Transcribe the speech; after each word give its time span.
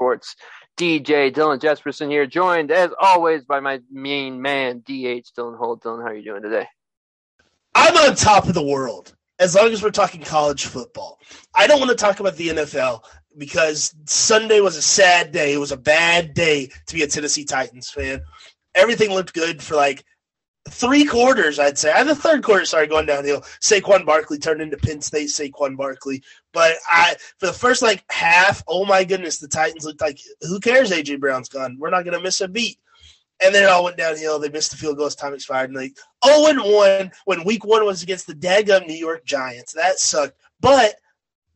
Sports. 0.00 0.34
DJ 0.78 1.30
Dylan 1.30 1.60
Jesperson 1.60 2.10
here, 2.10 2.24
joined 2.24 2.70
as 2.70 2.90
always 2.98 3.44
by 3.44 3.60
my 3.60 3.80
main 3.90 4.40
man, 4.40 4.78
DH 4.78 5.28
Dylan 5.36 5.58
Holt. 5.58 5.82
Dylan, 5.82 6.00
how 6.00 6.08
are 6.08 6.14
you 6.14 6.24
doing 6.24 6.40
today? 6.40 6.66
I'm 7.74 7.94
on 7.98 8.16
top 8.16 8.48
of 8.48 8.54
the 8.54 8.62
world 8.62 9.14
as 9.38 9.54
long 9.54 9.68
as 9.72 9.82
we're 9.82 9.90
talking 9.90 10.22
college 10.22 10.64
football. 10.64 11.18
I 11.54 11.66
don't 11.66 11.80
want 11.80 11.90
to 11.90 12.02
talk 12.02 12.18
about 12.18 12.36
the 12.36 12.48
NFL 12.48 13.04
because 13.36 13.94
Sunday 14.06 14.60
was 14.60 14.76
a 14.76 14.82
sad 14.82 15.32
day. 15.32 15.52
It 15.52 15.60
was 15.60 15.72
a 15.72 15.76
bad 15.76 16.32
day 16.32 16.70
to 16.86 16.94
be 16.94 17.02
a 17.02 17.06
Tennessee 17.06 17.44
Titans 17.44 17.90
fan. 17.90 18.22
Everything 18.74 19.10
looked 19.10 19.34
good 19.34 19.62
for 19.62 19.76
like 19.76 20.02
three 20.68 21.04
quarters, 21.04 21.58
I'd 21.58 21.78
say. 21.78 21.92
And 21.94 22.08
the 22.08 22.14
third 22.14 22.42
quarter 22.42 22.64
started 22.64 22.90
going 22.90 23.06
downhill. 23.06 23.40
Saquon 23.60 24.04
Barkley 24.04 24.38
turned 24.38 24.60
into 24.60 24.76
Penn 24.76 25.00
State 25.00 25.28
Saquon 25.28 25.76
Barkley. 25.76 26.22
But 26.52 26.74
I 26.88 27.16
for 27.38 27.46
the 27.46 27.52
first 27.52 27.82
like 27.82 28.04
half, 28.10 28.62
oh 28.68 28.84
my 28.84 29.04
goodness, 29.04 29.38
the 29.38 29.48
Titans 29.48 29.84
looked 29.84 30.00
like 30.00 30.20
who 30.42 30.60
cares? 30.60 30.90
AJ 30.90 31.20
Brown's 31.20 31.48
gone. 31.48 31.76
We're 31.78 31.90
not 31.90 32.04
gonna 32.04 32.20
miss 32.20 32.40
a 32.40 32.48
beat. 32.48 32.78
And 33.42 33.54
then 33.54 33.62
it 33.62 33.70
all 33.70 33.84
went 33.84 33.96
downhill. 33.96 34.38
They 34.38 34.50
missed 34.50 34.70
the 34.70 34.76
field 34.76 34.98
goal 34.98 35.06
as 35.06 35.14
time 35.14 35.32
expired. 35.32 35.70
And 35.70 35.78
like 35.78 35.96
0 36.24 36.46
and 36.48 36.60
1 36.60 37.10
when 37.24 37.44
week 37.44 37.64
one 37.64 37.86
was 37.86 38.02
against 38.02 38.26
the 38.26 38.34
daggum 38.34 38.86
New 38.86 38.94
York 38.94 39.24
Giants. 39.24 39.72
That 39.72 39.98
sucked. 39.98 40.36
But 40.60 40.96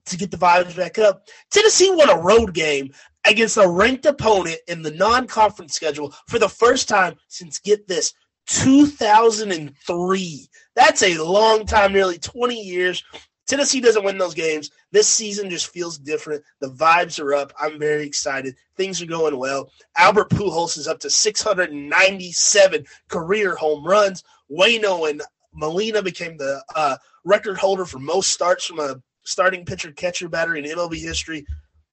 to 0.07 0.17
get 0.17 0.31
the 0.31 0.39
vibes 0.39 0.77
back 0.77 0.99
up, 0.99 1.29
Tennessee 1.51 1.91
won 1.91 2.09
a 2.09 2.21
road 2.21 2.55
game 2.55 2.91
against 3.27 3.57
a 3.57 3.69
ranked 3.69 4.07
opponent 4.07 4.59
in 4.69 4.83
the 4.83 4.91
non 4.93 5.27
conference 5.27 5.75
schedule 5.75 6.15
for 6.29 6.39
the 6.39 6.49
first 6.49 6.89
time 6.89 7.17
since, 7.29 7.59
get 7.59 7.87
this, 7.87 8.15
2003. 8.47 10.49
That's 10.75 11.03
a 11.03 11.19
long 11.19 11.67
time, 11.67 11.93
nearly 11.93 12.19
20 12.19 12.61
years. 12.61 13.03
Tennessee 13.47 13.81
doesn't 13.81 14.05
win 14.05 14.17
those 14.17 14.35
games. 14.35 14.71
This 14.91 15.09
season 15.09 15.51
just 15.51 15.69
feels 15.69 15.99
different. 15.99 16.43
The 16.61 16.71
vibes 16.71 17.21
are 17.21 17.35
up. 17.35 17.53
I'm 17.61 17.79
very 17.79 18.07
excited. 18.07 18.57
Things 18.77 19.03
are 19.03 19.07
going 19.07 19.39
well. 19.39 19.71
Albert 19.97 20.31
Pujols 20.31 20.79
is 20.79 20.89
up 20.89 20.99
to 21.01 21.11
697 21.11 22.87
career 23.09 23.55
home 23.57 23.85
runs. 23.85 24.25
Wayno 24.51 25.11
and 25.11 25.23
Molina 25.53 26.03
became 26.03 26.37
the 26.37 26.63
uh, 26.75 26.97
record 27.25 27.59
holder 27.59 27.85
for 27.85 27.99
most 27.99 28.33
starts 28.33 28.65
from 28.65 28.81
a 28.81 29.01
starting 29.25 29.65
pitcher 29.65 29.93
catcher 29.93 30.29
batter 30.29 30.57
in 30.57 30.65
MLB 30.65 31.01
history. 31.01 31.45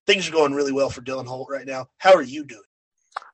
Things 0.07 0.27
are 0.27 0.33
going 0.33 0.53
really 0.53 0.72
well 0.72 0.89
for 0.89 1.02
Dylan 1.02 1.27
Holt 1.27 1.49
right 1.49 1.67
now. 1.67 1.88
How 1.97 2.13
are 2.13 2.23
you 2.23 2.44
doing? 2.44 2.61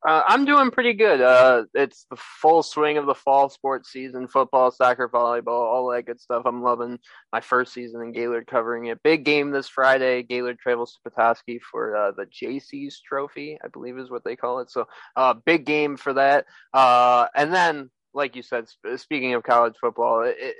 Uh, 0.08 0.24
I'm 0.28 0.46
doing 0.46 0.72
pretty 0.72 0.94
good. 0.94 1.22
Uh, 1.22 1.66
it's 1.74 2.06
the 2.10 2.18
full 2.18 2.64
swing 2.64 2.98
of 2.98 3.06
the 3.06 3.16
fall 3.16 3.50
sports 3.50 3.92
season: 3.92 4.28
football, 4.28 4.72
soccer, 4.72 5.10
volleyball, 5.10 5.48
all 5.48 5.90
that 5.92 6.06
good 6.06 6.20
stuff. 6.20 6.44
I'm 6.46 6.64
loving 6.64 7.00
my 7.32 7.42
first 7.42 7.74
season 7.74 8.02
in 8.02 8.12
Gaylord 8.12 8.48
covering 8.48 8.86
it. 8.86 9.04
Big 9.04 9.24
game 9.26 9.52
this 9.52 9.68
Friday. 9.68 10.24
Gaylord 10.24 10.60
travels 10.60 10.94
to 10.94 11.10
Petoskey 11.10 11.60
for 11.60 11.96
uh, 11.96 12.12
the 12.12 12.26
JC's 12.26 13.02
Trophy, 13.02 13.58
I 13.64 13.68
believe 13.68 13.98
is 13.98 14.10
what 14.10 14.24
they 14.24 14.36
call 14.36 14.60
it. 14.60 14.72
So, 14.72 14.88
uh, 15.16 15.34
big 15.34 15.66
game 15.66 15.98
for 15.98 16.14
that. 16.14 16.46
Uh, 16.74 17.28
and 17.36 17.54
then, 17.54 17.90
like 18.14 18.36
you 18.36 18.44
said, 18.44 18.70
sp- 18.70 18.98
speaking 18.98 19.34
of 19.34 19.44
college 19.44 19.76
football, 19.80 20.24
it, 20.24 20.36
it, 20.40 20.56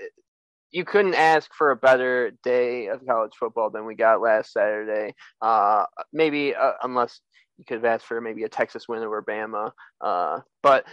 you 0.72 0.86
couldn't 0.86 1.16
ask 1.16 1.50
for 1.54 1.72
a 1.72 1.76
better 1.76 2.32
day 2.44 2.88
of 2.88 3.06
college 3.06 3.34
football 3.40 3.70
than 3.70 3.86
we 3.86 3.96
got 3.96 4.22
last 4.22 4.52
Saturday. 4.52 5.14
Uh, 5.42 5.86
maybe 6.14 6.56
uh, 6.56 6.74
unless 6.84 7.22
you 7.58 7.66
could 7.66 7.76
have 7.76 7.86
asked 7.86 8.06
for 8.06 8.22
maybe 8.22 8.44
a 8.44 8.50
Texas 8.50 8.88
win 8.88 9.04
over 9.04 9.24
Bama. 9.24 9.72
Uh, 10.02 10.40
but 10.62 10.86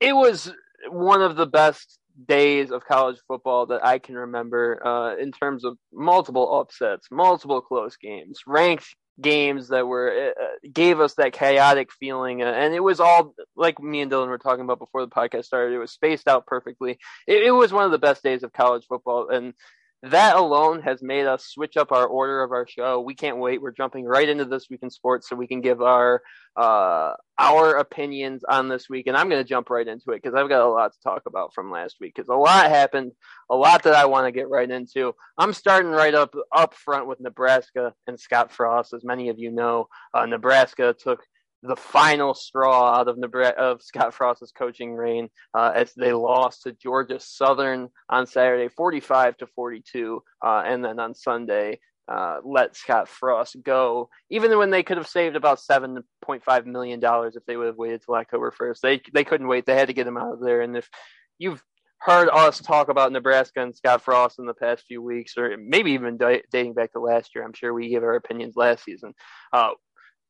it 0.00 0.14
was 0.14 0.52
one 0.88 1.22
of 1.22 1.36
the 1.36 1.46
best 1.46 1.98
days 2.26 2.70
of 2.70 2.84
college 2.84 3.18
football 3.26 3.66
that 3.66 3.84
I 3.84 3.98
can 3.98 4.16
remember 4.16 4.84
uh, 4.86 5.16
in 5.16 5.32
terms 5.32 5.64
of 5.64 5.76
multiple 5.92 6.60
upsets, 6.60 7.08
multiple 7.10 7.60
close 7.60 7.96
games, 7.96 8.40
ranked 8.46 8.94
games 9.20 9.68
that 9.68 9.86
were 9.86 10.32
uh, 10.40 10.68
gave 10.72 11.00
us 11.00 11.14
that 11.14 11.32
chaotic 11.32 11.92
feeling, 11.92 12.42
uh, 12.42 12.46
and 12.46 12.74
it 12.74 12.80
was 12.80 13.00
all 13.00 13.34
like 13.56 13.80
me 13.80 14.00
and 14.00 14.10
Dylan 14.10 14.28
were 14.28 14.38
talking 14.38 14.64
about 14.64 14.78
before 14.78 15.02
the 15.02 15.10
podcast 15.10 15.44
started. 15.44 15.74
It 15.74 15.78
was 15.78 15.92
spaced 15.92 16.28
out 16.28 16.46
perfectly. 16.46 16.98
It, 17.26 17.42
it 17.42 17.50
was 17.52 17.72
one 17.72 17.84
of 17.84 17.90
the 17.90 17.98
best 17.98 18.22
days 18.22 18.42
of 18.42 18.52
college 18.52 18.86
football, 18.86 19.28
and 19.28 19.54
that 20.02 20.34
alone 20.34 20.82
has 20.82 21.00
made 21.00 21.26
us 21.26 21.44
switch 21.44 21.76
up 21.76 21.92
our 21.92 22.06
order 22.06 22.42
of 22.42 22.50
our 22.50 22.66
show. 22.66 23.00
We 23.00 23.14
can't 23.14 23.38
wait. 23.38 23.62
We're 23.62 23.70
jumping 23.70 24.04
right 24.04 24.28
into 24.28 24.44
this 24.44 24.68
week 24.68 24.80
in 24.82 24.90
sports 24.90 25.28
so 25.28 25.36
we 25.36 25.46
can 25.46 25.60
give 25.60 25.80
our 25.80 26.22
uh, 26.56 27.12
our 27.38 27.76
opinions 27.76 28.42
on 28.48 28.68
this 28.68 28.90
week. 28.90 29.06
And 29.06 29.16
I'm 29.16 29.28
going 29.28 29.42
to 29.42 29.48
jump 29.48 29.70
right 29.70 29.86
into 29.86 30.10
it 30.10 30.22
because 30.22 30.34
I've 30.34 30.48
got 30.48 30.66
a 30.66 30.68
lot 30.68 30.92
to 30.92 31.00
talk 31.02 31.22
about 31.26 31.54
from 31.54 31.70
last 31.70 31.96
week 32.00 32.14
because 32.16 32.28
a 32.28 32.34
lot 32.34 32.68
happened, 32.68 33.12
a 33.48 33.54
lot 33.54 33.84
that 33.84 33.94
I 33.94 34.06
want 34.06 34.26
to 34.26 34.32
get 34.32 34.48
right 34.48 34.68
into. 34.68 35.14
I'm 35.38 35.52
starting 35.52 35.92
right 35.92 36.14
up 36.14 36.34
up 36.54 36.74
front 36.74 37.06
with 37.06 37.20
Nebraska 37.20 37.94
and 38.08 38.18
Scott 38.18 38.50
Frost. 38.50 38.92
As 38.94 39.04
many 39.04 39.28
of 39.28 39.38
you 39.38 39.52
know, 39.52 39.86
uh, 40.12 40.26
Nebraska 40.26 40.96
took 40.98 41.20
the 41.62 41.76
final 41.76 42.34
straw 42.34 42.98
out 42.98 43.08
of 43.08 43.18
Nebraska, 43.18 43.58
of 43.60 43.82
Scott 43.82 44.14
Frost's 44.14 44.52
coaching 44.52 44.94
reign 44.94 45.28
uh, 45.54 45.72
as 45.74 45.92
they 45.94 46.12
lost 46.12 46.62
to 46.62 46.72
Georgia 46.72 47.20
Southern 47.20 47.88
on 48.08 48.26
Saturday, 48.26 48.68
45 48.68 49.36
to 49.38 49.46
42, 49.46 50.22
uh, 50.44 50.62
and 50.66 50.84
then 50.84 50.98
on 50.98 51.14
Sunday 51.14 51.78
uh, 52.08 52.38
let 52.44 52.76
Scott 52.76 53.08
Frost 53.08 53.56
go, 53.62 54.08
even 54.28 54.58
when 54.58 54.70
they 54.70 54.82
could 54.82 54.96
have 54.96 55.06
saved 55.06 55.36
about 55.36 55.60
7.5 55.60 56.66
million 56.66 57.00
dollars 57.00 57.36
if 57.36 57.44
they 57.46 57.56
would 57.56 57.68
have 57.68 57.76
waited 57.76 58.02
till 58.04 58.14
October 58.14 58.52
1st. 58.58 58.80
They 58.80 59.00
they 59.14 59.24
couldn't 59.24 59.48
wait. 59.48 59.66
They 59.66 59.76
had 59.76 59.88
to 59.88 59.94
get 59.94 60.06
him 60.06 60.16
out 60.16 60.32
of 60.32 60.40
there. 60.40 60.62
And 60.62 60.76
if 60.76 60.90
you've 61.38 61.62
heard 62.02 62.28
us 62.30 62.58
talk 62.58 62.88
about 62.88 63.12
Nebraska 63.12 63.62
and 63.62 63.76
Scott 63.76 64.02
Frost 64.02 64.40
in 64.40 64.46
the 64.46 64.54
past 64.54 64.84
few 64.88 65.00
weeks, 65.00 65.38
or 65.38 65.56
maybe 65.56 65.92
even 65.92 66.18
dating 66.18 66.74
back 66.74 66.92
to 66.92 67.00
last 67.00 67.32
year. 67.34 67.44
I'm 67.44 67.52
sure 67.52 67.72
we 67.72 67.90
gave 67.90 68.02
our 68.02 68.16
opinions 68.16 68.56
last 68.56 68.84
season. 68.84 69.14
Uh, 69.52 69.70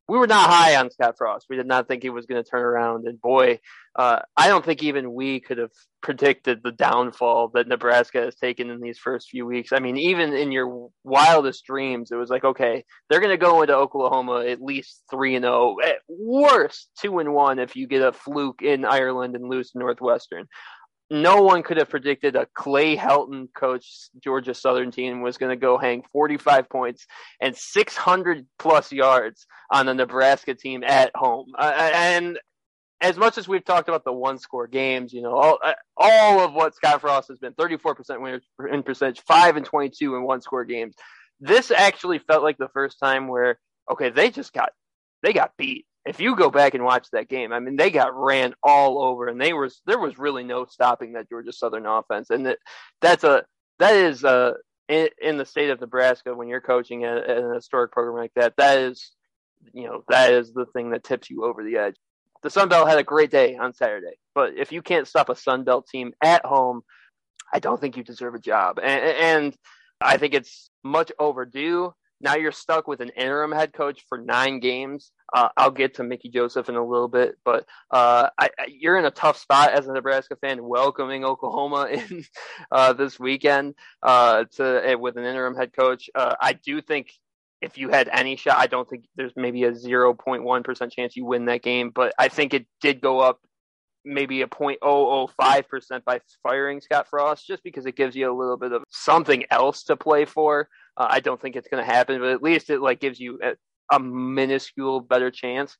we 0.07 0.17
were 0.17 0.27
not 0.27 0.49
high 0.49 0.75
on 0.75 0.91
Scott 0.91 1.15
Frost. 1.17 1.47
We 1.49 1.55
did 1.55 1.65
not 1.65 1.87
think 1.87 2.03
he 2.03 2.09
was 2.09 2.25
going 2.25 2.43
to 2.43 2.49
turn 2.49 2.61
around. 2.61 3.07
And 3.07 3.21
boy, 3.21 3.59
uh, 3.95 4.19
I 4.35 4.47
don't 4.47 4.65
think 4.65 4.83
even 4.83 5.13
we 5.13 5.39
could 5.39 5.57
have 5.57 5.71
predicted 6.01 6.59
the 6.61 6.73
downfall 6.73 7.51
that 7.53 7.69
Nebraska 7.69 8.19
has 8.19 8.35
taken 8.35 8.69
in 8.69 8.81
these 8.81 8.99
first 8.99 9.29
few 9.29 9.45
weeks. 9.45 9.71
I 9.71 9.79
mean, 9.79 9.95
even 9.97 10.33
in 10.33 10.51
your 10.51 10.89
wildest 11.05 11.65
dreams, 11.65 12.11
it 12.11 12.15
was 12.15 12.29
like, 12.29 12.43
okay, 12.43 12.83
they're 13.09 13.21
going 13.21 13.29
to 13.29 13.37
go 13.37 13.61
into 13.61 13.75
Oklahoma 13.75 14.45
at 14.45 14.61
least 14.61 15.03
three 15.09 15.35
and 15.35 15.43
zero, 15.43 15.77
oh. 15.77 15.81
at 15.81 15.97
worst 16.09 16.89
two 16.99 17.19
and 17.19 17.33
one 17.33 17.59
if 17.59 17.75
you 17.75 17.87
get 17.87 18.01
a 18.01 18.11
fluke 18.11 18.61
in 18.61 18.83
Ireland 18.83 19.35
and 19.35 19.47
lose 19.47 19.71
to 19.71 19.79
Northwestern 19.79 20.47
no 21.09 21.41
one 21.41 21.63
could 21.63 21.77
have 21.77 21.89
predicted 21.89 22.35
a 22.35 22.47
Clay 22.53 22.95
Helton 22.95 23.47
coach 23.53 24.09
Georgia 24.23 24.53
Southern 24.53 24.91
team 24.91 25.21
was 25.21 25.37
going 25.37 25.51
to 25.51 25.55
go 25.55 25.77
hang 25.77 26.03
45 26.11 26.69
points 26.69 27.05
and 27.39 27.55
600 27.55 28.45
plus 28.57 28.91
yards 28.91 29.45
on 29.69 29.85
the 29.85 29.93
Nebraska 29.93 30.55
team 30.55 30.83
at 30.83 31.11
home. 31.15 31.51
Uh, 31.57 31.91
and 31.93 32.39
as 33.01 33.17
much 33.17 33.37
as 33.37 33.47
we've 33.47 33.65
talked 33.65 33.89
about 33.89 34.05
the 34.05 34.13
one 34.13 34.39
score 34.39 34.65
games, 34.65 35.11
you 35.13 35.21
know, 35.21 35.35
all, 35.35 35.59
all 35.97 36.39
of 36.39 36.53
what 36.53 36.73
Scott 36.73 37.01
Frost 37.01 37.27
has 37.27 37.37
been 37.37 37.53
34% 37.53 38.21
winner 38.21 38.41
in 38.71 38.81
percentage, 38.81 39.21
5 39.21 39.57
and 39.57 39.65
22 39.65 40.15
in 40.15 40.23
one 40.23 40.41
score 40.41 40.63
games. 40.63 40.95
This 41.39 41.69
actually 41.69 42.19
felt 42.19 42.43
like 42.43 42.57
the 42.57 42.69
first 42.69 42.97
time 42.99 43.27
where, 43.27 43.59
okay, 43.91 44.09
they 44.09 44.29
just 44.29 44.53
got, 44.53 44.71
they 45.21 45.33
got 45.33 45.51
beat 45.57 45.85
if 46.05 46.19
you 46.19 46.35
go 46.35 46.49
back 46.49 46.73
and 46.73 46.83
watch 46.83 47.07
that 47.11 47.29
game, 47.29 47.53
I 47.53 47.59
mean, 47.59 47.77
they 47.77 47.89
got 47.89 48.15
ran 48.15 48.53
all 48.61 49.01
over, 49.01 49.27
and 49.27 49.39
they 49.39 49.53
was 49.53 49.81
there 49.85 49.99
was 49.99 50.17
really 50.17 50.43
no 50.43 50.65
stopping 50.65 51.13
that 51.13 51.29
Georgia 51.29 51.53
Southern 51.53 51.85
offense, 51.85 52.29
and 52.29 52.45
that 52.45 52.59
that's 53.01 53.23
a 53.23 53.43
that 53.79 53.95
is 53.95 54.23
a 54.23 54.55
in, 54.89 55.09
in 55.21 55.37
the 55.37 55.45
state 55.45 55.69
of 55.69 55.79
Nebraska 55.79 56.33
when 56.35 56.47
you're 56.47 56.61
coaching 56.61 57.05
an 57.05 57.53
historic 57.53 57.91
program 57.91 58.17
like 58.17 58.33
that. 58.35 58.53
That 58.57 58.79
is, 58.79 59.11
you 59.73 59.85
know, 59.87 60.03
that 60.09 60.33
is 60.33 60.53
the 60.53 60.65
thing 60.67 60.91
that 60.91 61.03
tips 61.03 61.29
you 61.29 61.45
over 61.45 61.63
the 61.63 61.77
edge. 61.77 61.95
The 62.41 62.49
Sun 62.49 62.67
Belt 62.67 62.89
had 62.89 62.99
a 62.99 63.03
great 63.03 63.31
day 63.31 63.55
on 63.55 63.73
Saturday, 63.73 64.17
but 64.35 64.57
if 64.57 64.73
you 64.73 64.81
can't 64.81 65.07
stop 65.07 65.29
a 65.29 65.35
Sun 65.35 65.63
Belt 65.63 65.87
team 65.89 66.11
at 66.21 66.45
home, 66.45 66.81
I 67.53 67.59
don't 67.59 67.79
think 67.79 67.95
you 67.95 68.03
deserve 68.03 68.35
a 68.35 68.39
job, 68.39 68.79
and, 68.83 69.01
and 69.01 69.57
I 70.01 70.17
think 70.17 70.33
it's 70.33 70.69
much 70.83 71.13
overdue. 71.17 71.93
Now 72.23 72.35
you're 72.35 72.53
stuck 72.53 72.87
with 72.87 73.01
an 73.01 73.09
interim 73.09 73.51
head 73.51 73.73
coach 73.73 74.05
for 74.07 74.17
nine 74.17 74.61
games. 74.61 75.11
Uh, 75.33 75.49
I'll 75.57 75.71
get 75.71 75.95
to 75.95 76.03
Mickey 76.03 76.29
Joseph 76.29 76.69
in 76.69 76.75
a 76.75 76.85
little 76.85 77.09
bit, 77.09 77.35
but 77.43 77.65
uh, 77.91 78.29
I, 78.39 78.49
I, 78.57 78.67
you're 78.69 78.97
in 78.97 79.05
a 79.05 79.11
tough 79.11 79.37
spot 79.37 79.73
as 79.73 79.87
a 79.87 79.93
Nebraska 79.93 80.37
fan, 80.37 80.63
welcoming 80.63 81.25
Oklahoma 81.25 81.83
in 81.91 82.23
uh, 82.71 82.93
this 82.93 83.19
weekend 83.19 83.75
uh, 84.01 84.45
to 84.53 84.89
eh, 84.89 84.93
with 84.95 85.17
an 85.17 85.25
interim 85.25 85.55
head 85.55 85.73
coach. 85.77 86.09
Uh, 86.15 86.33
I 86.39 86.53
do 86.53 86.81
think 86.81 87.11
if 87.61 87.77
you 87.77 87.89
had 87.89 88.09
any 88.09 88.37
shot, 88.37 88.57
I 88.57 88.67
don't 88.67 88.89
think 88.89 89.05
there's 89.17 89.33
maybe 89.35 89.63
a 89.65 89.71
0.1% 89.71 90.91
chance 90.91 91.15
you 91.15 91.25
win 91.25 91.45
that 91.45 91.61
game, 91.61 91.91
but 91.93 92.13
I 92.17 92.29
think 92.29 92.53
it 92.53 92.65
did 92.81 93.01
go 93.01 93.19
up 93.19 93.39
maybe 94.05 94.41
a 94.41 94.47
0.005% 94.47 96.03
by 96.03 96.19
firing 96.41 96.81
Scott 96.81 97.07
Frost 97.09 97.47
just 97.47 97.63
because 97.63 97.85
it 97.85 97.95
gives 97.95 98.15
you 98.15 98.31
a 98.31 98.37
little 98.37 98.57
bit 98.57 98.71
of 98.71 98.83
something 98.89 99.45
else 99.49 99.83
to 99.83 99.95
play 99.95 100.25
for. 100.25 100.67
Uh, 100.97 101.07
I 101.09 101.19
don't 101.19 101.41
think 101.41 101.55
it's 101.55 101.67
going 101.67 101.83
to 101.83 101.91
happen, 101.91 102.19
but 102.19 102.29
at 102.29 102.43
least 102.43 102.69
it 102.69 102.81
like 102.81 102.99
gives 102.99 103.19
you 103.19 103.39
a, 103.43 103.95
a 103.95 103.99
minuscule 103.99 104.99
better 104.99 105.31
chance. 105.31 105.77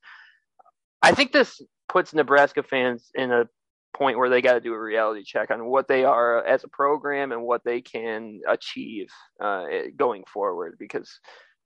I 1.01 1.12
think 1.12 1.31
this 1.31 1.62
puts 1.89 2.13
Nebraska 2.13 2.63
fans 2.63 3.10
in 3.13 3.31
a 3.31 3.48
point 3.94 4.18
where 4.18 4.30
they 4.30 4.42
got 4.42 4.54
to 4.54 4.60
do 4.60 4.74
a 4.74 4.80
reality 4.80 5.24
check 5.24 5.51
on 5.51 5.65
what 5.65 5.88
they 5.88 6.04
are 6.04 6.44
as 6.44 6.63
a 6.63 6.68
program 6.69 7.31
and 7.31 7.44
what 7.44 7.63
they 7.63 7.81
can 7.81 8.42
achieve 8.48 9.07
uh, 9.39 9.65
going 9.95 10.24
forward 10.31 10.75
because 10.80 11.19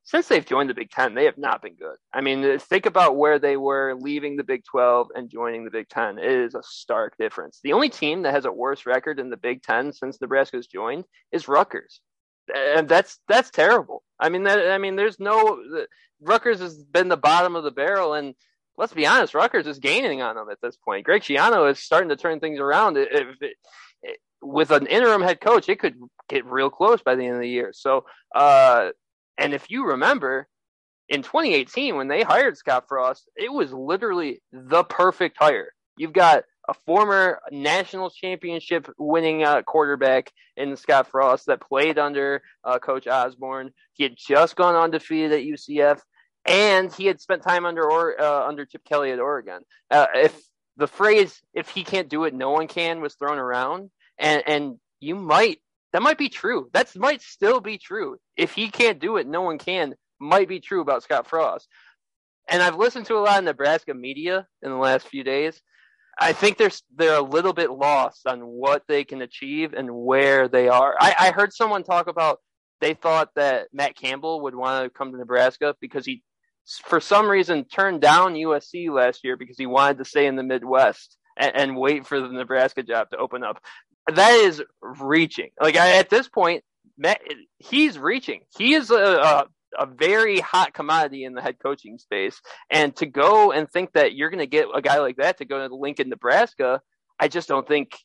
since 0.08 0.30
they've 0.30 0.46
joined 0.46 0.70
the 0.70 0.74
Big 0.74 0.90
Ten, 0.90 1.14
they 1.14 1.26
have 1.26 1.38
not 1.38 1.62
been 1.62 1.76
good. 1.76 1.98
I 2.14 2.22
mean, 2.22 2.60
think 2.60 2.86
about 2.86 3.18
where 3.18 3.40
they 3.40 3.58
were 3.58 3.94
leaving 3.94 4.38
the 4.38 4.44
Big 4.44 4.64
12 4.64 5.10
and 5.14 5.30
joining 5.30 5.66
the 5.66 5.70
Big 5.70 5.90
Ten. 5.90 6.18
It 6.18 6.32
is 6.32 6.56
a 6.56 6.64
stark 6.64 7.18
difference. 7.18 7.60
The 7.62 7.74
only 7.74 7.90
team 7.90 8.22
that 8.22 8.34
has 8.34 8.46
a 8.46 8.52
worse 8.52 8.86
record 8.86 9.20
in 9.20 9.30
the 9.30 9.36
Big 9.36 9.64
Ten 9.64 9.92
since 9.92 10.22
Nebraska's 10.22 10.68
joined 10.68 11.04
is 11.34 11.50
Rutgers, 11.50 12.00
and 12.54 12.88
that's 12.88 13.20
that's 13.28 13.50
terrible. 13.50 14.04
I 14.20 14.30
mean, 14.30 14.44
that 14.44 14.72
I 14.72 14.78
mean, 14.78 14.96
there's 14.96 15.20
no 15.20 15.62
Rutgers 16.22 16.60
has 16.60 16.84
been 16.84 17.10
the 17.10 17.18
bottom 17.18 17.56
of 17.56 17.64
the 17.64 17.72
barrel, 17.72 18.14
and 18.14 18.36
let's 18.78 18.94
be 18.94 19.06
honest, 19.06 19.34
Rutgers 19.34 19.68
is 19.68 19.80
gaining 19.80 20.22
on 20.22 20.36
them 20.36 20.50
at 20.50 20.60
this 20.62 20.78
point. 20.78 21.06
Greg 21.06 21.22
Schiano 21.22 21.70
is 21.70 21.80
starting 21.80 22.10
to 22.10 22.16
turn 22.16 22.40
things 22.40 22.60
around. 22.60 22.98
If 22.98 23.08
it, 23.42 23.58
it, 24.02 24.20
with 24.42 24.72
an 24.72 24.88
interim 24.88 25.22
head 25.22 25.42
coach, 25.42 25.70
it 25.70 25.80
could 25.80 25.96
get 26.30 26.46
real 26.46 26.70
close 26.70 27.02
by 27.02 27.16
the 27.16 27.26
end 27.26 27.36
of 27.36 27.42
the 27.42 27.50
year. 27.50 27.72
So, 27.74 28.06
uh, 28.34 28.90
and 29.38 29.54
if 29.54 29.70
you 29.70 29.86
remember, 29.86 30.48
in 31.10 31.22
2018 31.22 31.96
when 31.96 32.08
they 32.08 32.24
hired 32.24 32.58
Scott 32.58 32.86
Frost, 32.88 33.30
it 33.36 33.52
was 33.52 33.72
literally 33.72 34.42
the 34.52 34.84
perfect 34.84 35.38
hire. 35.40 35.74
You've 35.98 36.14
got 36.14 36.44
a 36.68 36.74
former 36.86 37.40
national 37.52 38.10
championship 38.10 38.90
winning 38.98 39.44
uh, 39.44 39.62
quarterback 39.62 40.32
in 40.58 40.76
Scott 40.76 41.08
Frost 41.08 41.46
that 41.48 41.62
played 41.62 41.98
under 41.98 42.42
uh, 42.64 42.80
Coach 42.80 43.08
Osborne. 43.08 43.72
He 43.94 44.04
had 44.04 44.16
just 44.18 44.56
gone 44.56 44.76
undefeated 44.76 45.32
at 45.32 45.44
UCF, 45.44 46.02
and 46.46 46.94
he 46.94 47.06
had 47.06 47.22
spent 47.22 47.44
time 47.44 47.66
under 47.66 47.90
or, 47.90 48.20
uh, 48.20 48.48
under 48.48 48.66
Chip 48.66 48.84
Kelly 48.84 49.12
at 49.12 49.20
Oregon. 49.20 49.62
Uh, 49.90 50.08
if 50.14 50.40
the 50.76 50.88
phrase 50.88 51.42
"if 51.54 51.70
he 51.70 51.84
can't 51.84 52.10
do 52.10 52.26
it, 52.26 52.34
no 52.34 52.52
one 52.52 52.68
can" 52.68 53.02
was 53.02 53.16
thrown 53.16 53.38
around, 53.38 53.90
and 54.18 54.44
and 54.46 54.76
you 55.00 55.16
might 55.16 55.60
that 55.94 56.02
might 56.02 56.18
be 56.18 56.30
true. 56.30 56.70
That 56.74 56.94
might 56.96 57.22
still 57.22 57.62
be 57.62 57.78
true. 57.78 58.18
If 58.36 58.54
he 58.54 58.70
can't 58.70 59.00
do 59.00 59.18
it, 59.18 59.28
no 59.28 59.42
one 59.42 59.58
can. 59.58 59.96
Might 60.20 60.50
be 60.50 60.60
true 60.60 60.82
about 60.82 61.04
Scott 61.04 61.28
Frost. 61.28 61.68
And 62.50 62.62
I've 62.62 62.76
listened 62.78 63.06
to 63.08 63.16
a 63.16 63.20
lot 63.20 63.40
of 63.40 63.46
Nebraska 63.46 63.94
media 63.94 64.48
in 64.62 64.72
the 64.72 64.78
last 64.78 65.08
few 65.08 65.24
days. 65.24 65.62
I 66.20 66.34
think 66.34 66.58
they're 66.58 66.72
they're 66.96 67.18
a 67.18 67.22
little 67.22 67.54
bit 67.54 67.72
lost 67.72 68.28
on 68.28 68.42
what 68.42 68.84
they 68.88 69.04
can 69.04 69.22
achieve 69.22 69.74
and 69.74 69.90
where 69.92 70.48
they 70.48 70.68
are. 70.68 70.96
I, 71.00 71.16
I 71.20 71.32
heard 71.32 71.54
someone 71.54 71.84
talk 71.84 72.08
about 72.08 72.40
they 72.82 72.94
thought 72.94 73.30
that 73.36 73.68
Matt 73.74 73.96
Campbell 73.96 74.42
would 74.42 74.56
want 74.56 74.84
to 74.84 74.90
come 74.96 75.12
to 75.12 75.18
Nebraska 75.18 75.76
because 75.82 76.06
he, 76.06 76.24
for 76.86 77.00
some 77.00 77.28
reason, 77.28 77.66
turned 77.66 78.02
down 78.02 78.36
USC 78.36 78.90
last 78.90 79.24
year 79.24 79.36
because 79.36 79.58
he 79.58 79.66
wanted 79.66 79.98
to 79.98 80.06
stay 80.06 80.28
in 80.28 80.36
the 80.36 80.44
Midwest 80.44 81.18
and, 81.36 81.56
and 81.56 81.78
wait 81.78 82.06
for 82.06 82.20
the 82.20 82.28
Nebraska 82.28 82.84
job 82.84 83.10
to 83.10 83.18
open 83.18 83.44
up 83.44 83.62
that 84.14 84.32
is 84.32 84.64
reaching. 84.82 85.50
Like 85.62 85.76
at 85.76 86.10
this 86.10 86.28
point, 86.28 86.64
Matt, 86.98 87.22
he's 87.58 88.00
reaching. 88.00 88.42
He 88.58 88.74
is 88.74 88.90
a, 88.90 88.96
a, 88.96 89.46
a 89.78 89.86
very 89.86 90.40
hot 90.40 90.74
commodity 90.74 91.24
in 91.24 91.34
the 91.34 91.42
head 91.42 91.58
coaching 91.62 91.98
space, 91.98 92.42
and 92.70 92.96
to 92.98 93.06
go 93.06 93.52
and 93.52 93.70
think 93.70 93.94
that 93.94 94.14
you're 94.16 94.30
going 94.30 94.40
to 94.40 94.48
get 94.48 94.68
a 94.74 94.82
guy 94.82 95.00
like 95.00 95.18
that 95.18 95.38
to 95.38 95.46
go 95.46 95.68
to 95.68 95.76
Lincoln, 95.76 96.10
Nebraska, 96.10 96.82
I 97.20 97.28
just 97.28 97.48
don't 97.48 97.68
think. 97.68 97.98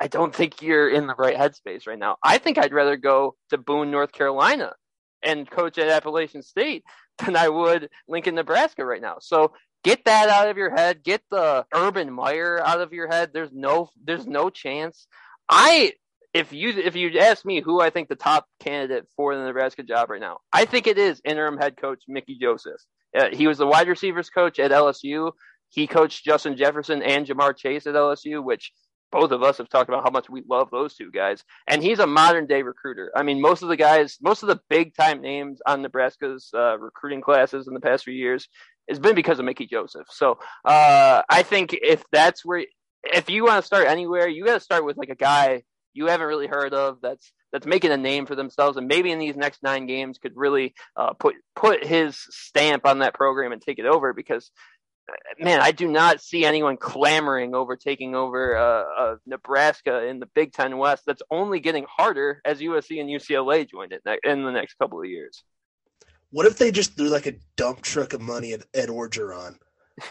I 0.00 0.08
don't 0.08 0.34
think 0.34 0.62
you're 0.62 0.88
in 0.88 1.06
the 1.06 1.14
right 1.14 1.36
headspace 1.36 1.86
right 1.86 1.98
now. 1.98 2.16
I 2.24 2.38
think 2.38 2.58
I'd 2.58 2.72
rather 2.72 2.96
go 2.96 3.36
to 3.50 3.58
Boone, 3.58 3.90
North 3.90 4.10
Carolina, 4.10 4.72
and 5.22 5.48
coach 5.48 5.78
at 5.78 5.88
Appalachian 5.88 6.42
State 6.42 6.82
than 7.24 7.36
I 7.36 7.48
would 7.48 7.88
Lincoln, 8.08 8.34
Nebraska 8.34 8.84
right 8.84 9.02
now. 9.02 9.18
So 9.20 9.52
get 9.84 10.04
that 10.06 10.28
out 10.28 10.48
of 10.48 10.56
your 10.56 10.70
head. 10.70 11.04
Get 11.04 11.22
the 11.30 11.66
Urban 11.74 12.12
Meyer 12.12 12.60
out 12.64 12.80
of 12.80 12.92
your 12.92 13.06
head. 13.06 13.30
There's 13.32 13.52
no, 13.52 13.90
there's 14.02 14.26
no 14.26 14.50
chance. 14.50 15.06
I 15.48 15.92
if 16.34 16.52
you 16.52 16.70
if 16.70 16.96
you 16.96 17.18
ask 17.18 17.44
me 17.44 17.60
who 17.60 17.80
I 17.80 17.90
think 17.90 18.08
the 18.08 18.16
top 18.16 18.46
candidate 18.60 19.06
for 19.16 19.36
the 19.36 19.44
Nebraska 19.44 19.82
job 19.82 20.10
right 20.10 20.20
now, 20.20 20.38
I 20.52 20.64
think 20.64 20.86
it 20.86 20.98
is 20.98 21.20
interim 21.24 21.58
head 21.58 21.76
coach 21.76 22.02
Mickey 22.08 22.38
Joseph. 22.40 22.80
Uh, 23.16 23.28
he 23.32 23.46
was 23.46 23.58
the 23.58 23.66
wide 23.66 23.88
receivers 23.88 24.30
coach 24.30 24.58
at 24.58 24.70
LSU. 24.70 25.32
He 25.68 25.86
coached 25.86 26.24
Justin 26.24 26.56
Jefferson 26.56 27.02
and 27.02 27.26
Ja'Marr 27.26 27.56
Chase 27.56 27.86
at 27.86 27.94
LSU, 27.94 28.42
which 28.42 28.72
both 29.10 29.30
of 29.30 29.42
us 29.42 29.58
have 29.58 29.68
talked 29.68 29.90
about 29.90 30.04
how 30.04 30.10
much 30.10 30.30
we 30.30 30.42
love 30.48 30.70
those 30.70 30.94
two 30.94 31.10
guys. 31.10 31.44
And 31.66 31.82
he's 31.82 31.98
a 31.98 32.06
modern 32.06 32.46
day 32.46 32.62
recruiter. 32.62 33.12
I 33.14 33.22
mean, 33.22 33.40
most 33.40 33.62
of 33.62 33.68
the 33.68 33.76
guys, 33.76 34.16
most 34.22 34.42
of 34.42 34.48
the 34.48 34.60
big 34.70 34.94
time 34.94 35.20
names 35.20 35.60
on 35.66 35.82
Nebraska's 35.82 36.48
uh, 36.54 36.78
recruiting 36.78 37.20
classes 37.20 37.68
in 37.68 37.74
the 37.74 37.80
past 37.80 38.04
few 38.04 38.14
years 38.14 38.48
has 38.88 38.98
been 38.98 39.14
because 39.14 39.38
of 39.38 39.44
Mickey 39.44 39.66
Joseph. 39.66 40.06
So 40.08 40.38
uh, 40.64 41.22
I 41.28 41.42
think 41.42 41.74
if 41.74 42.02
that's 42.10 42.44
where 42.44 42.64
if 43.04 43.28
you 43.28 43.44
want 43.44 43.60
to 43.62 43.66
start 43.66 43.86
anywhere, 43.86 44.28
you 44.28 44.46
got 44.46 44.54
to 44.54 44.60
start 44.60 44.84
with 44.84 44.96
like 44.96 45.10
a 45.10 45.14
guy 45.14 45.62
you 45.94 46.06
haven't 46.06 46.26
really 46.26 46.46
heard 46.46 46.74
of 46.74 46.98
that's 47.02 47.32
that's 47.52 47.66
making 47.66 47.90
a 47.90 47.96
name 47.96 48.26
for 48.26 48.34
themselves, 48.34 48.76
and 48.76 48.88
maybe 48.88 49.10
in 49.10 49.18
these 49.18 49.36
next 49.36 49.62
nine 49.62 49.86
games 49.86 50.18
could 50.18 50.32
really 50.34 50.74
uh, 50.96 51.12
put 51.14 51.34
put 51.54 51.84
his 51.84 52.16
stamp 52.30 52.86
on 52.86 53.00
that 53.00 53.14
program 53.14 53.52
and 53.52 53.60
take 53.60 53.78
it 53.78 53.86
over. 53.86 54.12
Because 54.12 54.50
man, 55.38 55.60
I 55.60 55.72
do 55.72 55.88
not 55.88 56.20
see 56.20 56.44
anyone 56.44 56.76
clamoring 56.76 57.54
over 57.54 57.76
taking 57.76 58.14
over 58.14 58.56
uh, 58.56 58.84
uh, 58.98 59.16
Nebraska 59.26 60.06
in 60.06 60.18
the 60.18 60.28
Big 60.34 60.52
Ten 60.52 60.78
West. 60.78 61.04
That's 61.06 61.22
only 61.30 61.60
getting 61.60 61.86
harder 61.88 62.40
as 62.44 62.60
USC 62.60 63.00
and 63.00 63.08
UCLA 63.08 63.68
join 63.68 63.88
it 63.92 64.02
in 64.24 64.44
the 64.44 64.52
next 64.52 64.74
couple 64.74 65.00
of 65.00 65.06
years. 65.06 65.42
What 66.30 66.46
if 66.46 66.56
they 66.56 66.70
just 66.70 66.96
threw 66.96 67.08
like 67.08 67.26
a 67.26 67.34
dump 67.56 67.82
truck 67.82 68.14
of 68.14 68.22
money 68.22 68.54
at 68.54 68.62
Ed 68.72 68.88
Orgeron? 68.88 69.56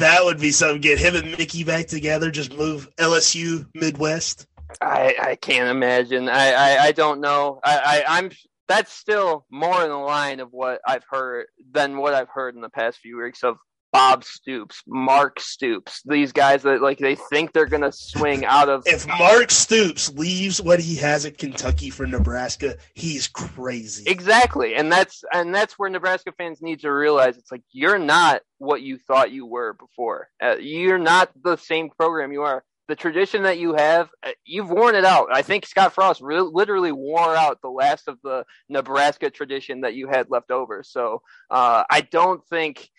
that 0.00 0.24
would 0.24 0.40
be 0.40 0.50
something. 0.50 0.80
Get 0.80 0.98
him 0.98 1.14
and 1.14 1.38
Mickey 1.38 1.62
back 1.62 1.86
together. 1.86 2.30
Just 2.32 2.56
move 2.56 2.88
LSU 2.96 3.66
Midwest. 3.74 4.46
I 4.80 5.14
I 5.20 5.34
can't 5.36 5.68
imagine. 5.68 6.28
I 6.28 6.52
I, 6.52 6.84
I 6.84 6.92
don't 6.92 7.20
know. 7.20 7.60
I, 7.64 8.04
I 8.06 8.18
I'm 8.18 8.30
that's 8.68 8.92
still 8.92 9.46
more 9.50 9.82
in 9.82 9.90
the 9.90 9.96
line 9.96 10.40
of 10.40 10.48
what 10.52 10.80
I've 10.86 11.04
heard 11.08 11.46
than 11.72 11.98
what 11.98 12.14
I've 12.14 12.28
heard 12.28 12.54
in 12.54 12.60
the 12.60 12.70
past 12.70 12.98
few 12.98 13.22
weeks 13.22 13.42
of 13.42 13.56
Bob 13.94 14.24
Stoops, 14.24 14.82
Mark 14.88 15.38
Stoops, 15.38 16.02
these 16.04 16.32
guys 16.32 16.64
that 16.64 16.82
like 16.82 16.98
they 16.98 17.14
think 17.14 17.52
they're 17.52 17.64
gonna 17.64 17.92
swing 17.92 18.44
out 18.44 18.68
of. 18.68 18.82
If 18.86 19.06
Mark 19.06 19.52
Stoops 19.52 20.12
leaves 20.14 20.60
what 20.60 20.80
he 20.80 20.96
has 20.96 21.24
at 21.24 21.38
Kentucky 21.38 21.90
for 21.90 22.04
Nebraska, 22.04 22.76
he's 22.94 23.28
crazy. 23.28 24.02
Exactly, 24.08 24.74
and 24.74 24.90
that's 24.90 25.22
and 25.32 25.54
that's 25.54 25.78
where 25.78 25.88
Nebraska 25.88 26.32
fans 26.36 26.60
need 26.60 26.80
to 26.80 26.90
realize 26.90 27.36
it's 27.36 27.52
like 27.52 27.62
you're 27.70 28.00
not 28.00 28.42
what 28.58 28.82
you 28.82 28.98
thought 28.98 29.30
you 29.30 29.46
were 29.46 29.74
before. 29.74 30.28
Uh, 30.42 30.56
you're 30.56 30.98
not 30.98 31.30
the 31.44 31.56
same 31.56 31.88
program 31.88 32.32
you 32.32 32.42
are. 32.42 32.64
The 32.86 32.96
tradition 32.96 33.44
that 33.44 33.58
you 33.58 33.74
have, 33.74 34.10
uh, 34.22 34.32
you've 34.44 34.70
worn 34.70 34.94
it 34.94 35.04
out. 35.06 35.28
I 35.32 35.40
think 35.42 35.64
Scott 35.64 35.94
Frost 35.94 36.20
re- 36.20 36.40
literally 36.40 36.92
wore 36.92 37.34
out 37.34 37.60
the 37.62 37.70
last 37.70 38.08
of 38.08 38.18
the 38.22 38.44
Nebraska 38.68 39.30
tradition 39.30 39.80
that 39.82 39.94
you 39.94 40.06
had 40.08 40.30
left 40.30 40.50
over. 40.50 40.82
So 40.82 41.22
uh, 41.50 41.84
I 41.90 42.02
don't 42.02 42.46
think 42.48 42.90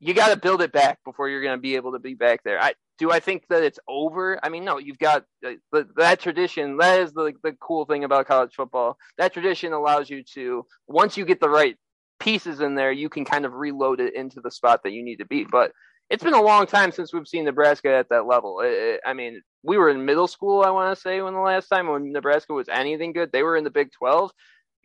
you 0.00 0.14
got 0.14 0.30
to 0.30 0.36
build 0.36 0.62
it 0.62 0.72
back 0.72 0.98
before 1.04 1.28
you're 1.28 1.42
going 1.42 1.56
to 1.56 1.60
be 1.60 1.76
able 1.76 1.92
to 1.92 1.98
be 1.98 2.14
back 2.14 2.42
there. 2.42 2.60
I 2.60 2.72
do 2.98 3.10
I 3.10 3.20
think 3.20 3.44
that 3.48 3.62
it's 3.62 3.78
over? 3.88 4.38
I 4.42 4.48
mean, 4.48 4.64
no. 4.64 4.78
You've 4.78 4.98
got 4.98 5.24
uh, 5.46 5.82
that 5.96 6.20
tradition. 6.20 6.78
That 6.78 7.00
is 7.00 7.12
the 7.12 7.32
the 7.42 7.52
cool 7.60 7.84
thing 7.84 8.04
about 8.04 8.26
college 8.26 8.54
football. 8.54 8.96
That 9.18 9.32
tradition 9.32 9.72
allows 9.72 10.10
you 10.10 10.22
to 10.34 10.66
once 10.88 11.16
you 11.16 11.24
get 11.24 11.40
the 11.40 11.48
right 11.48 11.76
pieces 12.18 12.60
in 12.60 12.74
there, 12.74 12.92
you 12.92 13.08
can 13.08 13.24
kind 13.24 13.44
of 13.44 13.54
reload 13.54 14.00
it 14.00 14.14
into 14.14 14.40
the 14.40 14.50
spot 14.50 14.82
that 14.84 14.92
you 14.92 15.02
need 15.02 15.16
to 15.16 15.26
be. 15.26 15.44
But 15.44 15.72
it's 16.10 16.24
been 16.24 16.34
a 16.34 16.42
long 16.42 16.66
time 16.66 16.92
since 16.92 17.12
we've 17.12 17.28
seen 17.28 17.44
Nebraska 17.44 17.90
at 17.94 18.08
that 18.10 18.26
level. 18.26 18.60
It, 18.60 18.72
it, 18.72 19.00
I 19.06 19.14
mean, 19.14 19.42
we 19.62 19.78
were 19.78 19.90
in 19.90 20.04
middle 20.04 20.26
school, 20.26 20.62
I 20.62 20.70
want 20.70 20.94
to 20.94 21.00
say, 21.00 21.22
when 21.22 21.34
the 21.34 21.40
last 21.40 21.68
time 21.68 21.88
when 21.88 22.12
Nebraska 22.12 22.52
was 22.52 22.68
anything 22.68 23.12
good. 23.12 23.30
They 23.32 23.42
were 23.42 23.56
in 23.56 23.64
the 23.64 23.70
Big 23.70 23.90
12 23.92 24.30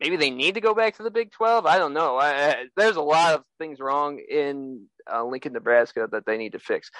maybe 0.00 0.16
they 0.16 0.30
need 0.30 0.54
to 0.54 0.60
go 0.60 0.74
back 0.74 0.96
to 0.96 1.02
the 1.02 1.10
Big 1.10 1.32
12. 1.32 1.66
I 1.66 1.78
don't 1.78 1.94
know. 1.94 2.16
I, 2.16 2.28
I, 2.28 2.64
there's 2.76 2.96
a 2.96 3.02
lot 3.02 3.34
of 3.34 3.42
things 3.58 3.80
wrong 3.80 4.18
in 4.18 4.86
uh, 5.12 5.24
Lincoln, 5.24 5.52
Nebraska 5.52 6.08
that 6.10 6.26
they 6.26 6.36
need 6.36 6.52
to 6.52 6.58
fix. 6.58 6.90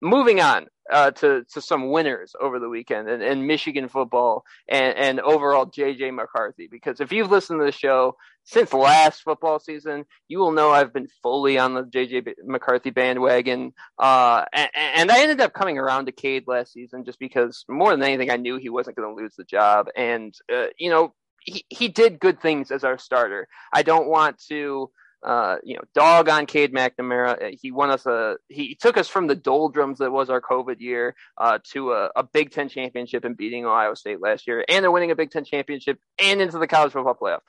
Moving 0.00 0.40
on 0.40 0.66
uh, 0.90 1.10
to 1.12 1.44
to 1.52 1.60
some 1.60 1.90
winners 1.90 2.34
over 2.40 2.58
the 2.58 2.68
weekend 2.68 3.08
and, 3.08 3.22
and 3.22 3.46
Michigan 3.46 3.88
football 3.88 4.44
and, 4.68 4.96
and 4.96 5.20
overall 5.20 5.66
JJ 5.66 6.14
McCarthy. 6.14 6.68
Because 6.70 7.00
if 7.00 7.12
you've 7.12 7.30
listened 7.30 7.60
to 7.60 7.64
the 7.64 7.72
show 7.72 8.16
since 8.44 8.72
last 8.72 9.22
football 9.22 9.58
season, 9.58 10.04
you 10.28 10.38
will 10.38 10.52
know 10.52 10.70
I've 10.70 10.92
been 10.92 11.08
fully 11.22 11.58
on 11.58 11.74
the 11.74 11.84
JJ 11.84 12.34
McCarthy 12.44 12.90
bandwagon. 12.90 13.72
Uh, 13.98 14.44
and, 14.52 14.70
and, 14.74 15.10
I 15.10 15.22
ended 15.22 15.40
up 15.40 15.54
coming 15.54 15.78
around 15.78 16.06
to 16.06 16.12
Cade 16.12 16.44
last 16.46 16.72
season 16.72 17.04
just 17.04 17.18
because 17.18 17.64
more 17.68 17.90
than 17.90 18.02
anything, 18.02 18.30
I 18.30 18.36
knew 18.36 18.58
he 18.58 18.68
wasn't 18.68 18.96
going 18.96 19.08
to 19.08 19.22
lose 19.22 19.34
the 19.36 19.44
job. 19.44 19.86
And, 19.96 20.34
uh, 20.52 20.66
you 20.78 20.90
know, 20.90 21.14
he, 21.40 21.64
he 21.70 21.88
did 21.88 22.20
good 22.20 22.40
things 22.40 22.70
as 22.70 22.84
our 22.84 22.98
starter. 22.98 23.48
I 23.72 23.82
don't 23.82 24.08
want 24.08 24.38
to 24.48 24.90
uh, 25.24 25.56
you 25.64 25.74
know, 25.74 25.82
dog 25.94 26.28
on 26.28 26.46
Cade 26.46 26.72
McNamara. 26.72 27.42
Uh, 27.42 27.56
he 27.60 27.70
won 27.70 27.90
us 27.90 28.04
a 28.06 28.36
he 28.48 28.74
took 28.74 28.96
us 28.96 29.08
from 29.08 29.26
the 29.26 29.34
doldrums 29.34 29.98
that 29.98 30.12
was 30.12 30.28
our 30.30 30.40
COVID 30.40 30.80
year 30.80 31.14
uh, 31.38 31.58
to 31.72 31.92
a, 31.92 32.10
a, 32.16 32.22
Big 32.22 32.50
Ten 32.50 32.68
championship 32.68 33.24
and 33.24 33.36
beating 33.36 33.64
Ohio 33.64 33.94
State 33.94 34.20
last 34.20 34.46
year, 34.46 34.64
and 34.68 34.82
they're 34.82 34.90
winning 34.90 35.10
a 35.10 35.16
Big 35.16 35.30
Ten 35.30 35.44
championship 35.44 35.98
and 36.22 36.40
into 36.40 36.58
the 36.58 36.66
college 36.66 36.92
football 36.92 37.14
playoff. 37.20 37.40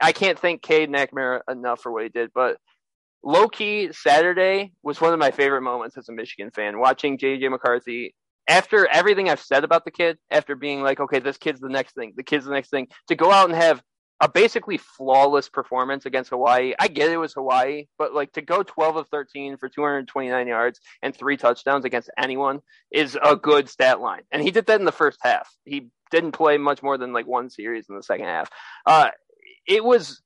I 0.00 0.12
can't 0.12 0.38
thank 0.38 0.62
Cade 0.62 0.90
McNamara 0.90 1.42
enough 1.48 1.80
for 1.80 1.92
what 1.92 2.02
he 2.02 2.08
did, 2.08 2.30
but 2.34 2.58
low 3.22 3.48
key 3.48 3.90
Saturday 3.92 4.72
was 4.82 5.00
one 5.00 5.12
of 5.12 5.18
my 5.18 5.30
favorite 5.30 5.62
moments 5.62 5.96
as 5.96 6.08
a 6.08 6.12
Michigan 6.12 6.50
fan. 6.50 6.78
Watching 6.78 7.16
JJ 7.16 7.50
McCarthy 7.50 8.14
after 8.48 8.86
everything 8.86 9.30
I've 9.30 9.40
said 9.40 9.64
about 9.64 9.84
the 9.84 9.90
kid, 9.90 10.18
after 10.30 10.54
being 10.54 10.82
like, 10.82 11.00
okay, 11.00 11.18
this 11.18 11.38
kid's 11.38 11.60
the 11.60 11.68
next 11.68 11.94
thing, 11.94 12.12
the 12.16 12.22
kid's 12.22 12.44
the 12.44 12.52
next 12.52 12.70
thing, 12.70 12.88
to 13.08 13.14
go 13.14 13.30
out 13.30 13.48
and 13.48 13.56
have 13.56 13.82
a 14.20 14.28
basically 14.28 14.78
flawless 14.78 15.48
performance 15.48 16.06
against 16.06 16.30
Hawaii. 16.30 16.74
I 16.78 16.88
get 16.88 17.10
it 17.10 17.16
was 17.16 17.34
Hawaii, 17.34 17.86
but 17.98 18.14
like 18.14 18.32
to 18.32 18.42
go 18.42 18.62
12 18.62 18.96
of 18.96 19.08
13 19.08 19.56
for 19.56 19.68
229 19.68 20.46
yards 20.46 20.80
and 21.02 21.14
three 21.14 21.36
touchdowns 21.36 21.84
against 21.84 22.10
anyone 22.16 22.60
is 22.92 23.18
a 23.22 23.36
good 23.36 23.68
stat 23.68 24.00
line. 24.00 24.22
And 24.30 24.42
he 24.42 24.50
did 24.50 24.66
that 24.66 24.80
in 24.80 24.86
the 24.86 24.92
first 24.92 25.18
half. 25.22 25.48
He 25.64 25.88
didn't 26.10 26.32
play 26.32 26.58
much 26.58 26.82
more 26.82 26.96
than 26.96 27.12
like 27.12 27.26
one 27.26 27.50
series 27.50 27.86
in 27.88 27.96
the 27.96 28.02
second 28.02 28.26
half. 28.26 28.50
Uh, 28.86 29.10
it 29.66 29.84
was 29.84 30.22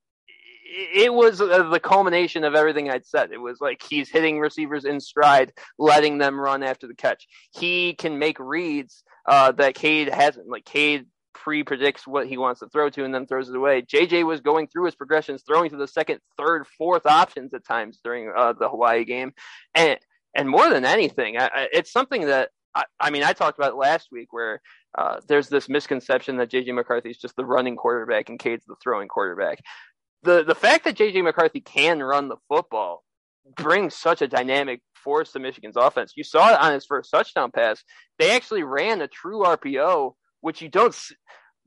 it 0.70 1.12
was 1.12 1.38
the 1.38 1.80
culmination 1.82 2.44
of 2.44 2.54
everything 2.54 2.90
I'd 2.90 3.06
said. 3.06 3.32
It 3.32 3.40
was 3.40 3.58
like 3.58 3.82
he's 3.88 4.10
hitting 4.10 4.38
receivers 4.38 4.84
in 4.84 5.00
stride, 5.00 5.52
letting 5.78 6.18
them 6.18 6.38
run 6.38 6.62
after 6.62 6.86
the 6.86 6.94
catch. 6.94 7.26
He 7.52 7.94
can 7.94 8.18
make 8.18 8.38
reads 8.38 9.02
uh, 9.26 9.52
that 9.52 9.74
Cade 9.74 10.08
hasn't. 10.10 10.48
Like 10.48 10.66
Cade 10.66 11.06
pre 11.42 11.62
predicts 11.62 12.06
what 12.06 12.26
he 12.26 12.36
wants 12.36 12.60
to 12.60 12.68
throw 12.68 12.90
to 12.90 13.04
and 13.04 13.14
then 13.14 13.26
throws 13.26 13.48
it 13.48 13.56
away. 13.56 13.82
JJ 13.82 14.26
was 14.26 14.40
going 14.40 14.68
through 14.68 14.86
his 14.86 14.94
progressions, 14.94 15.42
throwing 15.46 15.70
to 15.70 15.76
the 15.76 15.88
second, 15.88 16.20
third, 16.36 16.66
fourth 16.66 17.06
options 17.06 17.54
at 17.54 17.64
times 17.64 18.00
during 18.02 18.32
uh, 18.36 18.52
the 18.52 18.68
Hawaii 18.68 19.04
game, 19.04 19.32
and 19.74 19.98
and 20.34 20.48
more 20.48 20.68
than 20.68 20.84
anything, 20.84 21.38
I, 21.38 21.68
it's 21.72 21.90
something 21.90 22.26
that 22.26 22.50
I, 22.74 22.84
I, 23.00 23.10
mean 23.10 23.24
I 23.24 23.32
talked 23.32 23.58
about 23.58 23.76
last 23.76 24.08
week 24.12 24.32
where 24.32 24.60
uh, 24.96 25.20
there's 25.26 25.48
this 25.48 25.68
misconception 25.68 26.36
that 26.36 26.50
JJ 26.50 26.74
McCarthy 26.74 27.10
is 27.10 27.18
just 27.18 27.34
the 27.36 27.44
running 27.44 27.76
quarterback 27.76 28.28
and 28.28 28.38
Cade's 28.38 28.64
the 28.66 28.76
throwing 28.82 29.08
quarterback. 29.08 29.60
The 30.22 30.44
the 30.44 30.54
fact 30.54 30.84
that 30.84 30.96
JJ 30.96 31.24
McCarthy 31.24 31.60
can 31.60 32.02
run 32.02 32.28
the 32.28 32.36
football 32.48 33.04
brings 33.56 33.94
such 33.94 34.20
a 34.20 34.28
dynamic 34.28 34.82
force 34.94 35.32
to 35.32 35.38
Michigan's 35.38 35.76
offense. 35.76 36.12
You 36.16 36.24
saw 36.24 36.52
it 36.52 36.60
on 36.60 36.72
his 36.72 36.84
first 36.84 37.10
touchdown 37.10 37.50
pass. 37.50 37.82
They 38.18 38.32
actually 38.32 38.62
ran 38.62 39.00
a 39.00 39.08
true 39.08 39.42
RPO 39.44 40.14
which 40.48 40.62
you 40.62 40.70
don't. 40.70 40.96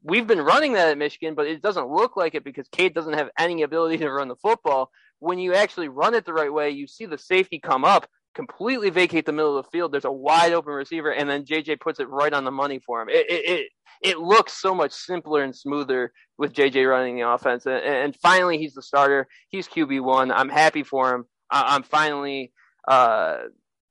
We've 0.04 0.26
been 0.26 0.42
running 0.42 0.74
that 0.74 0.88
at 0.90 0.98
Michigan, 0.98 1.36
but 1.36 1.46
it 1.46 1.62
doesn't 1.62 1.88
look 1.88 2.18
like 2.18 2.34
it 2.34 2.44
because 2.44 2.68
Cade 2.70 2.96
doesn't 2.96 3.14
have 3.14 3.30
any 3.38 3.62
ability 3.62 4.00
to 4.00 4.12
run 4.12 4.28
the 4.28 4.36
football. 4.36 4.90
When 5.20 5.38
you 5.38 5.54
actually 5.54 5.88
run 5.88 6.16
it 6.16 6.26
the 6.26 6.34
right 6.34 6.52
way, 6.52 6.72
you 6.72 6.88
see 6.88 7.06
the 7.06 7.20
safety 7.20 7.60
come 7.60 7.86
up, 7.86 8.08
completely 8.34 8.90
vacate 8.90 9.28
the 9.28 9.34
middle 9.34 9.56
of 9.56 9.64
the 9.64 9.70
field. 9.70 9.92
There's 9.92 10.06
a 10.06 10.12
wide 10.12 10.54
open 10.54 10.74
receiver, 10.74 11.12
and 11.12 11.30
then 11.30 11.46
JJ 11.46 11.80
puts 11.80 12.00
it 12.00 12.10
right 12.10 12.34
on 12.34 12.44
the 12.44 12.50
money 12.50 12.80
for 12.84 13.04
him. 13.04 13.10
It 13.10 13.30
it 13.30 13.50
it, 13.50 13.68
it 14.02 14.18
looks 14.18 14.60
so 14.60 14.74
much 14.74 14.94
simpler 14.94 15.44
and 15.44 15.56
smoother 15.56 16.12
with 16.40 16.54
JJ 16.54 16.90
running 16.90 17.18
the 17.18 17.30
offense. 17.30 17.68
And, 17.68 17.76
and 17.76 18.16
finally, 18.16 18.58
he's 18.58 18.74
the 18.74 18.82
starter. 18.82 19.28
He's 19.50 19.68
QB 19.68 20.02
one. 20.02 20.32
I'm 20.32 20.50
happy 20.50 20.82
for 20.82 21.14
him. 21.14 21.26
I, 21.52 21.76
am 21.76 21.84
finally. 21.84 22.52
Uh, 22.88 23.42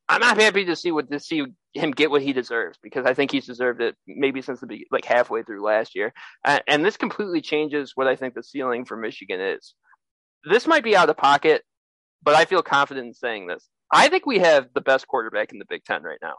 I'm 0.08 0.20
not 0.20 0.40
happy 0.40 0.64
to 0.64 0.74
see 0.74 0.90
what 0.90 1.12
to 1.12 1.20
see 1.20 1.44
him 1.74 1.92
get 1.92 2.10
what 2.10 2.22
he 2.22 2.32
deserves 2.32 2.78
because 2.82 3.06
I 3.06 3.14
think 3.14 3.30
he's 3.30 3.46
deserved 3.46 3.80
it 3.80 3.96
maybe 4.06 4.42
since 4.42 4.60
the 4.60 4.66
be- 4.66 4.86
like 4.90 5.04
halfway 5.04 5.42
through 5.42 5.64
last 5.64 5.94
year. 5.94 6.12
And 6.44 6.84
this 6.84 6.96
completely 6.96 7.40
changes 7.40 7.92
what 7.94 8.08
I 8.08 8.16
think 8.16 8.34
the 8.34 8.42
ceiling 8.42 8.84
for 8.84 8.96
Michigan 8.96 9.40
is. 9.40 9.74
This 10.44 10.66
might 10.66 10.84
be 10.84 10.96
out 10.96 11.10
of 11.10 11.16
pocket, 11.16 11.62
but 12.22 12.34
I 12.34 12.44
feel 12.44 12.62
confident 12.62 13.06
in 13.06 13.14
saying 13.14 13.46
this. 13.46 13.68
I 13.92 14.08
think 14.08 14.26
we 14.26 14.38
have 14.38 14.68
the 14.74 14.80
best 14.80 15.06
quarterback 15.06 15.52
in 15.52 15.58
the 15.58 15.66
Big 15.68 15.84
Ten 15.84 16.02
right 16.02 16.18
now, 16.22 16.34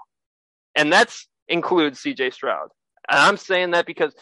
and 0.75 0.91
that's 0.91 1.27
includes 1.47 1.99
C.J. 1.99 2.31
Stroud. 2.31 2.69
And 3.09 3.19
I'm 3.19 3.37
saying 3.37 3.71
that 3.71 3.85
because 3.85 4.13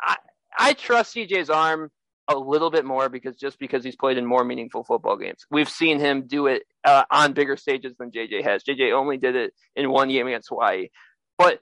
I 0.00 0.16
I 0.58 0.72
trust 0.74 1.12
C.J.'s 1.12 1.48
arm 1.48 1.90
a 2.28 2.36
little 2.36 2.70
bit 2.70 2.84
more 2.84 3.08
because 3.08 3.36
just 3.36 3.58
because 3.58 3.84
he's 3.84 3.96
played 3.96 4.16
in 4.16 4.24
more 4.26 4.44
meaningful 4.44 4.84
football 4.84 5.16
games. 5.16 5.44
We've 5.50 5.68
seen 5.68 5.98
him 5.98 6.26
do 6.26 6.46
it 6.46 6.62
uh, 6.84 7.04
on 7.10 7.32
bigger 7.32 7.56
stages 7.56 7.94
than 7.98 8.10
JJ 8.10 8.44
has. 8.44 8.62
JJ 8.62 8.92
only 8.92 9.16
did 9.16 9.36
it 9.36 9.52
in 9.74 9.90
one 9.90 10.08
game 10.08 10.26
against 10.26 10.48
Hawaii, 10.48 10.88
but 11.36 11.58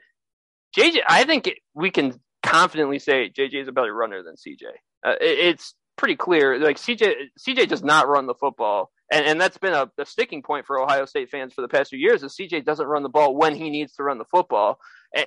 JJ, 0.77 0.99
I 1.09 1.25
think 1.25 1.47
it, 1.47 1.59
we 1.75 1.91
can 1.91 2.21
confidently 2.43 2.99
say 2.99 3.31
JJ 3.31 3.63
is 3.63 3.69
a 3.69 3.73
better 3.73 3.95
runner 3.95 4.23
than 4.23 4.35
CJ. 4.35 4.65
Uh, 5.05 5.15
it, 5.21 5.39
it's 5.39 5.75
pretty 5.97 6.17
clear. 6.17 6.59
Like 6.59 6.77
CJ, 6.77 7.15
CJ 7.39 7.69
does 7.69 7.83
not 7.83 8.09
run 8.09 8.27
the 8.27 8.35
football, 8.35 8.91
and 9.11 9.25
and 9.27 9.41
that's 9.41 9.59
been 9.59 9.73
a, 9.73 9.91
a 9.99 10.07
sticking 10.07 10.43
point 10.43 10.67
for 10.67 10.81
Ohio 10.81 11.05
State 11.05 11.31
fans 11.31 11.55
for 11.55 11.63
the 11.63 11.69
past 11.69 11.91
few 11.91 11.99
years. 11.99 12.23
Is 12.23 12.37
CJ 12.41 12.65
doesn't 12.65 12.87
run 12.87 13.03
the 13.03 13.09
ball 13.09 13.37
when 13.37 13.55
he 13.55 13.71
needs 13.71 13.95
to 13.95 14.03
run 14.03 14.19
the 14.19 14.25
football, 14.25 14.79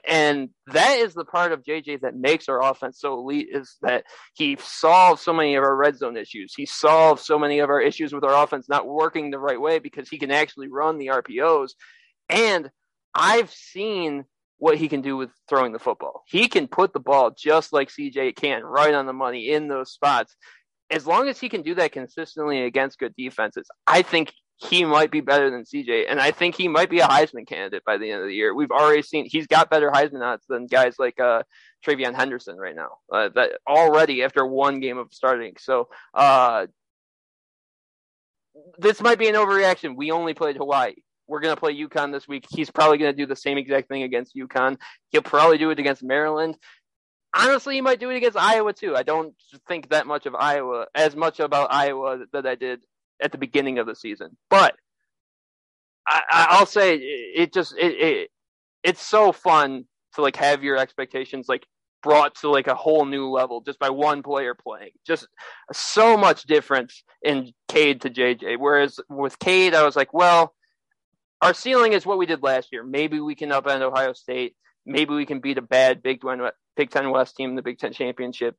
and 0.05 0.49
that 0.67 0.99
is 0.99 1.13
the 1.13 1.25
part 1.25 1.51
of 1.51 1.63
JJ 1.63 2.01
that 2.01 2.15
makes 2.15 2.47
our 2.47 2.63
offense 2.63 2.99
so 2.99 3.13
elite 3.13 3.49
is 3.51 3.75
that 3.81 4.05
he 4.33 4.57
solves 4.59 5.21
so 5.21 5.33
many 5.33 5.55
of 5.55 5.63
our 5.63 5.75
red 5.75 5.97
zone 5.97 6.15
issues. 6.15 6.53
He 6.55 6.65
solves 6.65 7.25
so 7.25 7.37
many 7.37 7.59
of 7.59 7.69
our 7.69 7.81
issues 7.81 8.13
with 8.13 8.23
our 8.23 8.43
offense 8.43 8.69
not 8.69 8.87
working 8.87 9.29
the 9.29 9.39
right 9.39 9.59
way 9.59 9.79
because 9.79 10.07
he 10.07 10.17
can 10.17 10.31
actually 10.31 10.69
run 10.69 10.97
the 10.97 11.07
RPOs. 11.07 11.71
And 12.29 12.69
I've 13.13 13.51
seen 13.51 14.23
what 14.57 14.77
he 14.77 14.87
can 14.87 15.01
do 15.01 15.17
with 15.17 15.29
throwing 15.49 15.73
the 15.73 15.79
football. 15.79 16.23
He 16.27 16.47
can 16.47 16.67
put 16.67 16.93
the 16.93 16.99
ball 17.01 17.31
just 17.37 17.73
like 17.73 17.89
CJ 17.89 18.37
can, 18.37 18.63
right 18.63 18.93
on 18.93 19.05
the 19.05 19.13
money 19.13 19.49
in 19.49 19.67
those 19.67 19.91
spots. 19.91 20.35
As 20.89 21.05
long 21.05 21.27
as 21.27 21.39
he 21.39 21.49
can 21.49 21.63
do 21.63 21.75
that 21.75 21.91
consistently 21.91 22.63
against 22.63 22.99
good 22.99 23.13
defenses, 23.17 23.67
I 23.85 24.03
think 24.03 24.31
he 24.57 24.85
might 24.85 25.11
be 25.11 25.21
better 25.21 25.49
than 25.49 25.63
CJ, 25.63 26.05
and 26.09 26.19
I 26.19 26.31
think 26.31 26.55
he 26.55 26.67
might 26.67 26.89
be 26.89 26.99
a 26.99 27.07
Heisman 27.07 27.47
candidate 27.47 27.83
by 27.85 27.97
the 27.97 28.11
end 28.11 28.21
of 28.21 28.27
the 28.27 28.33
year. 28.33 28.53
We've 28.53 28.71
already 28.71 29.01
seen 29.01 29.25
he's 29.29 29.47
got 29.47 29.69
better 29.69 29.89
Heisman 29.91 30.21
odds 30.23 30.45
than 30.47 30.67
guys 30.67 30.95
like 30.99 31.19
uh, 31.19 31.43
TreVeyon 31.85 32.15
Henderson 32.15 32.57
right 32.57 32.75
now. 32.75 32.97
Uh, 33.11 33.29
that 33.35 33.59
already 33.67 34.23
after 34.23 34.45
one 34.45 34.79
game 34.79 34.97
of 34.97 35.07
starting. 35.11 35.55
So 35.59 35.89
uh, 36.13 36.67
this 38.77 39.01
might 39.01 39.19
be 39.19 39.27
an 39.27 39.35
overreaction. 39.35 39.95
We 39.95 40.11
only 40.11 40.33
played 40.33 40.57
Hawaii. 40.57 40.95
We're 41.27 41.39
gonna 41.39 41.55
play 41.55 41.75
UConn 41.75 42.11
this 42.11 42.27
week. 42.27 42.45
He's 42.49 42.69
probably 42.69 42.99
gonna 42.99 43.13
do 43.13 43.25
the 43.25 43.35
same 43.35 43.57
exact 43.57 43.89
thing 43.89 44.03
against 44.03 44.35
UConn. 44.35 44.77
He'll 45.09 45.21
probably 45.21 45.57
do 45.57 45.71
it 45.71 45.79
against 45.79 46.03
Maryland. 46.03 46.57
Honestly, 47.35 47.75
he 47.75 47.81
might 47.81 47.99
do 47.99 48.11
it 48.11 48.17
against 48.17 48.37
Iowa 48.37 48.73
too. 48.73 48.95
I 48.95 49.03
don't 49.03 49.33
think 49.67 49.89
that 49.89 50.05
much 50.05 50.27
of 50.27 50.35
Iowa, 50.35 50.85
as 50.93 51.15
much 51.15 51.39
about 51.39 51.73
Iowa 51.73 52.25
that 52.31 52.45
I 52.45 52.53
did 52.55 52.81
at 53.23 53.31
the 53.31 53.37
beginning 53.37 53.79
of 53.79 53.87
the 53.87 53.95
season. 53.95 54.37
But 54.49 54.75
I, 56.05 56.57
will 56.59 56.65
say 56.65 56.97
it, 56.97 57.53
just 57.53 57.75
it, 57.77 57.93
it 57.93 58.29
it's 58.83 59.01
so 59.01 59.31
fun 59.31 59.85
to 60.15 60.21
like 60.21 60.35
have 60.35 60.63
your 60.63 60.77
expectations 60.77 61.47
like 61.47 61.65
brought 62.03 62.35
to 62.35 62.49
like 62.49 62.67
a 62.67 62.75
whole 62.75 63.05
new 63.05 63.29
level 63.29 63.61
just 63.61 63.79
by 63.79 63.89
one 63.89 64.21
player 64.21 64.53
playing. 64.53 64.91
Just 65.07 65.27
so 65.71 66.17
much 66.17 66.43
difference 66.43 67.03
in 67.23 67.53
Cade 67.69 68.01
to 68.01 68.09
JJ. 68.09 68.59
Whereas 68.59 68.99
with 69.09 69.39
Cade, 69.39 69.73
I 69.73 69.83
was 69.83 69.95
like, 69.95 70.13
well, 70.13 70.53
our 71.41 71.53
ceiling 71.53 71.93
is 71.93 72.05
what 72.05 72.17
we 72.17 72.25
did 72.25 72.43
last 72.43 72.69
year. 72.71 72.83
Maybe 72.83 73.19
we 73.19 73.35
can 73.35 73.49
upend 73.49 73.81
Ohio 73.81 74.13
State. 74.13 74.55
Maybe 74.85 75.13
we 75.13 75.25
can 75.25 75.39
beat 75.39 75.57
a 75.57 75.61
bad 75.61 76.03
Big 76.03 76.21
Ten, 76.21 76.41
Big 76.75 76.89
Ten 76.89 77.09
West 77.09 77.37
team 77.37 77.51
in 77.51 77.55
the 77.55 77.61
Big 77.61 77.79
Ten 77.79 77.93
championship. 77.93 78.57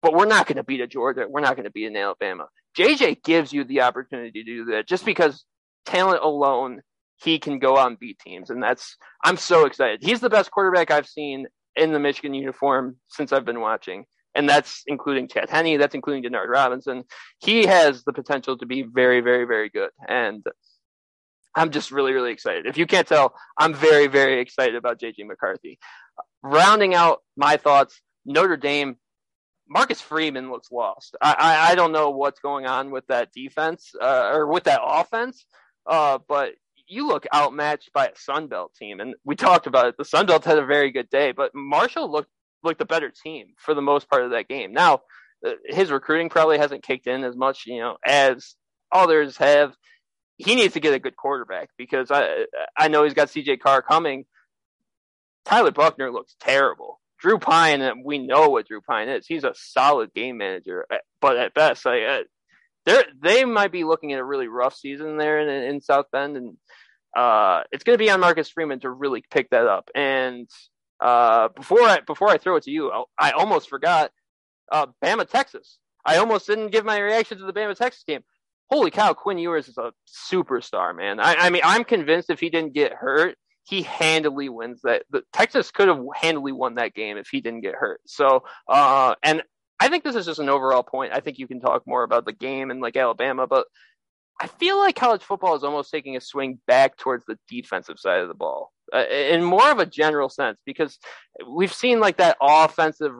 But 0.00 0.14
we're 0.14 0.26
not 0.26 0.46
going 0.46 0.56
to 0.56 0.64
beat 0.64 0.80
a 0.80 0.86
Georgia. 0.86 1.26
We're 1.28 1.40
not 1.40 1.56
going 1.56 1.64
to 1.64 1.70
beat 1.70 1.86
an 1.86 1.96
Alabama. 1.96 2.46
JJ 2.76 3.22
gives 3.22 3.52
you 3.52 3.64
the 3.64 3.82
opportunity 3.82 4.42
to 4.42 4.44
do 4.44 4.64
that 4.72 4.88
just 4.88 5.04
because 5.04 5.44
talent 5.86 6.22
alone, 6.22 6.82
he 7.22 7.38
can 7.38 7.58
go 7.58 7.76
out 7.76 7.88
and 7.88 7.98
beat 7.98 8.18
teams. 8.18 8.50
And 8.50 8.62
that's, 8.62 8.96
I'm 9.24 9.36
so 9.36 9.66
excited. 9.66 10.00
He's 10.02 10.20
the 10.20 10.30
best 10.30 10.50
quarterback 10.50 10.90
I've 10.90 11.06
seen 11.06 11.46
in 11.76 11.92
the 11.92 11.98
Michigan 11.98 12.34
uniform 12.34 12.96
since 13.08 13.32
I've 13.32 13.44
been 13.44 13.60
watching. 13.60 14.04
And 14.34 14.48
that's 14.48 14.82
including 14.86 15.28
Chad 15.28 15.48
Henne, 15.48 15.78
that's 15.78 15.94
including 15.94 16.24
Denard 16.24 16.48
Robinson. 16.48 17.04
He 17.38 17.66
has 17.66 18.02
the 18.02 18.12
potential 18.12 18.58
to 18.58 18.66
be 18.66 18.82
very, 18.82 19.20
very, 19.20 19.44
very 19.44 19.68
good. 19.68 19.90
And 20.08 20.44
I'm 21.54 21.70
just 21.70 21.92
really, 21.92 22.12
really 22.12 22.32
excited. 22.32 22.66
If 22.66 22.76
you 22.76 22.86
can't 22.86 23.06
tell, 23.06 23.34
I'm 23.56 23.74
very, 23.74 24.08
very 24.08 24.40
excited 24.40 24.74
about 24.74 24.98
JJ 24.98 25.26
McCarthy. 25.26 25.78
Rounding 26.42 26.94
out 26.94 27.20
my 27.36 27.56
thoughts, 27.56 28.00
Notre 28.26 28.56
Dame 28.56 28.96
Marcus 29.68 30.00
Freeman 30.00 30.50
looks 30.50 30.70
lost. 30.70 31.16
I, 31.20 31.34
I, 31.38 31.72
I 31.72 31.74
don't 31.74 31.92
know 31.92 32.10
what's 32.10 32.40
going 32.40 32.66
on 32.66 32.90
with 32.90 33.06
that 33.08 33.32
defense 33.32 33.92
uh, 34.00 34.30
or 34.32 34.46
with 34.46 34.64
that 34.64 34.80
offense, 34.82 35.46
uh, 35.86 36.18
but 36.28 36.52
you 36.86 37.06
look 37.06 37.26
outmatched 37.34 37.92
by 37.92 38.06
a 38.08 38.16
Sun 38.16 38.48
Belt 38.48 38.72
team, 38.74 39.00
and 39.00 39.14
we 39.24 39.36
talked 39.36 39.66
about 39.66 39.86
it. 39.86 39.96
The 39.96 40.04
Sun 40.04 40.26
Belt 40.26 40.44
had 40.44 40.58
a 40.58 40.66
very 40.66 40.90
good 40.90 41.08
day, 41.10 41.32
but 41.32 41.54
Marshall 41.54 42.10
looked 42.10 42.30
looked 42.62 42.78
the 42.78 42.84
better 42.84 43.10
team 43.10 43.48
for 43.58 43.74
the 43.74 43.82
most 43.82 44.08
part 44.08 44.24
of 44.24 44.30
that 44.30 44.48
game. 44.48 44.72
Now, 44.72 45.00
uh, 45.46 45.52
his 45.66 45.90
recruiting 45.90 46.30
probably 46.30 46.58
hasn't 46.58 46.82
kicked 46.82 47.06
in 47.06 47.22
as 47.24 47.36
much, 47.36 47.64
you 47.66 47.78
know, 47.80 47.96
as 48.04 48.54
others 48.92 49.36
have. 49.38 49.74
He 50.36 50.56
needs 50.56 50.74
to 50.74 50.80
get 50.80 50.94
a 50.94 50.98
good 50.98 51.16
quarterback 51.16 51.70
because 51.78 52.10
I 52.10 52.46
I 52.76 52.88
know 52.88 53.04
he's 53.04 53.14
got 53.14 53.30
C.J. 53.30 53.58
Carr 53.58 53.82
coming. 53.82 54.24
Tyler 55.44 55.70
Buchner 55.70 56.10
looks 56.10 56.34
terrible. 56.40 57.00
Drew 57.24 57.38
Pyne, 57.38 58.02
we 58.04 58.18
know 58.18 58.50
what 58.50 58.68
Drew 58.68 58.82
Pyne 58.82 59.08
is. 59.08 59.26
He's 59.26 59.44
a 59.44 59.54
solid 59.56 60.12
game 60.12 60.36
manager, 60.36 60.84
uh, 60.92 60.98
but 61.22 61.38
at 61.38 61.54
best, 61.54 61.86
like, 61.86 62.02
uh, 62.06 62.20
they 62.84 63.02
they 63.22 63.44
might 63.46 63.72
be 63.72 63.82
looking 63.82 64.12
at 64.12 64.18
a 64.18 64.24
really 64.24 64.46
rough 64.46 64.76
season 64.76 65.16
there 65.16 65.40
in, 65.40 65.48
in 65.48 65.80
South 65.80 66.04
Bend, 66.12 66.36
and 66.36 66.58
uh, 67.16 67.62
it's 67.72 67.82
going 67.82 67.94
to 67.94 68.04
be 68.04 68.10
on 68.10 68.20
Marcus 68.20 68.50
Freeman 68.50 68.80
to 68.80 68.90
really 68.90 69.24
pick 69.30 69.48
that 69.52 69.66
up. 69.66 69.88
And 69.94 70.50
uh, 71.00 71.48
before 71.48 71.80
I 71.80 72.00
before 72.00 72.28
I 72.28 72.36
throw 72.36 72.56
it 72.56 72.64
to 72.64 72.70
you, 72.70 72.92
I, 72.92 73.04
I 73.18 73.30
almost 73.30 73.70
forgot 73.70 74.10
uh, 74.70 74.88
Bama 75.02 75.26
Texas. 75.26 75.78
I 76.04 76.18
almost 76.18 76.46
didn't 76.46 76.72
give 76.72 76.84
my 76.84 76.98
reaction 76.98 77.38
to 77.38 77.46
the 77.46 77.54
Bama 77.54 77.74
Texas 77.74 78.04
game. 78.06 78.20
Holy 78.70 78.90
cow, 78.90 79.14
Quinn 79.14 79.38
Ewers 79.38 79.68
is 79.68 79.78
a 79.78 79.94
superstar, 80.30 80.94
man. 80.94 81.20
I, 81.20 81.36
I 81.36 81.48
mean, 81.48 81.62
I'm 81.64 81.84
convinced 81.84 82.28
if 82.28 82.40
he 82.40 82.50
didn't 82.50 82.74
get 82.74 82.92
hurt, 82.92 83.38
he 83.64 83.82
handily 83.82 84.48
wins 84.48 84.80
that. 84.82 85.04
The, 85.10 85.22
Texas 85.32 85.70
could 85.70 85.88
have 85.88 86.00
handily 86.14 86.52
won 86.52 86.76
that 86.76 86.94
game 86.94 87.16
if 87.16 87.28
he 87.28 87.40
didn't 87.40 87.62
get 87.62 87.74
hurt. 87.74 88.00
So, 88.06 88.44
uh, 88.68 89.14
and 89.22 89.42
I 89.80 89.88
think 89.88 90.04
this 90.04 90.16
is 90.16 90.26
just 90.26 90.40
an 90.40 90.48
overall 90.48 90.82
point. 90.82 91.12
I 91.12 91.20
think 91.20 91.38
you 91.38 91.48
can 91.48 91.60
talk 91.60 91.86
more 91.86 92.04
about 92.04 92.24
the 92.24 92.32
game 92.32 92.70
and 92.70 92.80
like 92.80 92.96
Alabama, 92.96 93.46
but 93.46 93.66
I 94.40 94.46
feel 94.46 94.78
like 94.78 94.96
college 94.96 95.22
football 95.22 95.54
is 95.54 95.64
almost 95.64 95.90
taking 95.90 96.16
a 96.16 96.20
swing 96.20 96.58
back 96.66 96.96
towards 96.96 97.24
the 97.24 97.38
defensive 97.48 97.98
side 97.98 98.20
of 98.20 98.28
the 98.28 98.34
ball 98.34 98.72
uh, 98.92 99.04
in 99.08 99.42
more 99.42 99.70
of 99.70 99.78
a 99.78 99.86
general 99.86 100.28
sense 100.28 100.58
because 100.66 100.98
we've 101.48 101.72
seen 101.72 102.00
like 102.00 102.16
that 102.18 102.36
offensive 102.40 103.12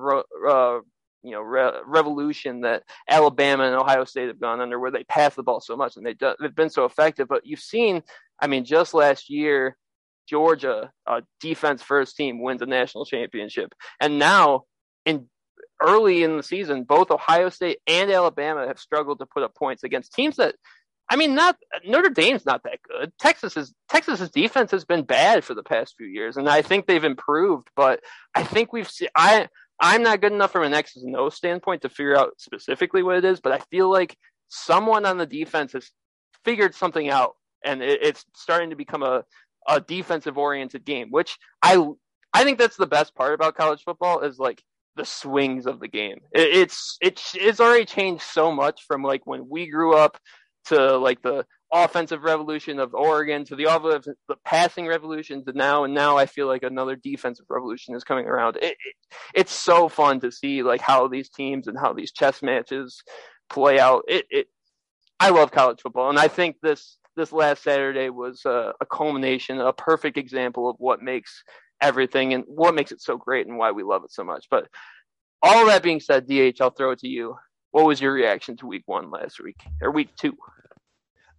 uh, 0.48 0.78
you 1.22 1.30
know 1.30 1.40
re- 1.40 1.80
revolution 1.86 2.60
that 2.62 2.82
Alabama 3.08 3.64
and 3.64 3.76
Ohio 3.76 4.04
State 4.04 4.28
have 4.28 4.40
gone 4.40 4.60
under, 4.60 4.78
where 4.78 4.90
they 4.90 5.04
pass 5.04 5.34
the 5.34 5.42
ball 5.42 5.60
so 5.60 5.76
much 5.76 5.96
and 5.96 6.04
they 6.04 6.14
do, 6.14 6.34
they've 6.40 6.54
been 6.54 6.70
so 6.70 6.84
effective. 6.84 7.28
But 7.28 7.46
you've 7.46 7.60
seen, 7.60 8.02
I 8.40 8.46
mean, 8.46 8.64
just 8.64 8.94
last 8.94 9.30
year, 9.30 9.76
Georgia, 10.28 10.90
a 11.06 11.22
defense 11.40 11.82
first 11.82 12.16
team, 12.16 12.42
wins 12.42 12.62
a 12.62 12.66
national 12.66 13.04
championship, 13.04 13.74
and 14.00 14.18
now 14.18 14.64
in 15.04 15.28
early 15.82 16.22
in 16.22 16.36
the 16.36 16.42
season, 16.42 16.84
both 16.84 17.10
Ohio 17.10 17.48
State 17.48 17.78
and 17.86 18.10
Alabama 18.10 18.66
have 18.66 18.78
struggled 18.78 19.18
to 19.18 19.26
put 19.26 19.42
up 19.42 19.54
points 19.54 19.84
against 19.84 20.12
teams 20.12 20.36
that. 20.36 20.54
I 21.06 21.16
mean, 21.16 21.34
not 21.34 21.58
Notre 21.84 22.08
Dame's 22.08 22.46
not 22.46 22.62
that 22.62 22.78
good. 22.88 23.12
Texas 23.20 23.58
is 23.58 23.74
Texas's 23.90 24.30
defense 24.30 24.70
has 24.70 24.86
been 24.86 25.02
bad 25.02 25.44
for 25.44 25.52
the 25.52 25.62
past 25.62 25.96
few 25.98 26.06
years, 26.06 26.38
and 26.38 26.48
I 26.48 26.62
think 26.62 26.86
they've 26.86 27.04
improved. 27.04 27.68
But 27.76 28.00
I 28.34 28.42
think 28.42 28.72
we've 28.72 28.90
seen. 28.90 29.08
I 29.14 29.48
I'm 29.78 30.02
not 30.02 30.20
good 30.20 30.32
enough 30.32 30.52
from 30.52 30.62
an 30.62 30.72
X's 30.72 31.02
and 31.02 31.14
O's 31.16 31.34
standpoint 31.34 31.82
to 31.82 31.88
figure 31.88 32.16
out 32.16 32.32
specifically 32.38 33.02
what 33.02 33.16
it 33.16 33.24
is, 33.24 33.40
but 33.40 33.52
I 33.52 33.58
feel 33.70 33.90
like 33.90 34.16
someone 34.48 35.04
on 35.04 35.18
the 35.18 35.26
defense 35.26 35.72
has 35.72 35.90
figured 36.44 36.74
something 36.74 37.10
out, 37.10 37.34
and 37.64 37.82
it, 37.82 38.00
it's 38.02 38.24
starting 38.34 38.70
to 38.70 38.76
become 38.76 39.02
a, 39.02 39.24
a 39.66 39.80
defensive 39.80 40.38
oriented 40.38 40.84
game, 40.84 41.08
which 41.10 41.38
I 41.62 41.84
I 42.32 42.44
think 42.44 42.58
that's 42.58 42.76
the 42.76 42.86
best 42.86 43.14
part 43.14 43.34
about 43.34 43.56
college 43.56 43.82
football 43.84 44.20
is 44.20 44.38
like 44.38 44.62
the 44.96 45.04
swings 45.04 45.66
of 45.66 45.80
the 45.80 45.88
game. 45.88 46.18
It, 46.32 46.56
it's 46.56 46.98
it's 47.00 47.34
it's 47.34 47.60
already 47.60 47.84
changed 47.84 48.22
so 48.22 48.52
much 48.52 48.82
from 48.86 49.02
like 49.02 49.26
when 49.26 49.48
we 49.48 49.68
grew 49.68 49.96
up 49.96 50.18
to 50.66 50.96
like 50.96 51.22
the 51.22 51.46
offensive 51.72 52.22
revolution 52.22 52.78
of 52.78 52.94
Oregon 52.94 53.44
to 53.46 53.56
the 53.56 53.64
offensive, 53.64 54.14
the 54.28 54.36
passing 54.44 54.86
revolution 54.86 55.44
to 55.44 55.52
now, 55.52 55.84
and 55.84 55.94
now 55.94 56.16
I 56.16 56.26
feel 56.26 56.46
like 56.46 56.62
another 56.62 56.96
defensive 56.96 57.46
revolution 57.48 57.94
is 57.94 58.04
coming 58.04 58.26
around. 58.26 58.56
It, 58.56 58.76
it, 58.84 58.94
it's 59.34 59.52
so 59.52 59.88
fun 59.88 60.20
to 60.20 60.30
see 60.30 60.62
like 60.62 60.80
how 60.80 61.08
these 61.08 61.28
teams 61.28 61.66
and 61.66 61.78
how 61.78 61.92
these 61.92 62.12
chess 62.12 62.42
matches 62.42 63.02
play 63.50 63.78
out. 63.78 64.04
It, 64.08 64.26
it 64.30 64.46
I 65.20 65.30
love 65.30 65.50
college 65.50 65.80
football, 65.80 66.10
and 66.10 66.18
I 66.18 66.28
think 66.28 66.56
this 66.62 66.96
this 67.16 67.32
last 67.32 67.62
Saturday 67.62 68.10
was 68.10 68.42
a, 68.44 68.72
a 68.80 68.86
culmination, 68.86 69.60
a 69.60 69.72
perfect 69.72 70.16
example 70.16 70.68
of 70.68 70.76
what 70.78 71.02
makes 71.02 71.42
everything 71.80 72.34
and 72.34 72.44
what 72.46 72.74
makes 72.74 72.92
it 72.92 73.00
so 73.00 73.16
great 73.16 73.46
and 73.46 73.56
why 73.56 73.70
we 73.70 73.82
love 73.82 74.04
it 74.04 74.12
so 74.12 74.24
much. 74.24 74.46
But 74.50 74.68
all 75.42 75.66
that 75.66 75.82
being 75.82 76.00
said, 76.00 76.26
DH, 76.26 76.60
I'll 76.60 76.70
throw 76.70 76.92
it 76.92 77.00
to 77.00 77.08
you. 77.08 77.36
What 77.70 77.84
was 77.84 78.00
your 78.00 78.12
reaction 78.12 78.56
to 78.58 78.66
week 78.66 78.84
one 78.86 79.10
last 79.10 79.42
week 79.42 79.60
or 79.82 79.90
week 79.90 80.14
two? 80.16 80.36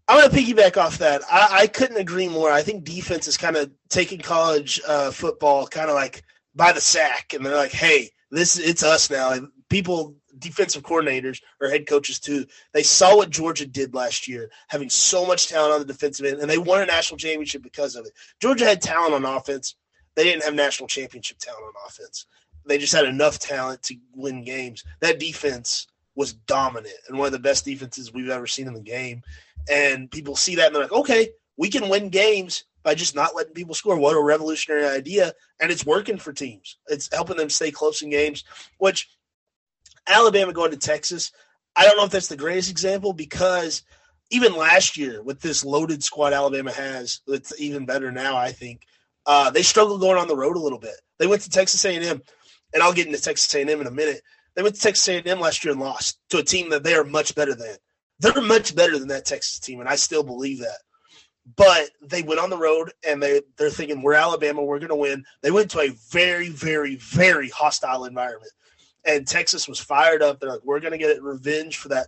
I'm 0.07 0.19
going 0.19 0.29
to 0.29 0.53
piggyback 0.53 0.77
off 0.77 0.99
that. 0.99 1.23
I, 1.31 1.61
I, 1.61 1.67
couldn't 1.67 1.97
agree 1.97 2.27
more. 2.27 2.51
I 2.51 2.61
think 2.61 2.83
defense 2.83 3.27
is 3.27 3.37
kind 3.37 3.55
of 3.55 3.71
taking 3.89 4.19
college 4.19 4.79
uh, 4.87 5.09
football 5.09 5.65
kind 5.65 5.89
of 5.89 5.95
like 5.95 6.23
by 6.53 6.71
the 6.71 6.81
sack, 6.81 7.33
and 7.33 7.43
they're 7.43 7.55
like, 7.55 7.71
"Hey, 7.71 8.11
this 8.29 8.59
it's 8.59 8.83
us 8.83 9.09
now." 9.09 9.31
And 9.31 9.47
people, 9.69 10.15
defensive 10.39 10.83
coordinators 10.83 11.41
or 11.61 11.69
head 11.69 11.87
coaches 11.87 12.19
too, 12.19 12.45
they 12.73 12.83
saw 12.83 13.15
what 13.15 13.29
Georgia 13.29 13.65
did 13.65 13.93
last 13.93 14.27
year, 14.27 14.49
having 14.67 14.89
so 14.89 15.25
much 15.25 15.47
talent 15.47 15.73
on 15.73 15.79
the 15.79 15.85
defensive 15.85 16.25
end, 16.25 16.39
and 16.39 16.49
they 16.49 16.57
won 16.57 16.81
a 16.81 16.85
national 16.85 17.17
championship 17.17 17.63
because 17.63 17.95
of 17.95 18.05
it. 18.05 18.13
Georgia 18.39 18.65
had 18.65 18.81
talent 18.81 19.13
on 19.13 19.25
offense; 19.25 19.75
they 20.15 20.23
didn't 20.23 20.43
have 20.43 20.53
national 20.53 20.87
championship 20.87 21.37
talent 21.39 21.63
on 21.63 21.73
offense. 21.87 22.25
They 22.65 22.77
just 22.77 22.93
had 22.93 23.05
enough 23.05 23.39
talent 23.39 23.83
to 23.83 23.95
win 24.15 24.43
games. 24.43 24.83
That 24.99 25.19
defense 25.19 25.87
was 26.15 26.33
dominant 26.33 26.95
and 27.07 27.17
one 27.17 27.27
of 27.27 27.33
the 27.33 27.39
best 27.39 27.65
defenses 27.65 28.13
we've 28.13 28.29
ever 28.29 28.47
seen 28.47 28.67
in 28.67 28.73
the 28.73 28.81
game. 28.81 29.21
And 29.69 30.09
people 30.09 30.35
see 30.35 30.55
that 30.55 30.67
and 30.67 30.75
they're 30.75 30.83
like, 30.83 30.91
okay, 30.91 31.29
we 31.57 31.69
can 31.69 31.89
win 31.89 32.09
games 32.09 32.63
by 32.83 32.95
just 32.95 33.15
not 33.15 33.35
letting 33.35 33.53
people 33.53 33.73
score. 33.73 33.97
What 33.97 34.15
a 34.15 34.21
revolutionary 34.21 34.85
idea. 34.85 35.33
And 35.59 35.71
it's 35.71 35.85
working 35.85 36.17
for 36.17 36.33
teams. 36.33 36.77
It's 36.87 37.09
helping 37.11 37.37
them 37.37 37.49
stay 37.49 37.71
close 37.71 38.01
in 38.01 38.09
games, 38.09 38.43
which 38.77 39.09
Alabama 40.07 40.53
going 40.53 40.71
to 40.71 40.77
Texas, 40.77 41.31
I 41.75 41.85
don't 41.85 41.97
know 41.97 42.05
if 42.05 42.11
that's 42.11 42.27
the 42.27 42.37
greatest 42.37 42.71
example 42.71 43.13
because 43.13 43.83
even 44.31 44.55
last 44.55 44.97
year 44.97 45.21
with 45.21 45.41
this 45.41 45.65
loaded 45.65 46.03
squad 46.03 46.33
Alabama 46.33 46.71
has, 46.71 47.21
it's 47.27 47.53
even 47.59 47.85
better 47.85 48.11
now, 48.11 48.37
I 48.37 48.51
think. 48.51 48.81
Uh, 49.25 49.49
they 49.49 49.61
struggled 49.61 50.01
going 50.01 50.17
on 50.17 50.27
the 50.27 50.35
road 50.35 50.55
a 50.55 50.59
little 50.59 50.79
bit. 50.79 50.95
They 51.19 51.27
went 51.27 51.41
to 51.43 51.49
Texas 51.49 51.83
A&M, 51.85 52.21
and 52.73 52.83
I'll 52.83 52.93
get 52.93 53.07
into 53.07 53.21
Texas 53.21 53.53
A&M 53.53 53.69
in 53.69 53.87
a 53.87 53.91
minute. 53.91 54.21
They 54.55 54.63
went 54.63 54.75
to 54.75 54.81
Texas 54.81 55.07
A&M 55.07 55.39
last 55.39 55.63
year 55.63 55.73
and 55.73 55.81
lost 55.81 56.19
to 56.29 56.37
a 56.37 56.43
team 56.43 56.69
that 56.69 56.83
they 56.83 56.93
are 56.93 57.03
much 57.03 57.35
better 57.35 57.55
than. 57.55 57.75
They're 58.19 58.41
much 58.41 58.75
better 58.75 58.97
than 58.97 59.09
that 59.09 59.25
Texas 59.25 59.59
team, 59.59 59.81
and 59.81 59.89
I 59.89 59.95
still 59.95 60.23
believe 60.23 60.59
that. 60.59 60.77
But 61.57 61.89
they 62.01 62.23
went 62.23 62.39
on 62.39 62.49
the 62.49 62.57
road 62.57 62.91
and 63.07 63.21
they 63.21 63.41
they're 63.57 63.69
thinking 63.69 64.01
we're 64.01 64.13
Alabama, 64.13 64.63
we're 64.63 64.79
going 64.79 64.89
to 64.89 64.95
win. 64.95 65.25
They 65.41 65.51
went 65.51 65.69
to 65.71 65.81
a 65.81 65.89
very, 66.09 66.49
very, 66.49 66.95
very 66.95 67.49
hostile 67.49 68.05
environment, 68.05 68.51
and 69.05 69.27
Texas 69.27 69.67
was 69.67 69.79
fired 69.79 70.21
up. 70.21 70.39
They're 70.39 70.51
like, 70.51 70.65
we're 70.65 70.79
going 70.79 70.93
to 70.93 70.97
get 70.97 71.21
revenge 71.21 71.77
for 71.77 71.89
that 71.89 72.07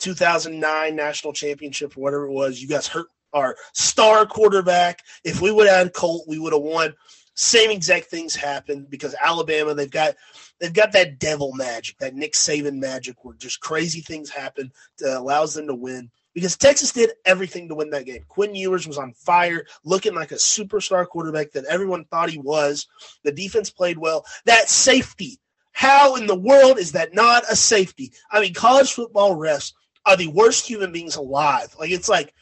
2009 0.00 0.96
national 0.96 1.32
championship 1.32 1.96
or 1.96 2.00
whatever 2.00 2.26
it 2.26 2.32
was. 2.32 2.60
You 2.60 2.68
guys 2.68 2.86
hurt 2.86 3.06
our 3.32 3.56
star 3.72 4.26
quarterback. 4.26 5.02
If 5.24 5.40
we 5.40 5.52
would 5.52 5.66
have 5.66 5.76
had 5.76 5.92
Colt, 5.92 6.24
we 6.26 6.38
would 6.38 6.52
have 6.52 6.62
won. 6.62 6.94
Same 7.36 7.70
exact 7.70 8.06
things 8.06 8.36
happened 8.36 8.88
because 8.88 9.14
Alabama, 9.22 9.74
they've 9.74 9.90
got 9.90 10.14
they've 10.60 10.72
got 10.72 10.92
that 10.92 11.18
devil 11.18 11.52
magic, 11.54 11.98
that 11.98 12.14
Nick 12.14 12.34
Saban 12.34 12.78
magic, 12.78 13.24
where 13.24 13.34
just 13.34 13.60
crazy 13.60 14.00
things 14.00 14.30
happen 14.30 14.70
that 14.98 15.18
allows 15.18 15.54
them 15.54 15.66
to 15.66 15.74
win. 15.74 16.10
Because 16.32 16.56
Texas 16.56 16.92
did 16.92 17.10
everything 17.24 17.68
to 17.68 17.76
win 17.76 17.90
that 17.90 18.06
game. 18.06 18.24
Quinn 18.28 18.54
Ewers 18.56 18.88
was 18.88 18.98
on 18.98 19.12
fire, 19.12 19.66
looking 19.84 20.14
like 20.14 20.32
a 20.32 20.36
superstar 20.36 21.06
quarterback 21.06 21.52
that 21.52 21.64
everyone 21.66 22.04
thought 22.04 22.30
he 22.30 22.38
was. 22.38 22.88
The 23.22 23.30
defense 23.30 23.70
played 23.70 23.98
well. 23.98 24.24
That 24.44 24.68
safety, 24.68 25.38
how 25.74 26.14
in 26.14 26.26
the 26.26 26.36
world 26.36 26.78
is 26.78 26.92
that 26.92 27.14
not 27.14 27.42
a 27.50 27.56
safety? 27.56 28.12
I 28.30 28.40
mean, 28.40 28.54
college 28.54 28.92
football 28.92 29.36
refs 29.36 29.72
are 30.06 30.16
the 30.16 30.28
worst 30.28 30.66
human 30.66 30.92
beings 30.92 31.16
alive. 31.16 31.74
Like 31.78 31.90
it's 31.90 32.08
like 32.08 32.32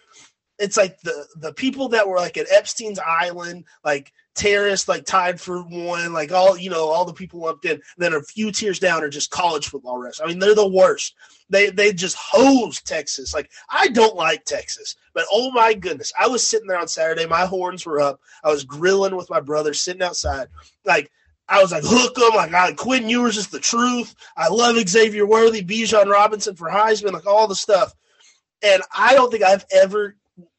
it's 0.58 0.76
like 0.76 1.00
the 1.00 1.26
the 1.36 1.52
people 1.54 1.88
that 1.88 2.06
were 2.06 2.18
like 2.18 2.36
at 2.36 2.52
Epstein's 2.52 2.98
Island, 2.98 3.64
like 3.84 4.12
terrorists 4.34 4.86
like 4.86 5.06
tied 5.06 5.40
for 5.40 5.62
one, 5.62 6.12
like 6.12 6.30
all 6.30 6.58
you 6.58 6.68
know, 6.68 6.88
all 6.88 7.06
the 7.06 7.12
people 7.14 7.40
lumped 7.40 7.64
in. 7.64 7.80
then 7.96 8.12
a 8.12 8.22
few 8.22 8.52
tiers 8.52 8.78
down 8.78 9.02
are 9.02 9.08
just 9.08 9.30
college 9.30 9.68
football 9.68 9.98
refs. 9.98 10.20
I 10.22 10.26
mean, 10.26 10.38
they're 10.38 10.54
the 10.54 10.68
worst. 10.68 11.14
They 11.48 11.70
they 11.70 11.94
just 11.94 12.16
hose 12.16 12.82
Texas. 12.82 13.32
Like 13.32 13.50
I 13.70 13.88
don't 13.88 14.14
like 14.14 14.44
Texas, 14.44 14.94
but 15.14 15.24
oh 15.32 15.50
my 15.52 15.72
goodness, 15.72 16.12
I 16.20 16.28
was 16.28 16.46
sitting 16.46 16.68
there 16.68 16.78
on 16.78 16.86
Saturday. 16.88 17.24
My 17.24 17.46
horns 17.46 17.86
were 17.86 18.00
up. 18.00 18.20
I 18.44 18.50
was 18.50 18.64
grilling 18.64 19.16
with 19.16 19.30
my 19.30 19.40
brother, 19.40 19.72
sitting 19.72 20.02
outside. 20.02 20.48
Like 20.84 21.10
I 21.48 21.60
was 21.60 21.72
like, 21.72 21.82
hook 21.84 22.14
them. 22.14 22.34
Like, 22.34 22.54
I, 22.54 22.72
Quinn 22.72 23.08
Ewers 23.08 23.36
is 23.36 23.48
the 23.48 23.58
truth. 23.58 24.14
I 24.36 24.48
love 24.48 24.76
Xavier 24.88 25.26
Worthy, 25.26 25.62
Bijan 25.62 26.10
Robinson 26.10 26.54
for 26.54 26.70
Heisman, 26.70 27.12
like 27.12 27.26
all 27.26 27.46
the 27.46 27.54
stuff. 27.54 27.94
And 28.62 28.82
I 28.96 29.14
don't 29.14 29.30
think 29.30 29.42
I've 29.42 29.66
ever 29.72 30.16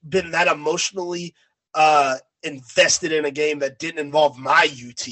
been 0.08 0.32
that 0.32 0.48
emotionally 0.48 1.34
uh, 1.74 2.18
invested 2.44 3.12
in 3.12 3.26
a 3.26 3.32
game 3.32 3.60
that 3.60 3.80
didn't 3.80 4.06
involve 4.06 4.38
my 4.38 4.70
UT. 4.72 5.08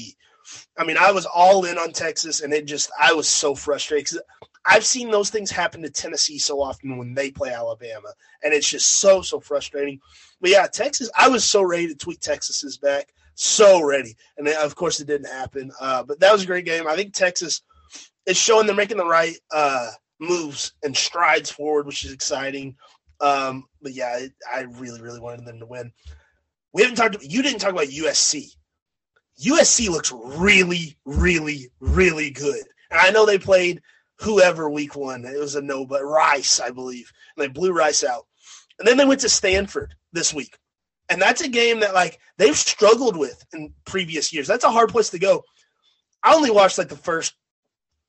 I 0.76 0.84
mean, 0.84 0.96
I 0.98 1.12
was 1.12 1.26
all 1.26 1.64
in 1.64 1.78
on 1.78 1.92
Texas, 1.92 2.40
and 2.40 2.52
it 2.52 2.66
just 2.66 2.90
I 3.00 3.12
was 3.12 3.28
so 3.28 3.54
frustrated. 3.54 4.20
I've 4.64 4.84
seen 4.84 5.10
those 5.10 5.30
things 5.30 5.50
happen 5.50 5.82
to 5.82 5.90
Tennessee 5.90 6.38
so 6.38 6.60
often 6.60 6.96
when 6.98 7.14
they 7.14 7.30
play 7.30 7.50
Alabama, 7.50 8.08
and 8.42 8.52
it's 8.52 8.68
just 8.68 9.00
so 9.00 9.22
so 9.22 9.40
frustrating. 9.40 10.00
But 10.40 10.50
yeah, 10.50 10.66
Texas, 10.66 11.10
I 11.16 11.28
was 11.28 11.44
so 11.44 11.62
ready 11.62 11.88
to 11.88 11.94
tweet 11.94 12.20
Texas's 12.20 12.76
back, 12.76 13.12
so 13.34 13.82
ready, 13.82 14.16
and 14.36 14.46
then, 14.46 14.56
of 14.62 14.74
course 14.74 15.00
it 15.00 15.06
didn't 15.06 15.30
happen. 15.32 15.70
Uh, 15.80 16.02
but 16.02 16.20
that 16.20 16.32
was 16.32 16.42
a 16.42 16.46
great 16.46 16.64
game. 16.64 16.86
I 16.86 16.96
think 16.96 17.14
Texas 17.14 17.62
is 18.26 18.36
showing 18.36 18.66
they're 18.66 18.76
making 18.76 18.98
the 18.98 19.06
right 19.06 19.36
uh, 19.52 19.90
moves 20.20 20.72
and 20.82 20.96
strides 20.96 21.50
forward, 21.50 21.86
which 21.86 22.04
is 22.04 22.12
exciting. 22.12 22.76
Um, 23.20 23.64
but 23.80 23.92
yeah, 23.92 24.26
I 24.52 24.62
really 24.62 25.00
really 25.00 25.20
wanted 25.20 25.44
them 25.44 25.60
to 25.60 25.66
win. 25.66 25.92
We 26.72 26.82
haven't 26.82 26.96
talked. 26.96 27.22
You 27.22 27.42
didn't 27.42 27.60
talk 27.60 27.72
about 27.72 27.86
USC. 27.86 28.48
USC 29.44 29.88
looks 29.88 30.12
really, 30.12 30.96
really, 31.04 31.70
really 31.80 32.30
good. 32.30 32.62
And 32.90 33.00
I 33.00 33.10
know 33.10 33.24
they 33.24 33.38
played 33.38 33.80
whoever 34.16 34.68
week 34.70 34.94
one. 34.94 35.24
It 35.24 35.38
was 35.38 35.56
a 35.56 35.62
no, 35.62 35.86
but 35.86 36.04
Rice, 36.04 36.60
I 36.60 36.70
believe. 36.70 37.10
And 37.36 37.44
they 37.44 37.48
blew 37.48 37.72
Rice 37.72 38.04
out. 38.04 38.26
And 38.78 38.86
then 38.86 38.96
they 38.96 39.04
went 39.04 39.20
to 39.20 39.28
Stanford 39.28 39.94
this 40.12 40.32
week. 40.32 40.58
And 41.12 41.20
that's 41.20 41.42
a 41.42 41.48
game 41.48 41.80
that 41.80 41.92
like 41.92 42.18
they've 42.38 42.56
struggled 42.56 43.18
with 43.18 43.44
in 43.52 43.74
previous 43.84 44.32
years. 44.32 44.46
That's 44.46 44.64
a 44.64 44.70
hard 44.70 44.88
place 44.88 45.10
to 45.10 45.18
go. 45.18 45.44
I 46.22 46.34
only 46.34 46.50
watched 46.50 46.78
like 46.78 46.88
the 46.88 46.96
first 46.96 47.34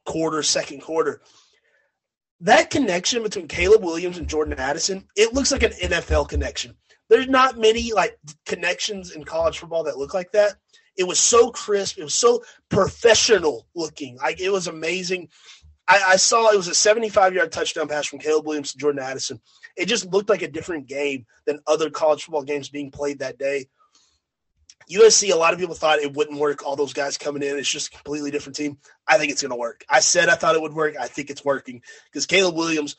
quarter, 0.05 0.41
second 0.41 0.81
quarter. 0.81 1.21
That 2.39 2.69
connection 2.69 3.21
between 3.21 3.49
Caleb 3.49 3.83
Williams 3.83 4.17
and 4.17 4.27
Jordan 4.27 4.57
Addison, 4.57 5.05
it 5.17 5.33
looks 5.33 5.51
like 5.51 5.63
an 5.63 5.71
NFL 5.71 6.29
connection. 6.29 6.77
There's 7.09 7.27
not 7.27 7.57
many 7.57 7.91
like 7.91 8.17
connections 8.45 9.11
in 9.11 9.25
college 9.25 9.59
football 9.59 9.83
that 9.83 9.97
look 9.97 10.13
like 10.13 10.31
that. 10.31 10.55
It 10.97 11.03
was 11.03 11.19
so 11.19 11.51
crisp. 11.51 11.97
It 11.97 12.05
was 12.05 12.13
so 12.13 12.41
professional 12.69 13.67
looking. 13.75 14.15
Like 14.15 14.39
it 14.39 14.49
was 14.49 14.67
amazing. 14.67 15.27
I, 15.87 16.01
I 16.09 16.15
saw 16.15 16.51
it 16.51 16.57
was 16.57 16.67
a 16.67 16.75
75 16.75 17.33
yard 17.33 17.51
touchdown 17.51 17.87
pass 17.87 18.05
from 18.05 18.19
Caleb 18.19 18.45
Williams 18.45 18.71
to 18.71 18.77
Jordan 18.77 19.03
Addison. 19.03 19.41
It 19.75 19.87
just 19.87 20.05
looked 20.05 20.29
like 20.29 20.41
a 20.41 20.47
different 20.47 20.87
game 20.87 21.25
than 21.45 21.59
other 21.67 21.89
college 21.89 22.23
football 22.23 22.43
games 22.43 22.69
being 22.69 22.91
played 22.91 23.19
that 23.19 23.37
day. 23.37 23.67
USC, 24.91 25.31
a 25.31 25.35
lot 25.35 25.53
of 25.53 25.59
people 25.59 25.75
thought 25.75 25.99
it 25.99 26.13
wouldn't 26.13 26.39
work. 26.39 26.65
All 26.65 26.75
those 26.75 26.93
guys 26.93 27.17
coming 27.17 27.41
in, 27.41 27.57
it's 27.57 27.69
just 27.69 27.87
a 27.87 27.97
completely 27.97 28.31
different 28.31 28.55
team. 28.55 28.77
I 29.07 29.17
think 29.17 29.31
it's 29.31 29.41
going 29.41 29.51
to 29.51 29.57
work. 29.57 29.85
I 29.89 30.01
said 30.01 30.29
I 30.29 30.35
thought 30.35 30.55
it 30.55 30.61
would 30.61 30.73
work. 30.73 30.95
I 30.99 31.07
think 31.07 31.29
it's 31.29 31.45
working 31.45 31.81
because 32.05 32.25
Caleb 32.25 32.55
Williams, 32.55 32.95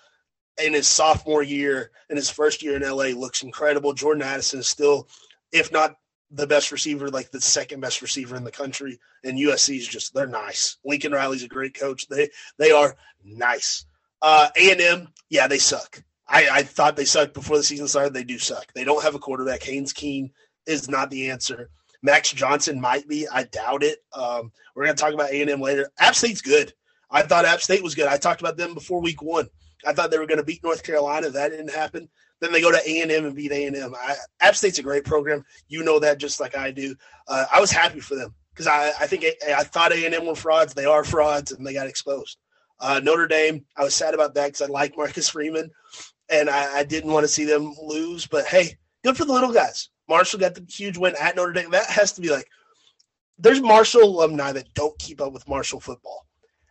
in 0.63 0.73
his 0.73 0.89
sophomore 0.89 1.43
year, 1.43 1.91
in 2.09 2.17
his 2.17 2.31
first 2.31 2.63
year 2.63 2.77
in 2.77 2.83
LA, 2.83 3.07
looks 3.07 3.43
incredible. 3.43 3.93
Jordan 3.93 4.23
Addison 4.23 4.61
is 4.61 4.69
still, 4.69 5.09
if 5.53 5.73
not 5.73 5.97
the 6.31 6.47
best 6.47 6.73
receiver, 6.73 7.09
like 7.09 7.31
the 7.31 7.41
second 7.41 7.81
best 7.81 8.03
receiver 8.03 8.37
in 8.37 8.45
the 8.45 8.51
country. 8.51 8.99
And 9.23 9.39
USC 9.39 9.79
is 9.79 9.89
just 9.89 10.15
they're 10.15 10.27
nice. 10.27 10.79
Lincoln 10.85 11.13
Riley's 11.13 11.45
a 11.45 11.49
great 11.49 11.79
coach. 11.79 12.07
They 12.09 12.29
they 12.59 12.73
are 12.73 12.97
nice. 13.25 13.87
Uh, 14.23 14.49
A 14.57 14.73
and 14.73 14.81
M, 14.81 15.09
yeah, 15.29 15.47
they 15.47 15.59
suck. 15.59 16.03
I, 16.27 16.49
I 16.51 16.63
thought 16.63 16.97
they 16.97 17.05
sucked 17.05 17.35
before 17.35 17.59
the 17.59 17.63
season 17.63 17.87
started. 17.87 18.15
They 18.15 18.25
do 18.25 18.39
suck. 18.39 18.73
They 18.75 18.85
don't 18.85 19.03
have 19.03 19.15
a 19.15 19.19
quarterback. 19.19 19.63
Haynes 19.63 19.93
King 19.93 20.31
is 20.67 20.89
not 20.89 21.11
the 21.11 21.31
answer. 21.31 21.69
Max 22.03 22.33
Johnson 22.33 22.81
might 22.81 23.07
be. 23.09 23.29
I 23.29 23.45
doubt 23.45 23.83
it. 23.83 23.99
Um, 24.13 24.51
we're 24.75 24.85
going 24.85 24.97
to 24.97 25.01
talk 25.01 25.15
about 25.15 25.31
A 25.31 25.41
and 25.43 25.51
M 25.51 25.61
later. 25.61 25.91
App 25.99 26.15
State's 26.15 26.41
good. 26.41 26.73
I 27.11 27.23
thought 27.23 27.45
App 27.45 27.61
State 27.61 27.83
was 27.83 27.95
good. 27.95 28.07
I 28.07 28.17
talked 28.17 28.41
about 28.41 28.57
them 28.57 28.75
before 28.75 29.01
Week 29.01 29.23
One. 29.23 29.49
I 29.87 29.93
thought 29.93 30.11
they 30.11 30.19
were 30.19 30.27
going 30.27 30.39
to 30.39 30.45
beat 30.45 30.65
North 30.65 30.83
Carolina. 30.83 31.31
That 31.31 31.51
didn't 31.51 31.71
happen. 31.71 32.09
Then 32.45 32.53
they 32.53 32.61
go 32.61 32.71
to 32.71 32.87
A 32.87 33.01
and 33.01 33.11
M 33.11 33.25
and 33.25 33.35
beat 33.35 33.53
A 33.53 33.65
and 33.65 33.75
M. 33.75 33.95
App 34.39 34.55
State's 34.55 34.79
a 34.79 34.83
great 34.83 35.07
program. 35.07 35.43
You 35.69 35.83
know 35.83 35.99
that 35.99 36.19
just 36.19 36.41
like 36.41 36.55
I 36.55 36.73
do. 36.73 36.95
Uh, 37.27 37.47
I 37.51 37.59
was 37.59 37.71
happy 37.71 38.01
for 38.01 38.17
them 38.17 38.35
because 38.53 38.67
I, 38.67 38.89
I 39.01 39.07
think 39.07 39.25
I 39.49 39.65
thought 39.65 39.95
A 39.95 40.05
and 40.05 40.15
M 40.15 40.27
were 40.27 40.35
frauds. 40.35 40.75
They 40.75 40.85
are 40.85 41.05
frauds, 41.05 41.53
and 41.53 41.67
they 41.67 41.73
got 41.73 41.87
exposed. 41.87 42.37
Uh, 42.81 43.01
Notre 43.03 43.27
Dame, 43.27 43.65
I 43.79 43.83
was 43.83 43.95
sad 43.95 44.13
about 44.13 44.35
that 44.35 44.49
because 44.49 44.61
I 44.61 44.67
like 44.67 44.95
Marcus 44.95 45.31
Freeman, 45.31 45.71
and 46.29 46.51
I, 46.51 46.81
I 46.81 46.85
didn't 46.85 47.13
want 47.13 47.25
to 47.25 47.29
see 47.29 47.47
them 47.47 47.75
lose. 47.83 48.27
But 48.27 48.45
hey, 48.45 48.77
good 49.03 49.17
for 49.17 49.25
the 49.25 49.33
little 49.33 49.53
guys. 49.53 49.89
Marshall 50.07 50.41
got 50.41 50.55
the 50.55 50.67
huge 50.69 50.99
win 50.99 51.15
at 51.19 51.37
Notre 51.37 51.55
Dame. 51.55 51.71
That 51.71 51.87
has 51.87 52.13
to 52.13 52.21
be 52.21 52.29
like 52.29 52.47
there's 53.39 53.63
Marshall 53.63 54.03
alumni 54.03 54.53
that 54.53 54.75
don't 54.75 54.99
keep 54.99 55.23
up 55.23 55.33
with 55.33 55.49
Marshall 55.49 55.81
football 55.81 56.27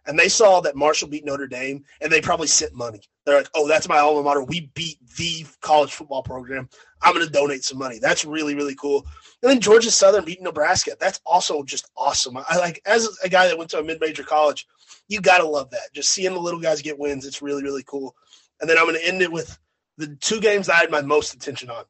and 0.05 0.19
they 0.19 0.29
saw 0.29 0.59
that 0.61 0.75
Marshall 0.75 1.07
beat 1.07 1.25
Notre 1.25 1.47
Dame, 1.47 1.83
and 2.01 2.11
they 2.11 2.21
probably 2.21 2.47
sent 2.47 2.73
money. 2.73 3.01
They're 3.25 3.37
like, 3.37 3.49
"Oh, 3.55 3.67
that's 3.67 3.87
my 3.87 3.99
alma 3.99 4.23
mater. 4.23 4.43
We 4.43 4.71
beat 4.73 4.97
the 5.17 5.45
college 5.61 5.93
football 5.93 6.23
program. 6.23 6.69
I'm 7.01 7.13
going 7.13 7.25
to 7.25 7.31
donate 7.31 7.63
some 7.63 7.77
money." 7.77 7.99
That's 7.99 8.25
really 8.25 8.55
really 8.55 8.75
cool. 8.75 9.05
And 9.41 9.51
then 9.51 9.59
Georgia 9.59 9.91
Southern 9.91 10.25
beat 10.25 10.41
Nebraska. 10.41 10.97
That's 10.99 11.21
also 11.25 11.63
just 11.63 11.89
awesome. 11.95 12.37
I 12.37 12.57
like 12.57 12.81
as 12.85 13.07
a 13.23 13.29
guy 13.29 13.47
that 13.47 13.57
went 13.57 13.69
to 13.71 13.79
a 13.79 13.83
mid-major 13.83 14.23
college, 14.23 14.67
you 15.07 15.21
got 15.21 15.37
to 15.37 15.47
love 15.47 15.69
that. 15.71 15.93
Just 15.93 16.09
seeing 16.09 16.33
the 16.33 16.39
little 16.39 16.59
guys 16.59 16.81
get 16.81 16.99
wins, 16.99 17.25
it's 17.25 17.41
really 17.41 17.63
really 17.63 17.83
cool. 17.83 18.15
And 18.59 18.69
then 18.69 18.77
I'm 18.77 18.85
going 18.85 18.99
to 18.99 19.07
end 19.07 19.21
it 19.21 19.31
with 19.31 19.57
the 19.97 20.15
two 20.17 20.41
games 20.41 20.69
I 20.69 20.75
had 20.75 20.91
my 20.91 21.01
most 21.01 21.33
attention 21.33 21.69
on: 21.69 21.85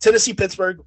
Tennessee 0.00 0.34
Pittsburgh. 0.34 0.80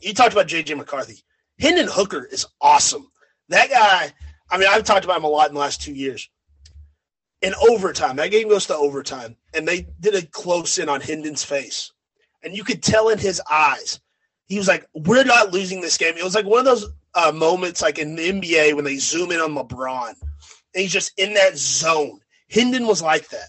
You 0.00 0.14
talked 0.14 0.32
about 0.32 0.48
JJ 0.48 0.76
McCarthy. 0.76 1.22
Hendon 1.58 1.88
Hooker 1.88 2.24
is 2.24 2.46
awesome. 2.60 3.08
That 3.48 3.68
guy 3.68 4.12
I 4.52 4.58
mean, 4.58 4.68
I've 4.70 4.84
talked 4.84 5.06
about 5.06 5.16
him 5.16 5.24
a 5.24 5.28
lot 5.28 5.48
in 5.48 5.54
the 5.54 5.60
last 5.60 5.80
two 5.80 5.94
years. 5.94 6.28
In 7.40 7.54
overtime, 7.68 8.16
that 8.16 8.30
game 8.30 8.50
goes 8.50 8.66
to 8.66 8.76
overtime, 8.76 9.34
and 9.54 9.66
they 9.66 9.88
did 9.98 10.14
a 10.14 10.26
close 10.26 10.78
in 10.78 10.90
on 10.90 11.00
Hendon's 11.00 11.42
face. 11.42 11.90
And 12.44 12.54
you 12.54 12.62
could 12.62 12.82
tell 12.82 13.08
in 13.08 13.18
his 13.18 13.40
eyes, 13.50 13.98
he 14.46 14.58
was 14.58 14.68
like, 14.68 14.86
We're 14.94 15.24
not 15.24 15.52
losing 15.52 15.80
this 15.80 15.96
game. 15.96 16.16
It 16.18 16.22
was 16.22 16.34
like 16.34 16.44
one 16.44 16.60
of 16.60 16.66
those 16.66 16.86
uh, 17.14 17.32
moments, 17.32 17.80
like 17.80 17.98
in 17.98 18.14
the 18.14 18.30
NBA, 18.30 18.76
when 18.76 18.84
they 18.84 18.98
zoom 18.98 19.32
in 19.32 19.40
on 19.40 19.54
LeBron, 19.54 20.10
and 20.10 20.18
he's 20.74 20.92
just 20.92 21.18
in 21.18 21.32
that 21.34 21.56
zone. 21.56 22.20
Hendon 22.50 22.86
was 22.86 23.00
like 23.00 23.28
that. 23.30 23.48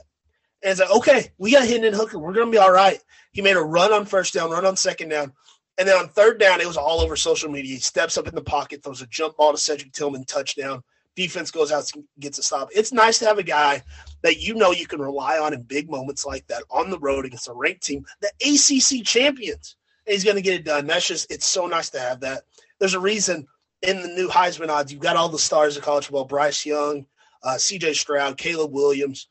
And 0.64 0.72
it's 0.72 0.80
like, 0.80 0.92
okay, 0.92 1.32
we 1.38 1.52
got 1.52 1.68
Hendon 1.68 1.94
Hooker. 1.94 2.18
We're 2.18 2.34
going 2.34 2.48
to 2.48 2.52
be 2.52 2.58
all 2.58 2.72
right. 2.72 3.00
He 3.34 3.42
made 3.42 3.58
a 3.58 3.62
run 3.62 3.92
on 3.92 4.06
first 4.06 4.34
down, 4.34 4.52
run 4.52 4.66
on 4.66 4.78
second 4.78 5.10
down. 5.10 5.34
And 5.78 5.86
then 5.88 5.98
on 5.98 6.08
third 6.08 6.40
down, 6.40 6.62
it 6.62 6.68
was 6.68 6.78
all 6.78 7.02
over 7.02 7.18
social 7.18 7.50
media. 7.50 7.74
He 7.74 7.82
steps 7.82 8.18
up 8.18 8.28
in 8.28 8.36
the 8.36 8.44
pocket, 8.44 8.82
throws 8.82 9.02
a 9.02 9.08
jump 9.08 9.36
ball 9.36 9.52
to 9.52 9.58
Cedric 9.58 9.92
Tillman, 9.92 10.24
touchdown 10.24 10.84
defense 11.16 11.52
goes 11.52 11.72
out 11.72 11.90
and 11.96 12.04
gets 12.20 12.38
a 12.38 12.44
stop. 12.44 12.70
It's 12.74 12.92
nice 12.92 13.20
to 13.20 13.26
have 13.26 13.38
a 13.38 13.44
guy 13.44 13.84
that 14.22 14.42
you 14.42 14.56
know 14.56 14.72
you 14.72 14.88
can 14.88 15.02
rely 15.02 15.38
on 15.38 15.54
in 15.54 15.62
big 15.62 15.90
moments 15.90 16.26
like 16.26 16.48
that 16.48 16.64
on 16.70 16.90
the 16.90 17.00
road 17.00 17.26
against 17.26 17.48
a 17.48 17.54
ranked 17.54 17.84
team, 17.84 18.06
the 18.22 18.32
ACC 18.42 19.06
champions. 19.06 19.76
He's 20.06 20.24
going 20.24 20.36
to 20.36 20.42
get 20.42 20.56
it 20.60 20.66
done. 20.66 20.88
That's 20.88 21.08
just, 21.08 21.32
it's 21.32 21.46
so 21.46 21.68
nice 21.68 21.90
to 21.92 22.00
have 22.00 22.20
that. 22.22 22.44
There's 22.80 22.94
a 22.94 23.00
reason 23.00 23.48
in 23.84 24.02
the 24.02 24.08
new 24.08 24.30
Heisman 24.30 24.70
odds, 24.70 24.92
you've 24.92 25.02
got 25.02 25.18
all 25.18 25.30
the 25.30 25.38
stars 25.38 25.78
of 25.78 25.84
college 25.84 26.06
football 26.06 26.26
Bryce 26.26 26.66
Young, 26.66 27.06
uh, 27.44 27.56
CJ 27.56 27.96
Stroud, 27.96 28.38
Caleb 28.38 28.72
Williams. 28.72 29.28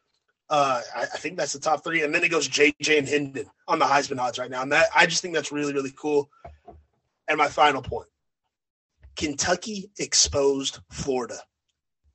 Uh, 0.51 0.83
I, 0.95 1.03
I, 1.03 1.07
think 1.07 1.39
that's 1.39 1.55
the 1.55 1.59
top 1.59 1.83
three. 1.83 2.03
And 2.03 2.15
then 2.15 2.23
it 2.23 2.31
goes 2.31 2.47
JJ 2.47 2.99
and 2.99 3.09
Hendon 3.09 3.47
on 3.67 3.79
the 3.79 3.87
Heisman 3.87 4.19
odds 4.19 4.39
right 4.39 4.51
now. 4.51 4.61
And 4.61 4.73
that, 4.73 4.89
I 4.95 5.07
just 5.07 5.23
think 5.23 5.35
that's 5.35 5.51
really, 5.51 5.73
really 5.73 5.95
cool. 5.97 6.29
And 7.27 7.39
my 7.39 7.49
final 7.49 7.81
point 7.81 8.09
Kentucky 9.17 9.91
exposed 9.99 10.81
Florida 10.91 11.39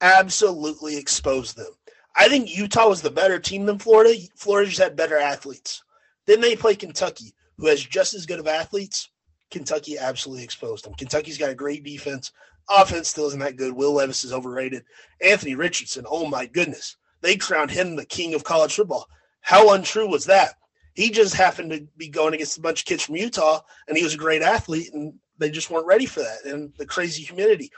absolutely 0.01 0.97
exposed 0.97 1.57
them. 1.57 1.71
I 2.15 2.29
think 2.29 2.55
Utah 2.55 2.89
was 2.89 3.01
the 3.01 3.12
better 3.12 3.39
team 3.39 3.65
than 3.65 3.79
Florida. 3.79 4.15
Florida 4.36 4.69
just 4.69 4.81
had 4.81 4.95
better 4.95 5.17
athletes. 5.17 5.83
Then 6.25 6.41
they 6.41 6.55
play 6.55 6.75
Kentucky, 6.75 7.33
who 7.57 7.67
has 7.67 7.83
just 7.83 8.13
as 8.13 8.25
good 8.25 8.39
of 8.39 8.47
athletes. 8.47 9.10
Kentucky 9.51 9.97
absolutely 9.97 10.43
exposed 10.43 10.86
them. 10.86 10.93
Kentucky's 10.95 11.38
got 11.38 11.51
a 11.51 11.55
great 11.55 11.83
defense. 11.83 12.31
Offense 12.69 13.07
still 13.07 13.27
isn't 13.27 13.39
that 13.39 13.55
good. 13.55 13.73
Will 13.73 13.93
Levis 13.93 14.25
is 14.25 14.33
overrated. 14.33 14.83
Anthony 15.21 15.55
Richardson, 15.55 16.05
oh 16.10 16.27
my 16.27 16.45
goodness. 16.45 16.97
They 17.21 17.38
crowned 17.38 17.71
him 17.71 17.95
the 17.95 18.05
king 18.05 18.33
of 18.33 18.43
college 18.43 18.75
football. 18.75 19.07
How 19.41 19.73
untrue 19.73 20.07
was 20.07 20.25
that? 20.25 20.55
He 20.93 21.12
just 21.12 21.36
happened 21.36 21.71
to 21.71 21.88
be 21.95 22.10
going 22.10 22.33
against 22.33 22.57
a 22.57 22.62
bunch 22.62 22.81
of 22.81 22.86
kids 22.86 23.03
from 23.03 23.15
Utah, 23.15 23.62
and 23.88 23.95
he 23.95 24.03
was 24.03 24.15
a 24.15 24.17
great 24.17 24.41
athlete, 24.41 24.91
and 24.93 25.13
they 25.38 25.49
just 25.49 25.69
weren't 25.69 25.86
ready 25.86 26.05
for 26.05 26.21
that 26.21 26.45
and 26.45 26.73
the 26.77 26.86
crazy 26.86 27.23
humidity. 27.23 27.71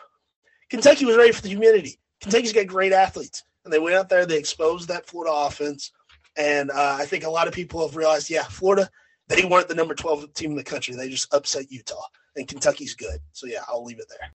Kentucky 0.70 1.06
was 1.06 1.18
ready 1.18 1.32
for 1.32 1.42
the 1.42 1.50
humidity. 1.50 2.00
Kentucky's 2.22 2.54
got 2.54 2.68
great 2.68 2.92
athletes, 2.92 3.44
and 3.64 3.74
they 3.74 3.80
went 3.80 3.96
out 3.96 4.10
there, 4.10 4.26
they 4.26 4.38
exposed 4.38 4.88
that 4.90 5.08
Florida 5.08 5.34
offense, 5.34 5.92
and 6.38 6.72
uh, 6.72 6.98
I 7.00 7.06
think 7.06 7.24
a 7.24 7.30
lot 7.30 7.48
of 7.48 7.54
people 7.54 7.86
have 7.86 7.96
realized, 7.96 8.30
yeah, 8.30 8.44
Florida, 8.44 8.90
they 9.28 9.46
weren't 9.46 9.68
the 9.68 9.76
number 9.76 9.96
twelve 9.96 10.34
team 10.34 10.52
in 10.52 10.58
the 10.58 10.64
country. 10.64 10.96
They 10.96 11.10
just 11.10 11.34
upset 11.34 11.72
Utah, 11.72 12.08
and 12.36 12.48
Kentucky's 12.48 12.96
good. 12.96 13.20
So 13.32 13.48
yeah, 13.48 13.64
I'll 13.68 13.84
leave 13.84 14.00
it 14.00 14.08
there. 14.10 14.32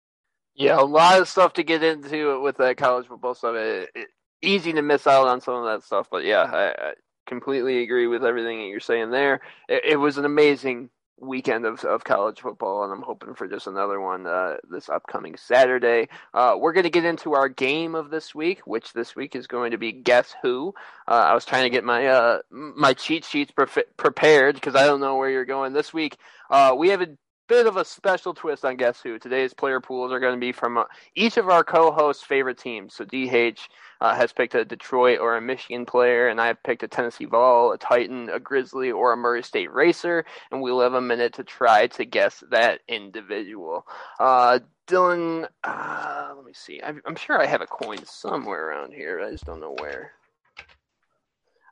Yeah, 0.54 0.80
a 0.80 0.82
lot 0.82 1.20
of 1.20 1.28
stuff 1.28 1.52
to 1.54 1.64
get 1.64 1.82
into 1.82 2.40
with 2.40 2.56
that 2.58 2.76
college 2.76 3.08
football 3.08 3.34
stuff. 3.34 3.56
It, 3.56 3.90
it, 3.94 4.08
easy 4.40 4.72
to 4.72 4.82
miss 4.82 5.06
out 5.06 5.26
on 5.26 5.40
some 5.40 5.54
of 5.54 5.64
that 5.64 5.84
stuff, 5.84 6.08
but 6.10 6.24
yeah, 6.24 6.42
I, 6.42 6.68
I 6.68 6.92
completely 7.26 7.82
agree 7.82 8.06
with 8.06 8.24
everything 8.24 8.58
that 8.58 8.66
you're 8.66 8.80
saying 8.80 9.10
there. 9.10 9.40
It, 9.68 9.84
it 9.84 9.96
was 9.96 10.18
an 10.18 10.24
amazing 10.24 10.90
weekend 11.18 11.64
of, 11.64 11.84
of 11.84 12.04
college 12.04 12.40
football, 12.40 12.84
and 12.84 12.92
I'm 12.92 13.02
hoping 13.02 13.34
for 13.34 13.46
just 13.48 13.66
another 13.66 14.00
one 14.00 14.26
uh, 14.26 14.56
this 14.68 14.88
upcoming 14.88 15.36
Saturday. 15.36 16.08
Uh, 16.32 16.56
we're 16.58 16.72
going 16.72 16.84
to 16.84 16.90
get 16.90 17.04
into 17.04 17.34
our 17.34 17.48
game 17.48 17.94
of 17.94 18.10
this 18.10 18.34
week, 18.34 18.60
which 18.66 18.92
this 18.92 19.14
week 19.16 19.36
is 19.36 19.46
going 19.46 19.70
to 19.70 19.78
be 19.78 19.92
Guess 19.92 20.34
Who. 20.42 20.74
Uh, 21.08 21.12
I 21.12 21.34
was 21.34 21.44
trying 21.44 21.64
to 21.64 21.70
get 21.70 21.84
my 21.84 22.06
uh, 22.06 22.38
my 22.50 22.94
cheat 22.94 23.24
sheets 23.24 23.50
pre- 23.52 23.84
prepared 23.96 24.56
because 24.56 24.74
I 24.74 24.86
don't 24.86 25.00
know 25.00 25.16
where 25.16 25.30
you're 25.30 25.44
going 25.44 25.72
this 25.72 25.92
week. 25.92 26.16
Uh, 26.50 26.74
we 26.76 26.88
have 26.88 27.00
a 27.00 27.08
bit 27.48 27.66
of 27.66 27.76
a 27.76 27.84
special 27.84 28.34
twist 28.34 28.64
on 28.64 28.76
Guess 28.76 29.02
Who. 29.02 29.18
Today's 29.18 29.52
player 29.52 29.80
pools 29.80 30.12
are 30.12 30.20
going 30.20 30.34
to 30.34 30.40
be 30.40 30.52
from 30.52 30.78
uh, 30.78 30.84
each 31.14 31.36
of 31.36 31.48
our 31.48 31.62
co-hosts' 31.62 32.24
favorite 32.24 32.58
teams. 32.58 32.94
So 32.94 33.04
DH 33.04 33.60
uh, 34.00 34.14
has 34.14 34.32
picked 34.32 34.54
a 34.54 34.64
Detroit 34.64 35.18
or 35.20 35.36
a 35.36 35.40
Michigan 35.42 35.86
player, 35.86 36.28
and 36.28 36.40
I've 36.40 36.62
picked 36.62 36.82
a 36.82 36.88
Tennessee 36.88 37.26
Vol, 37.26 37.72
a 37.72 37.78
Titan, 37.78 38.30
a 38.30 38.40
Grizzly, 38.40 38.90
or 38.90 39.12
a 39.12 39.16
Murray 39.16 39.42
State 39.42 39.72
Racer, 39.72 40.24
and 40.50 40.62
we'll 40.62 40.80
have 40.80 40.94
a 40.94 41.00
minute 41.00 41.34
to 41.34 41.44
try 41.44 41.86
to 41.88 42.04
guess 42.04 42.42
that 42.50 42.80
individual. 42.88 43.86
Uh, 44.18 44.60
Dylan, 44.86 45.48
uh, 45.62 46.32
let 46.36 46.44
me 46.44 46.52
see. 46.54 46.80
I'm, 46.82 47.00
I'm, 47.06 47.16
sure 47.16 47.40
I 47.40 47.46
have 47.46 47.62
a 47.62 47.66
coin 47.66 48.04
somewhere 48.04 48.68
around 48.68 48.92
here. 48.92 49.20
I 49.20 49.30
just 49.30 49.46
don't 49.46 49.60
know 49.60 49.74
where. 49.80 50.12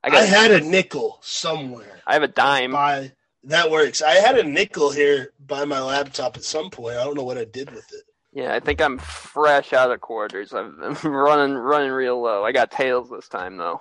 I, 0.04 0.11
got, 0.11 0.22
I 0.22 0.26
had 0.26 0.50
a 0.50 0.61
nickel 0.61 1.18
somewhere. 1.20 2.00
I 2.06 2.14
have 2.14 2.22
a 2.22 2.28
dime. 2.28 2.72
By, 2.72 3.12
that 3.44 3.70
works. 3.70 4.02
I 4.02 4.14
had 4.14 4.38
a 4.38 4.44
nickel 4.44 4.90
here 4.90 5.33
by 5.46 5.64
my 5.64 5.81
laptop 5.81 6.37
at 6.37 6.44
some 6.44 6.70
point. 6.70 6.96
I 6.96 7.05
don't 7.05 7.16
know 7.16 7.24
what 7.24 7.38
I 7.38 7.44
did 7.44 7.70
with 7.70 7.92
it. 7.92 8.05
Yeah, 8.33 8.55
I 8.55 8.61
think 8.61 8.81
I'm 8.81 8.98
fresh 8.98 9.72
out 9.72 9.90
of 9.90 10.00
quarters. 10.00 10.52
I'm 10.52 10.78
running 11.05 11.55
running 11.55 11.90
real 11.90 12.20
low. 12.20 12.44
I 12.44 12.52
got 12.52 12.70
tails 12.70 13.11
this 13.11 13.28
time 13.28 13.57
though. 13.57 13.81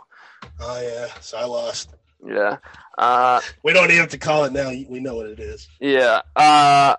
Oh 0.59 0.81
yeah, 0.81 1.07
so 1.21 1.37
I 1.37 1.45
lost. 1.45 1.95
Yeah. 2.25 2.57
Uh, 2.97 3.41
we 3.63 3.73
don't 3.73 3.85
even 3.85 3.97
have 3.97 4.09
to 4.09 4.17
call 4.17 4.43
it 4.43 4.53
now. 4.53 4.69
We 4.69 4.99
know 4.99 5.15
what 5.15 5.27
it 5.27 5.39
is. 5.39 5.67
Yeah. 5.79 6.21
Uh, 6.35 6.95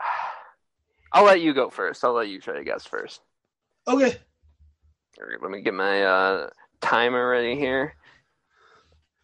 I'll 1.12 1.24
let 1.24 1.40
you 1.40 1.54
go 1.54 1.70
first. 1.70 2.04
I'll 2.04 2.14
let 2.14 2.28
you 2.28 2.40
try 2.40 2.54
to 2.54 2.64
guess 2.64 2.84
first. 2.86 3.20
Okay. 3.86 4.16
All 5.20 5.26
right, 5.28 5.42
let 5.42 5.50
me 5.50 5.60
get 5.60 5.74
my 5.74 6.04
uh, 6.04 6.50
timer 6.80 7.28
ready 7.28 7.56
here. 7.56 7.94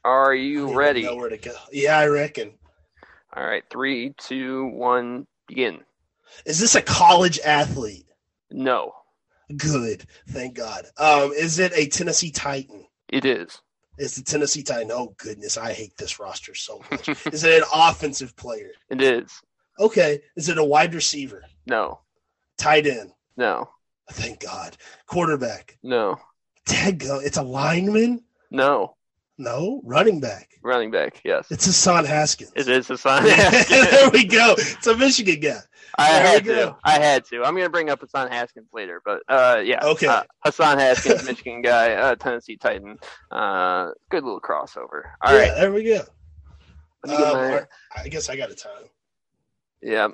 Are 0.08 0.34
you 0.34 0.72
ready? 0.72 1.02
Know 1.02 1.16
where 1.16 1.28
to 1.28 1.36
go? 1.36 1.52
Yeah, 1.70 1.98
I 1.98 2.06
reckon. 2.06 2.54
All 3.36 3.44
right, 3.44 3.62
three, 3.68 4.14
two, 4.16 4.68
one, 4.68 5.26
begin. 5.46 5.80
Is 6.46 6.58
this 6.58 6.76
a 6.76 6.80
college 6.80 7.38
athlete? 7.40 8.06
No. 8.50 8.94
Good, 9.54 10.06
thank 10.28 10.54
God. 10.54 10.86
Um, 10.96 11.32
is 11.32 11.58
it 11.58 11.72
a 11.76 11.88
Tennessee 11.88 12.30
Titan? 12.30 12.86
It 13.10 13.26
is. 13.26 13.60
Is 13.98 14.16
the 14.16 14.22
Tennessee 14.22 14.62
Titan? 14.62 14.90
Oh 14.90 15.14
goodness, 15.18 15.58
I 15.58 15.74
hate 15.74 15.94
this 15.98 16.18
roster 16.18 16.54
so 16.54 16.82
much. 16.90 17.06
is 17.26 17.44
it 17.44 17.62
an 17.62 17.68
offensive 17.70 18.34
player? 18.34 18.70
It 18.88 19.02
is. 19.02 19.42
Okay. 19.78 20.20
Is 20.36 20.48
it 20.48 20.56
a 20.56 20.64
wide 20.64 20.94
receiver? 20.94 21.44
No. 21.66 22.00
Tight 22.56 22.86
end? 22.86 23.12
No. 23.36 23.68
Thank 24.12 24.40
God. 24.40 24.74
Quarterback? 25.06 25.76
No. 25.82 26.16
Tag 26.64 27.02
It's 27.04 27.36
a 27.36 27.42
lineman? 27.42 28.24
No. 28.50 28.94
No. 29.38 29.80
Running 29.84 30.18
back? 30.20 30.58
Running 30.62 30.90
back, 30.90 31.20
yes. 31.24 31.46
It's 31.50 31.64
Hassan 31.64 32.04
Haskins. 32.04 32.52
It 32.56 32.68
is 32.68 32.88
Hassan 32.88 33.22
Haskins. 33.28 33.90
there 33.90 34.10
we 34.10 34.24
go. 34.24 34.54
It's 34.58 34.86
a 34.86 34.96
Michigan 34.96 35.38
guy. 35.40 35.60
I 35.96 36.12
there 36.12 36.22
had 36.26 36.44
to. 36.44 36.76
I 36.84 36.98
had 36.98 37.24
to. 37.26 37.44
I'm 37.44 37.54
going 37.54 37.66
to 37.66 37.70
bring 37.70 37.88
up 37.88 38.00
Hassan 38.00 38.30
Haskins 38.30 38.68
later, 38.72 39.00
but 39.04 39.22
uh, 39.28 39.60
yeah. 39.64 39.84
Okay. 39.84 40.06
Uh, 40.06 40.24
Hassan 40.44 40.78
Haskins, 40.78 41.24
Michigan 41.24 41.62
guy, 41.62 41.92
uh, 41.92 42.14
Tennessee 42.16 42.56
Titan. 42.56 42.98
Uh, 43.30 43.90
good 44.10 44.24
little 44.24 44.40
crossover. 44.40 45.02
All 45.22 45.32
yeah, 45.32 45.38
right. 45.38 45.54
There 45.54 45.72
we 45.72 45.84
go. 45.84 46.02
Um, 47.08 47.12
my... 47.12 47.62
I 47.96 48.08
guess 48.08 48.28
I 48.28 48.36
got 48.36 48.50
a 48.50 48.54
time. 48.54 48.84
Yeah. 49.80 50.08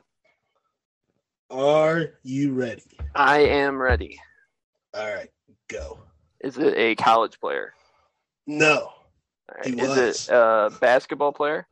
Are 1.50 2.14
you 2.22 2.52
ready? 2.52 2.98
I 3.14 3.40
am 3.40 3.80
ready. 3.80 4.18
All 4.92 5.12
right, 5.12 5.30
go. 5.68 6.00
Is 6.40 6.58
it 6.58 6.74
a 6.76 6.94
college 6.96 7.40
player? 7.40 7.74
No. 8.46 8.90
Right. 9.52 9.66
Is 9.66 9.88
was. 9.88 10.28
it 10.28 10.34
a 10.34 10.70
basketball 10.80 11.32
player? 11.32 11.66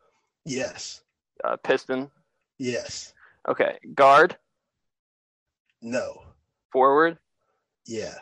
Yes. 0.44 1.02
A 1.44 1.56
Piston? 1.56 2.11
Yes. 2.58 3.12
Okay. 3.48 3.78
Guard? 3.94 4.37
No. 5.80 6.22
Forward? 6.72 7.18
Yeah. 7.87 8.14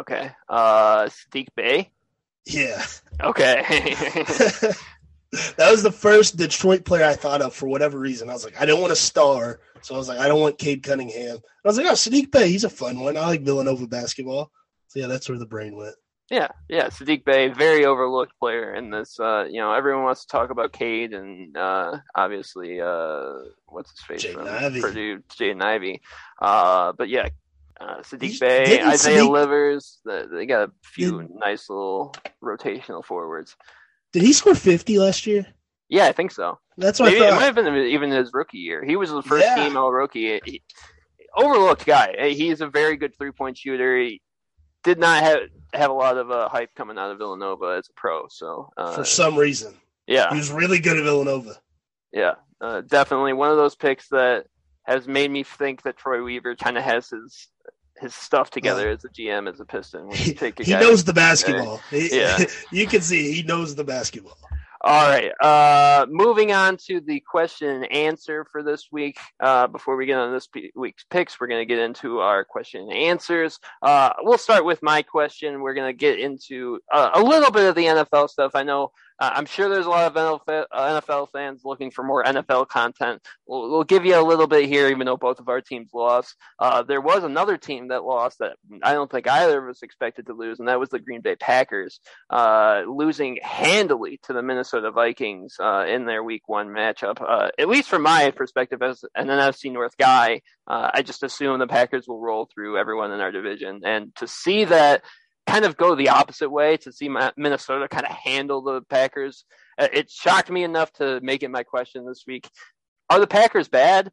Okay. 0.00 0.30
Uh 0.48 1.06
Saddiq 1.06 1.48
Bey? 1.54 1.90
Yeah. 2.46 2.84
Okay. 3.22 3.62
that 5.56 5.70
was 5.70 5.82
the 5.82 5.92
first 5.92 6.36
Detroit 6.36 6.84
player 6.84 7.04
I 7.04 7.14
thought 7.14 7.42
of 7.42 7.54
for 7.54 7.66
whatever 7.66 7.98
reason. 7.98 8.30
I 8.30 8.32
was 8.32 8.44
like, 8.44 8.60
I 8.60 8.66
don't 8.66 8.80
want 8.80 8.92
a 8.92 8.96
star. 8.96 9.60
So 9.82 9.94
I 9.94 9.98
was 9.98 10.08
like, 10.08 10.18
I 10.18 10.28
don't 10.28 10.40
want 10.40 10.58
Cade 10.58 10.82
Cunningham. 10.82 11.38
I 11.38 11.68
was 11.68 11.76
like, 11.76 11.86
oh, 11.86 11.92
Saddiq 11.92 12.30
Bey, 12.30 12.48
he's 12.48 12.64
a 12.64 12.70
fun 12.70 13.00
one. 13.00 13.16
I 13.16 13.26
like 13.26 13.42
Villanova 13.42 13.86
basketball. 13.86 14.50
So 14.88 15.00
yeah, 15.00 15.06
that's 15.06 15.28
where 15.28 15.38
the 15.38 15.46
brain 15.46 15.76
went. 15.76 15.96
Yeah, 16.30 16.48
yeah, 16.68 16.88
Saddiq 16.88 17.24
Bey, 17.24 17.48
very 17.48 17.84
overlooked 17.84 18.32
player 18.40 18.74
in 18.74 18.90
this. 18.90 19.18
Uh, 19.20 19.44
you 19.48 19.60
know, 19.60 19.72
everyone 19.72 20.02
wants 20.02 20.22
to 20.22 20.26
talk 20.26 20.50
about 20.50 20.72
Cade 20.72 21.12
and 21.12 21.56
uh, 21.56 21.98
obviously 22.16 22.80
uh, 22.80 23.34
what's 23.66 23.92
his 23.92 24.00
face 24.00 24.24
Jaden 24.24 24.34
from 24.34 24.48
Ivey. 24.48 24.80
Purdue, 24.80 25.22
Jaden 25.28 25.62
Ivey. 25.62 26.00
Uh, 26.42 26.92
but 26.98 27.08
yeah, 27.08 27.28
uh, 27.80 27.98
Saddiq 27.98 28.40
Bey, 28.40 28.82
Isaiah 28.82 29.22
Saddiq... 29.22 29.30
Livers. 29.30 30.00
They 30.04 30.46
got 30.46 30.68
a 30.68 30.72
few 30.82 31.22
Did... 31.22 31.30
nice 31.36 31.70
little 31.70 32.12
rotational 32.42 33.04
forwards. 33.04 33.54
Did 34.12 34.22
he 34.22 34.32
score 34.32 34.56
fifty 34.56 34.98
last 34.98 35.28
year? 35.28 35.46
Yeah, 35.88 36.06
I 36.06 36.12
think 36.12 36.32
so. 36.32 36.58
That's 36.76 36.98
what 36.98 37.12
Maybe, 37.12 37.24
It 37.24 37.30
might 37.30 37.42
have 37.42 37.54
been 37.54 37.72
even 37.72 38.10
his 38.10 38.32
rookie 38.32 38.58
year. 38.58 38.84
He 38.84 38.96
was 38.96 39.10
the 39.10 39.22
first 39.22 39.46
yeah. 39.46 39.54
team 39.54 39.76
all 39.76 39.92
rookie. 39.92 40.40
He, 40.44 40.62
overlooked 41.36 41.84
guy. 41.86 42.30
He's 42.30 42.60
a 42.60 42.66
very 42.66 42.96
good 42.96 43.14
three 43.16 43.30
point 43.30 43.58
shooter. 43.58 43.98
He 43.98 44.20
did 44.86 44.98
not 45.00 45.22
have 45.22 45.38
have 45.74 45.90
a 45.90 45.94
lot 45.94 46.16
of 46.16 46.30
uh, 46.30 46.48
hype 46.48 46.74
coming 46.74 46.96
out 46.96 47.10
of 47.10 47.18
Villanova 47.18 47.76
as 47.76 47.88
a 47.88 47.92
pro. 47.92 48.28
So 48.28 48.70
uh, 48.76 48.94
for 48.94 49.04
some 49.04 49.36
reason, 49.36 49.74
yeah, 50.06 50.30
he 50.30 50.36
was 50.36 50.50
really 50.50 50.78
good 50.78 50.96
at 50.96 51.02
Villanova. 51.02 51.56
Yeah, 52.12 52.34
uh, 52.60 52.80
definitely 52.82 53.34
one 53.34 53.50
of 53.50 53.56
those 53.56 53.74
picks 53.74 54.08
that 54.08 54.46
has 54.84 55.08
made 55.08 55.30
me 55.30 55.42
think 55.42 55.82
that 55.82 55.96
Troy 55.96 56.22
Weaver 56.22 56.54
kind 56.54 56.78
of 56.78 56.84
has 56.84 57.10
his 57.10 57.48
his 58.00 58.14
stuff 58.14 58.50
together 58.50 58.88
as 58.88 59.04
a 59.04 59.08
GM 59.08 59.48
as 59.52 59.58
a 59.58 59.64
Piston. 59.64 60.10
he, 60.12 60.38
he 60.60 60.72
knows 60.72 61.02
the 61.02 61.12
basketball. 61.12 61.80
He, 61.90 62.16
yeah, 62.16 62.44
you 62.70 62.86
can 62.86 63.00
see 63.00 63.32
he 63.32 63.42
knows 63.42 63.74
the 63.74 63.84
basketball. 63.84 64.38
All 64.82 65.08
right. 65.08 65.32
Uh, 65.40 66.06
moving 66.08 66.52
on 66.52 66.76
to 66.86 67.00
the 67.00 67.20
question 67.20 67.68
and 67.68 67.92
answer 67.92 68.46
for 68.52 68.62
this 68.62 68.88
week. 68.92 69.18
Uh, 69.40 69.66
before 69.66 69.96
we 69.96 70.06
get 70.06 70.18
on 70.18 70.32
this 70.32 70.48
week's 70.74 71.04
picks, 71.10 71.40
we're 71.40 71.46
going 71.46 71.62
to 71.62 71.66
get 71.66 71.82
into 71.82 72.18
our 72.20 72.44
question 72.44 72.82
and 72.82 72.92
answers. 72.92 73.58
Uh, 73.82 74.10
we'll 74.20 74.38
start 74.38 74.64
with 74.64 74.82
my 74.82 75.02
question. 75.02 75.60
We're 75.60 75.74
going 75.74 75.92
to 75.92 75.98
get 75.98 76.18
into 76.18 76.80
uh, 76.92 77.10
a 77.14 77.22
little 77.22 77.50
bit 77.50 77.68
of 77.68 77.74
the 77.74 77.84
NFL 77.84 78.28
stuff. 78.28 78.52
I 78.54 78.62
know 78.62 78.92
uh, 79.18 79.30
I'm 79.34 79.46
sure 79.46 79.68
there's 79.68 79.86
a 79.86 79.90
lot 79.90 80.14
of 80.14 80.42
NFL, 80.42 81.22
uh, 81.22 81.26
fans 81.26 81.62
looking 81.64 81.90
for 81.90 82.02
more 82.02 82.22
NFL 82.22 82.68
content. 82.68 83.22
We'll, 83.46 83.70
we'll, 83.70 83.84
give 83.84 84.04
you 84.04 84.18
a 84.18 84.22
little 84.22 84.46
bit 84.46 84.68
here, 84.68 84.88
even 84.88 85.06
though 85.06 85.16
both 85.16 85.38
of 85.38 85.48
our 85.48 85.60
teams 85.60 85.90
lost. 85.94 86.36
Uh, 86.58 86.82
there 86.82 87.00
was 87.00 87.24
another 87.24 87.56
team 87.56 87.88
that 87.88 88.04
lost 88.04 88.38
that 88.40 88.56
I 88.82 88.92
don't 88.92 89.10
think 89.10 89.28
either 89.28 89.64
of 89.64 89.70
us 89.70 89.82
expected 89.82 90.26
to 90.26 90.34
lose, 90.34 90.58
and 90.58 90.68
that 90.68 90.80
was 90.80 90.90
the 90.90 90.98
Green 90.98 91.20
Bay 91.20 91.36
Packers, 91.36 92.00
uh, 92.30 92.82
losing 92.86 93.38
handily 93.42 94.20
to 94.24 94.32
the 94.32 94.42
Minnesota 94.42 94.90
Vikings 94.90 95.56
uh, 95.60 95.84
in 95.88 96.04
their 96.04 96.22
Week 96.22 96.42
One 96.46 96.68
matchup. 96.68 97.20
Uh, 97.20 97.48
at 97.58 97.68
least 97.68 97.88
from 97.88 98.02
my 98.02 98.30
perspective 98.32 98.82
as 98.82 99.04
an 99.14 99.28
NFC 99.28 99.72
North 99.72 99.96
guy, 99.96 100.42
I 100.66 101.02
just 101.02 101.22
assume 101.22 101.58
the 101.58 101.66
Packers 101.66 102.08
will 102.08 102.20
roll 102.20 102.50
through 102.52 102.76
everyone 102.76 103.12
in 103.12 103.20
our 103.20 103.32
division, 103.32 103.82
and 103.84 104.14
to 104.16 104.26
see 104.26 104.64
that 104.64 105.02
kind 105.46 105.64
of 105.64 105.76
go 105.76 105.94
the 105.94 106.08
opposite 106.08 106.50
way 106.50 106.76
to 106.78 106.92
see 106.92 107.08
Minnesota 107.36 107.88
kind 107.88 108.06
of 108.06 108.12
handle 108.12 108.62
the 108.62 108.82
Packers. 108.82 109.44
Uh, 109.78 109.88
it 109.92 110.10
shocked 110.10 110.50
me 110.50 110.64
enough 110.64 110.92
to 110.94 111.20
make 111.22 111.42
it 111.42 111.50
my 111.50 111.62
question 111.62 112.06
this 112.06 112.24
week. 112.26 112.48
Are 113.10 113.20
the 113.20 113.26
Packers 113.26 113.68
bad? 113.68 114.10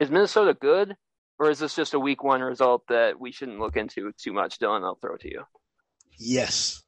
Is 0.00 0.10
Minnesota 0.10 0.54
good? 0.54 0.94
Or 1.38 1.50
is 1.50 1.58
this 1.58 1.74
just 1.74 1.94
a 1.94 1.98
week 1.98 2.22
one 2.22 2.42
result 2.42 2.82
that 2.88 3.18
we 3.18 3.32
shouldn't 3.32 3.58
look 3.58 3.76
into 3.76 4.12
too 4.18 4.32
much? 4.32 4.58
Dylan, 4.58 4.84
I'll 4.84 4.98
throw 5.00 5.14
it 5.14 5.22
to 5.22 5.30
you. 5.30 5.42
Yes. 6.18 6.82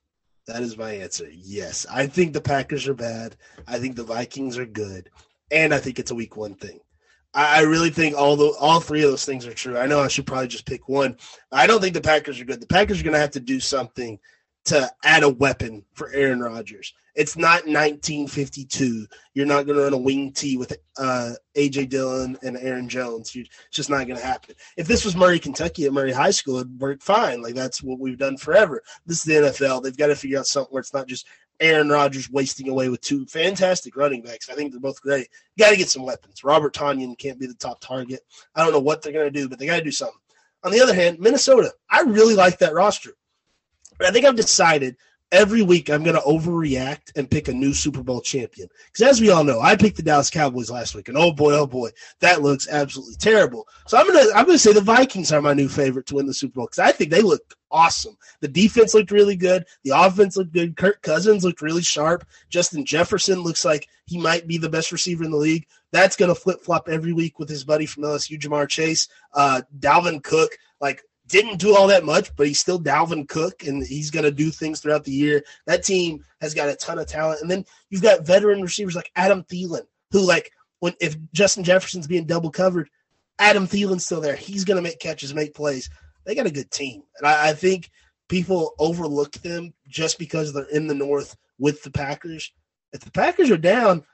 That 0.47 0.63
is 0.63 0.79
my 0.79 0.93
answer. 0.93 1.29
Yes. 1.33 1.87
I 1.91 2.07
think 2.07 2.33
the 2.33 2.41
Packers 2.41 2.87
are 2.87 2.95
bad. 2.95 3.37
I 3.67 3.79
think 3.79 3.97
the 3.97 4.05
Vikings 4.05 4.59
are 4.59 4.67
good. 4.67 5.11
And 5.51 5.75
I 5.75 5.79
think 5.79 5.99
it's 5.99 6.13
a 6.13 6.15
week 6.15 6.37
one 6.37 6.55
thing. 6.55 6.81
I, 7.37 7.61
really 7.63 7.91
think 7.91 8.17
all 8.17 8.35
the 8.35 8.57
all 8.59 8.81
three 8.81 9.03
of 9.03 9.11
those 9.11 9.27
things 9.27 9.47
are 9.47 9.53
true. 9.53 9.77
I 9.77 9.87
know 9.87 10.01
I 10.01 10.09
should 10.09 10.27
probably 10.27 10.49
just 10.49 10.65
pick 10.65 10.89
one. 10.89 11.17
I 11.53 11.67
don't 11.67 11.81
think 11.81 11.95
the 11.95 12.01
Packers 12.01 12.41
are 12.41 12.47
good. 12.47 12.61
The 12.61 12.67
Packers 12.67 13.01
are 13.01 13.05
going 13.05 13.15
to 13.15 13.21
have 13.21 13.33
to 13.33 13.41
do 13.41 13.61
something 13.61 14.19
to 14.67 14.91
add 15.05 15.23
a 15.23 15.29
weapon 15.29 15.85
for 15.93 16.11
Aaron 16.13 16.41
Rodgers. 16.41 16.95
It's 17.15 17.37
not 17.37 17.67
1952. 17.67 19.07
You're 19.33 19.47
not 19.47 19.65
going 19.65 19.77
to 19.77 19.85
run 19.85 19.95
a 19.95 19.99
wing 19.99 20.33
tee 20.33 20.59
with 20.59 20.77
uh, 20.99 21.33
AJ 21.57 21.89
Dillon 21.89 22.37
and 22.43 22.59
Aaron 22.59 22.89
Jones. 22.89 23.35
You're, 23.35 23.45
it's 23.45 23.77
just 23.77 23.89
not 23.89 24.07
going 24.07 24.19
to 24.19 24.27
happen. 24.27 24.55
If 24.77 24.87
this 24.87 25.05
was 25.05 25.17
Murray, 25.17 25.39
Kentucky 25.39 25.87
at 25.87 25.95
Murray 25.95 26.13
High 26.13 26.31
School, 26.31 26.57
it'd 26.57 26.79
work 26.79 27.01
fine. 27.01 27.43
Like 27.43 27.55
that's 27.55 27.83
what 27.83 27.99
we've 27.99 28.19
done 28.19 28.37
forever. 28.37 28.83
This 29.07 29.19
is 29.19 29.25
the 29.25 29.49
NFL. 29.49 29.83
They've 29.83 29.97
got 29.97 30.09
to 30.09 30.17
figure 30.17 30.39
out 30.39 30.47
something 30.47 30.73
where 30.73 30.81
it's 30.81 30.93
not 30.93 31.09
just 31.09 31.27
Aaron 31.61 31.89
Rodgers 31.89 32.31
wasting 32.31 32.69
away 32.69 32.89
with 32.89 33.01
two 33.01 33.27
fantastic 33.27 33.97
running 33.97 34.23
backs. 34.23 34.51
I 34.51 34.55
think 34.55 34.73
they're 34.73 34.81
both 34.81 35.01
great. 35.01 35.29
You 35.55 35.65
got 35.65 35.71
to 35.71 35.77
get 35.77 35.89
some 35.89 36.05
weapons. 36.05 36.45
Robert 36.45 36.75
Tonyan 36.75 37.19
can't 37.19 37.39
be 37.39 37.47
the 37.47 37.55
top 37.55 37.81
target. 37.81 38.21
I 38.55 38.63
don't 38.63 38.73
know 38.73 38.81
what 38.81 39.03
they're 39.03 39.13
going 39.13 39.33
to 39.33 39.41
do, 39.41 39.49
but 39.49 39.59
they 39.59 39.67
got 39.67 39.79
to 39.79 39.85
do 39.85 39.91
something. 39.91 40.19
On 40.65 40.73
the 40.73 40.81
other 40.81 40.95
hand, 40.95 41.19
Minnesota, 41.21 41.73
I 41.91 42.01
really 42.01 42.35
like 42.35 42.59
that 42.59 42.75
roster. 42.75 43.13
But 43.99 44.09
I 44.09 44.11
think 44.11 44.27
I've 44.27 44.37
decided 44.37 44.97
every 45.33 45.63
week 45.63 45.91
I'm 45.91 46.03
going 46.03 46.17
to 46.17 46.23
overreact 46.23 47.13
and 47.17 47.31
pick 47.31 47.49
a 47.49 47.53
new 47.53 47.73
Super 47.73 48.03
Bowl 48.03 48.21
champion. 48.21 48.69
Because 48.87 49.09
as 49.09 49.21
we 49.21 49.31
all 49.31 49.45
know, 49.45 49.61
I 49.61 49.77
picked 49.77 49.97
the 49.97 50.03
Dallas 50.03 50.31
Cowboys 50.31 50.71
last 50.71 50.95
week, 50.95 51.09
and 51.09 51.17
oh 51.17 51.33
boy, 51.33 51.55
oh 51.55 51.67
boy, 51.67 51.91
that 52.21 52.43
looks 52.43 52.69
absolutely 52.69 53.17
terrible. 53.17 53.67
So 53.87 53.99
I'm 53.99 54.07
gonna 54.07 54.27
I'm 54.35 54.47
gonna 54.47 54.59
say 54.59 54.73
the 54.73 54.81
Vikings 54.81 55.33
are 55.33 55.43
my 55.43 55.55
new 55.55 55.69
favorite 55.69 56.07
to 56.07 56.17
win 56.17 56.27
the 56.27 56.35
Super 56.35 56.55
Bowl 56.55 56.67
because 56.67 56.79
I 56.79 56.93
think 56.93 57.11
they 57.11 57.23
look 57.23 57.56
awesome. 57.71 58.17
The 58.41 58.49
defense 58.49 58.95
looked 58.95 59.11
really 59.11 59.37
good. 59.37 59.65
The 59.85 59.93
offense 59.95 60.37
looked 60.37 60.53
good. 60.53 60.77
Kirk 60.77 61.03
Cousins 61.03 61.45
looked 61.45 61.63
really 61.63 61.83
sharp. 61.83 62.27
Justin 62.49 62.85
Jefferson 62.85 63.41
looks 63.41 63.65
like 63.65 63.89
he 64.07 64.19
might 64.19 64.47
be 64.47 64.59
the 64.59 64.69
best 64.69 64.93
receiver 64.93 65.25
in 65.25 65.31
the 65.31 65.37
league. 65.37 65.67
That's 65.93 66.17
going 66.17 66.29
to 66.29 66.41
flip 66.41 66.63
flop 66.63 66.89
every 66.89 67.13
week 67.13 67.39
with 67.39 67.49
his 67.49 67.65
buddy 67.65 67.87
from 67.87 68.05
LSU, 68.05 68.39
Ja'Marr 68.39 68.69
Chase. 68.69 69.09
Uh, 69.33 69.63
Dalvin 69.79 70.23
Cook, 70.23 70.51
like 70.81 71.03
didn't 71.29 71.59
do 71.59 71.75
all 71.75 71.89
that 71.89 72.05
much, 72.05 72.35
but 72.37 72.47
he's 72.47 72.61
still 72.61 72.81
Dalvin 72.81 73.29
Cook, 73.29 73.65
and 73.65 73.85
he's 73.85 74.11
going 74.11 74.25
to 74.25 74.31
do 74.31 74.51
things 74.51 74.81
throughout 74.81 75.05
the 75.05 75.13
year. 75.13 75.43
That 75.67 75.83
team 75.83 76.25
has 76.41 76.55
got 76.55 76.69
a 76.69 76.77
ton 76.77 76.99
of 76.99 77.07
talent, 77.07 77.41
and 77.43 77.51
then 77.51 77.65
you've 77.91 78.03
got 78.03 78.27
veteran 78.27 78.63
receivers 78.63 78.95
like 78.95 79.11
Adam 79.17 79.43
Thielen, 79.45 79.87
who 80.13 80.21
like 80.21 80.53
when 80.81 80.95
if 81.01 81.17
Justin 81.33 81.65
Jefferson's 81.65 82.07
being 82.07 82.27
double 82.27 82.51
covered, 82.51 82.89
Adam 83.39 83.67
Thielen's 83.67 84.05
still 84.05 84.21
there. 84.21 84.37
He's 84.37 84.65
going 84.65 84.77
to 84.77 84.83
make 84.83 84.99
catches, 84.99 85.35
make 85.35 85.55
plays. 85.55 85.91
They 86.27 86.35
got 86.35 86.47
a 86.47 86.51
good 86.51 86.71
team, 86.71 87.05
and 87.19 87.27
I, 87.27 87.51
I 87.51 87.53
think 87.55 87.91
people 88.29 88.75
overlook 88.79 89.33
them 89.33 89.73
just 89.89 90.19
because 90.19 90.53
they're 90.53 90.65
in 90.65 90.87
the 90.87 90.95
North 90.95 91.37
with 91.59 91.83
the 91.83 91.91
Packers. 91.91 92.53
If 92.93 93.01
the 93.01 93.11
Packers 93.11 93.51
are 93.51 93.57
down, 93.57 94.05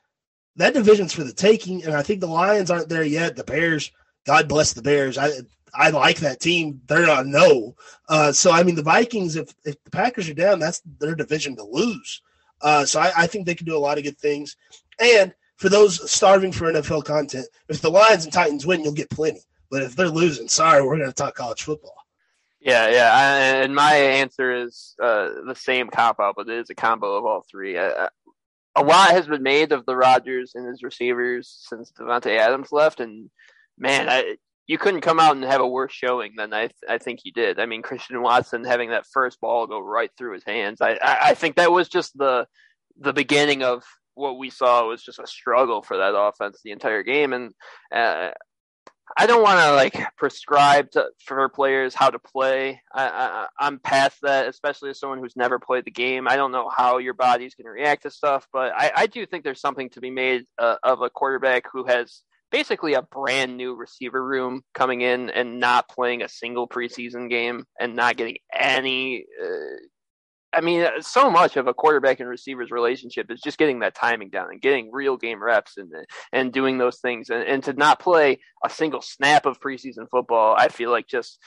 that 0.57 0.75
division's 0.75 1.13
for 1.13 1.25
the 1.25 1.33
taking, 1.33 1.83
and 1.85 1.95
I 1.95 2.03
think 2.03 2.21
the 2.21 2.27
Lions 2.27 2.71
aren't 2.71 2.89
there 2.89 3.05
yet. 3.05 3.35
The 3.35 3.45
Bears, 3.45 3.91
God 4.27 4.49
bless 4.49 4.73
the 4.73 4.83
Bears. 4.83 5.19
I 5.19 5.31
I 5.75 5.91
like 5.91 6.19
that 6.19 6.41
team. 6.41 6.83
They're 6.87 7.07
not 7.07 7.27
no. 7.27 7.75
Uh, 8.09 8.33
so 8.33 8.53
I 8.53 8.63
mean, 8.63 8.75
the 8.75 8.83
Vikings, 8.83 9.37
if 9.37 9.55
if 9.65 9.83
the 9.85 9.91
Packers 9.91 10.29
are 10.29 10.35
down, 10.35 10.59
that's 10.59 10.83
their 10.99 11.15
division 11.15 11.57
to 11.57 11.65
lose. 11.65 12.21
Uh, 12.61 12.85
so 12.85 13.01
I, 13.01 13.13
I, 13.17 13.27
think 13.27 13.45
they 13.45 13.57
can 13.57 13.67
do 13.67 13.77
a 13.77 13.79
lot 13.79 13.99
of 13.99 14.05
good 14.05 14.19
things. 14.19 14.57
And 15.01 15.35
for 15.57 15.69
those 15.69 16.09
starving 16.09 16.53
for 16.53 16.73
NFL 16.73 17.05
content, 17.05 17.47
if 17.69 17.81
the 17.81 17.91
Lions 17.91 18.23
and 18.23 18.33
Titans 18.33 18.65
win, 18.65 18.85
you'll 18.85 18.93
get 18.93 19.11
plenty. 19.11 19.41
But 19.69 19.83
if 19.83 19.97
they're 19.97 20.09
losing, 20.09 20.47
sorry, 20.47 20.81
we're 20.81 20.97
going 20.97 21.09
to 21.09 21.13
talk 21.13 21.35
college 21.35 21.63
football. 21.63 22.02
Yeah, 22.65 22.89
yeah, 22.91 23.13
I, 23.13 23.39
and 23.65 23.75
my 23.75 23.93
answer 23.93 24.55
is 24.65 24.95
uh, 25.03 25.29
the 25.49 25.57
same 25.57 25.89
cop 25.89 26.21
out, 26.21 26.35
but 26.37 26.49
it 26.49 26.59
is 26.61 26.71
a 26.71 26.77
combo 26.77 27.17
of 27.17 27.25
all 27.25 27.45
three. 27.51 27.77
A 27.77 28.09
lot 28.85 29.11
has 29.11 29.27
been 29.27 29.43
made 29.43 29.73
of 29.73 29.85
the 29.85 29.97
Rodgers 29.97 30.53
and 30.55 30.67
his 30.69 30.83
receivers 30.83 31.55
since 31.69 31.93
Davante 31.93 32.39
Adams 32.39 32.71
left, 32.71 33.01
and 33.01 33.31
man, 33.77 34.09
I, 34.09 34.37
you 34.69 34.79
couldn't 34.79 35.01
come 35.01 35.19
out 35.19 35.35
and 35.35 35.45
have 35.45 35.61
a 35.61 35.67
worse 35.67 35.93
showing 35.93 36.35
than 36.37 36.53
I 36.53 36.69
th- 36.69 36.75
I 36.89 36.99
think 36.99 37.21
you 37.25 37.33
did. 37.33 37.59
I 37.59 37.67
mean, 37.67 37.83
Christian 37.83 38.23
Watson 38.23 38.65
having 38.65 38.91
that 38.91 39.07
first 39.13 39.41
ball 39.41 39.67
go 39.67 39.81
right 39.81 40.11
through 40.17 40.35
his 40.35 40.45
hands. 40.45 40.81
I, 40.81 40.93
I, 41.03 41.19
I 41.23 41.35
think 41.35 41.57
that 41.57 41.73
was 41.73 41.89
just 41.89 42.17
the 42.17 42.47
the 42.99 43.13
beginning 43.13 43.65
of 43.65 43.83
what 44.15 44.39
we 44.39 44.51
saw 44.51 44.87
was 44.89 45.03
just 45.03 45.19
a 45.19 45.27
struggle 45.27 45.83
for 45.83 45.97
that 45.97 46.17
offense 46.17 46.61
the 46.63 46.71
entire 46.71 47.03
game, 47.03 47.33
and 47.33 47.53
uh, 47.93 48.31
I 49.17 49.27
don't 49.27 49.43
want 49.43 49.59
to 49.59 49.73
like 49.73 50.17
prescribe 50.17 50.91
to, 50.93 51.07
for 51.25 51.49
players 51.49 51.95
how 51.95 52.11
to 52.11 52.19
play. 52.19 52.81
I, 52.95 53.49
I, 53.59 53.67
am 53.67 53.79
past 53.79 54.19
that, 54.23 54.49
especially 54.49 54.91
as 54.91 54.99
someone 54.99 55.19
who's 55.19 55.37
never 55.37 55.59
played 55.59 55.85
the 55.85 55.91
game. 55.91 56.29
I 56.29 56.37
don't 56.37 56.53
know 56.53 56.71
how 56.75 56.99
your 56.99 57.15
body's 57.15 57.55
going 57.55 57.67
to 57.67 57.71
react 57.71 58.05
to 58.05 58.11
stuff, 58.11 58.47
but 58.53 58.73
I, 58.75 58.93
I 58.95 59.07
do 59.07 59.27
think 59.27 59.45
there's 59.45 59.61
something 59.61 59.91
to 59.91 60.01
be 60.01 60.11
made 60.11 60.45
uh, 60.59 60.77
of 60.83 61.03
a 61.03 61.11
quarterback 61.11 61.65
who 61.71 61.85
has 61.85 62.23
basically 62.51 62.95
a 62.95 63.03
brand 63.03 63.57
new 63.57 63.75
receiver 63.75 64.25
room 64.25 64.63
coming 64.75 65.01
in 65.01 65.31
and 65.31 65.59
not 65.59 65.89
playing 65.89 66.23
a 66.23 66.29
single 66.29 66.69
preseason 66.69 67.29
game 67.29 67.65
and 67.81 67.97
not 67.97 68.17
getting 68.17 68.37
any 68.55 69.25
uh, 69.43 69.77
I 70.55 70.61
mean, 70.61 70.83
uh, 70.83 71.01
so 71.01 71.31
much 71.31 71.57
of 71.57 71.67
a 71.67 71.75
quarterback 71.75 72.21
and 72.21 72.29
receivers 72.29 72.71
relationship 72.71 73.31
is 73.31 73.41
just 73.41 73.59
getting 73.59 73.81
that 73.81 73.95
timing 73.95 74.31
down 74.31 74.49
and 74.51 74.61
getting 74.61 74.91
real 74.93 75.17
game 75.17 75.43
reps 75.43 75.77
and 75.77 75.91
and 76.33 76.53
doing 76.53 76.79
those 76.79 76.99
things. 76.99 77.31
And, 77.31 77.43
and 77.43 77.63
to 77.65 77.73
not 77.73 78.01
play 78.01 78.41
a 78.65 78.71
single 78.71 79.03
snap 79.03 79.47
of 79.47 79.61
preseason 79.61 80.09
football, 80.11 80.55
I 80.57 80.69
feel 80.69 80.91
like 80.91 81.07
just 81.07 81.39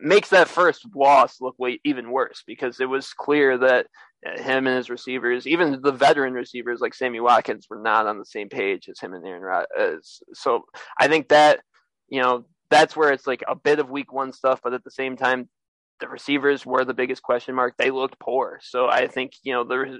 makes 0.00 0.30
that 0.30 0.48
first 0.48 0.86
loss 0.94 1.40
look 1.40 1.58
way 1.58 1.80
even 1.84 2.10
worse 2.10 2.42
because 2.46 2.80
it 2.80 2.88
was 2.88 3.12
clear 3.12 3.58
that 3.58 3.86
uh, 4.26 4.42
him 4.42 4.66
and 4.66 4.76
his 4.76 4.88
receivers, 4.90 5.46
even 5.46 5.80
the 5.82 5.92
veteran 5.92 6.32
receivers 6.32 6.80
like 6.80 6.94
Sammy 6.94 7.20
Watkins, 7.20 7.66
were 7.68 7.80
not 7.80 8.06
on 8.06 8.18
the 8.18 8.24
same 8.24 8.48
page 8.48 8.88
as 8.88 9.00
him 9.00 9.14
and 9.14 9.26
Aaron 9.26 9.42
Rodgers. 9.42 10.22
So 10.32 10.64
I 10.98 11.08
think 11.08 11.28
that 11.28 11.60
you 12.08 12.22
know 12.22 12.44
that's 12.70 12.96
where 12.96 13.12
it's 13.12 13.26
like 13.26 13.42
a 13.46 13.54
bit 13.54 13.78
of 13.78 13.90
week 13.90 14.12
one 14.12 14.32
stuff, 14.32 14.60
but 14.62 14.74
at 14.74 14.84
the 14.84 14.90
same 14.90 15.16
time, 15.16 15.48
the 16.00 16.08
receivers 16.08 16.66
were 16.66 16.84
the 16.84 16.94
biggest 16.94 17.22
question 17.22 17.54
mark. 17.54 17.74
They 17.76 17.90
looked 17.90 18.18
poor, 18.18 18.58
so 18.62 18.88
I 18.88 19.06
think 19.06 19.32
you 19.42 19.52
know 19.52 19.64
there 19.64 19.98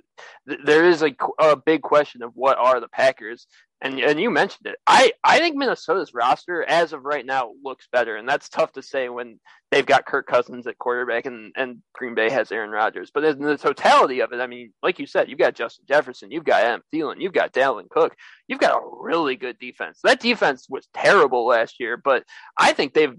there 0.64 0.85
is 0.85 1.02
a, 1.02 1.14
a 1.38 1.57
big 1.57 1.83
question 1.83 2.22
of 2.22 2.33
what 2.35 2.59
are 2.59 2.80
the 2.80 2.88
Packers, 2.88 3.46
and 3.80 4.00
and 4.00 4.20
you 4.20 4.30
mentioned 4.30 4.66
it. 4.66 4.76
I 4.87 5.12
I 5.22 5.38
think 5.38 5.57
Minnesota's 5.57 6.12
roster 6.12 6.64
as 6.64 6.92
of 6.92 7.04
right 7.04 7.24
now 7.24 7.52
looks 7.62 7.87
better, 7.92 8.16
and 8.16 8.28
that's 8.28 8.48
tough 8.48 8.72
to 8.72 8.83
say 8.83 9.09
when 9.09 9.38
they've 9.70 9.87
got 9.87 10.07
Kirk 10.07 10.26
Cousins 10.26 10.66
at 10.66 10.78
quarterback 10.78 11.26
and 11.26 11.52
and 11.57 11.78
Green 11.92 12.14
Bay 12.14 12.30
has 12.30 12.50
Aaron 12.50 12.70
Rodgers. 12.70 13.11
But 13.12 13.24
in 13.24 13.38
the 13.40 13.57
totality 13.57 14.20
of 14.20 14.33
it, 14.33 14.40
I 14.40 14.46
mean, 14.46 14.72
like 14.83 14.98
you 14.98 15.07
said, 15.07 15.28
you've 15.28 15.38
got 15.38 15.54
Justin 15.54 15.85
Jefferson, 15.87 16.30
you've 16.30 16.44
got 16.44 16.62
Adam 16.62 16.83
Thielen, 16.92 17.20
you've 17.20 17.33
got 17.33 17.52
Dalvin 17.52 17.88
Cook, 17.88 18.16
you've 18.48 18.61
got 18.61 18.76
a 18.76 18.88
really 19.00 19.37
good 19.37 19.59
defense. 19.59 20.00
That 20.02 20.20
defense 20.20 20.66
was 20.68 20.88
terrible 20.94 21.46
last 21.46 21.78
year, 21.78 21.96
but 21.96 22.24
I 22.59 22.72
think 22.72 22.94
they've 22.94 23.14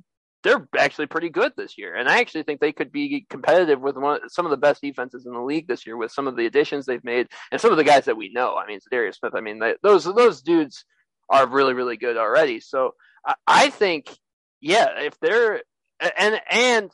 they're 0.45 0.67
actually 0.77 1.07
pretty 1.07 1.29
good 1.29 1.53
this 1.57 1.77
year, 1.77 1.95
and 1.95 2.07
I 2.07 2.19
actually 2.19 2.43
think 2.43 2.59
they 2.61 2.71
could 2.71 2.91
be 2.91 3.25
competitive 3.29 3.81
with 3.81 3.97
one, 3.97 4.29
some 4.29 4.45
of 4.45 4.51
the 4.51 4.57
best 4.57 4.81
defenses 4.81 5.25
in 5.25 5.33
the 5.33 5.41
league 5.41 5.67
this 5.67 5.87
year 5.87 5.97
with 5.97 6.11
some 6.11 6.27
of 6.27 6.35
the 6.35 6.45
additions 6.45 6.85
they've 6.85 7.03
made 7.03 7.27
and 7.51 7.59
some 7.59 7.71
of 7.71 7.77
the 7.77 7.83
guys 7.83 8.05
that 8.05 8.15
we 8.15 8.31
know. 8.31 8.55
I 8.55 8.67
mean, 8.67 8.79
Darius 8.91 9.17
Smith. 9.17 9.33
I 9.35 9.41
mean, 9.41 9.57
they, 9.57 9.73
those 9.81 10.05
those 10.05 10.43
dudes 10.43 10.85
are 11.29 11.47
really 11.47 11.73
really 11.73 11.97
good 11.97 12.15
already. 12.15 12.59
So 12.59 12.91
I, 13.25 13.33
I 13.47 13.69
think, 13.71 14.15
yeah, 14.61 14.99
if 14.99 15.19
they're 15.19 15.63
and 15.99 16.39
and 16.49 16.91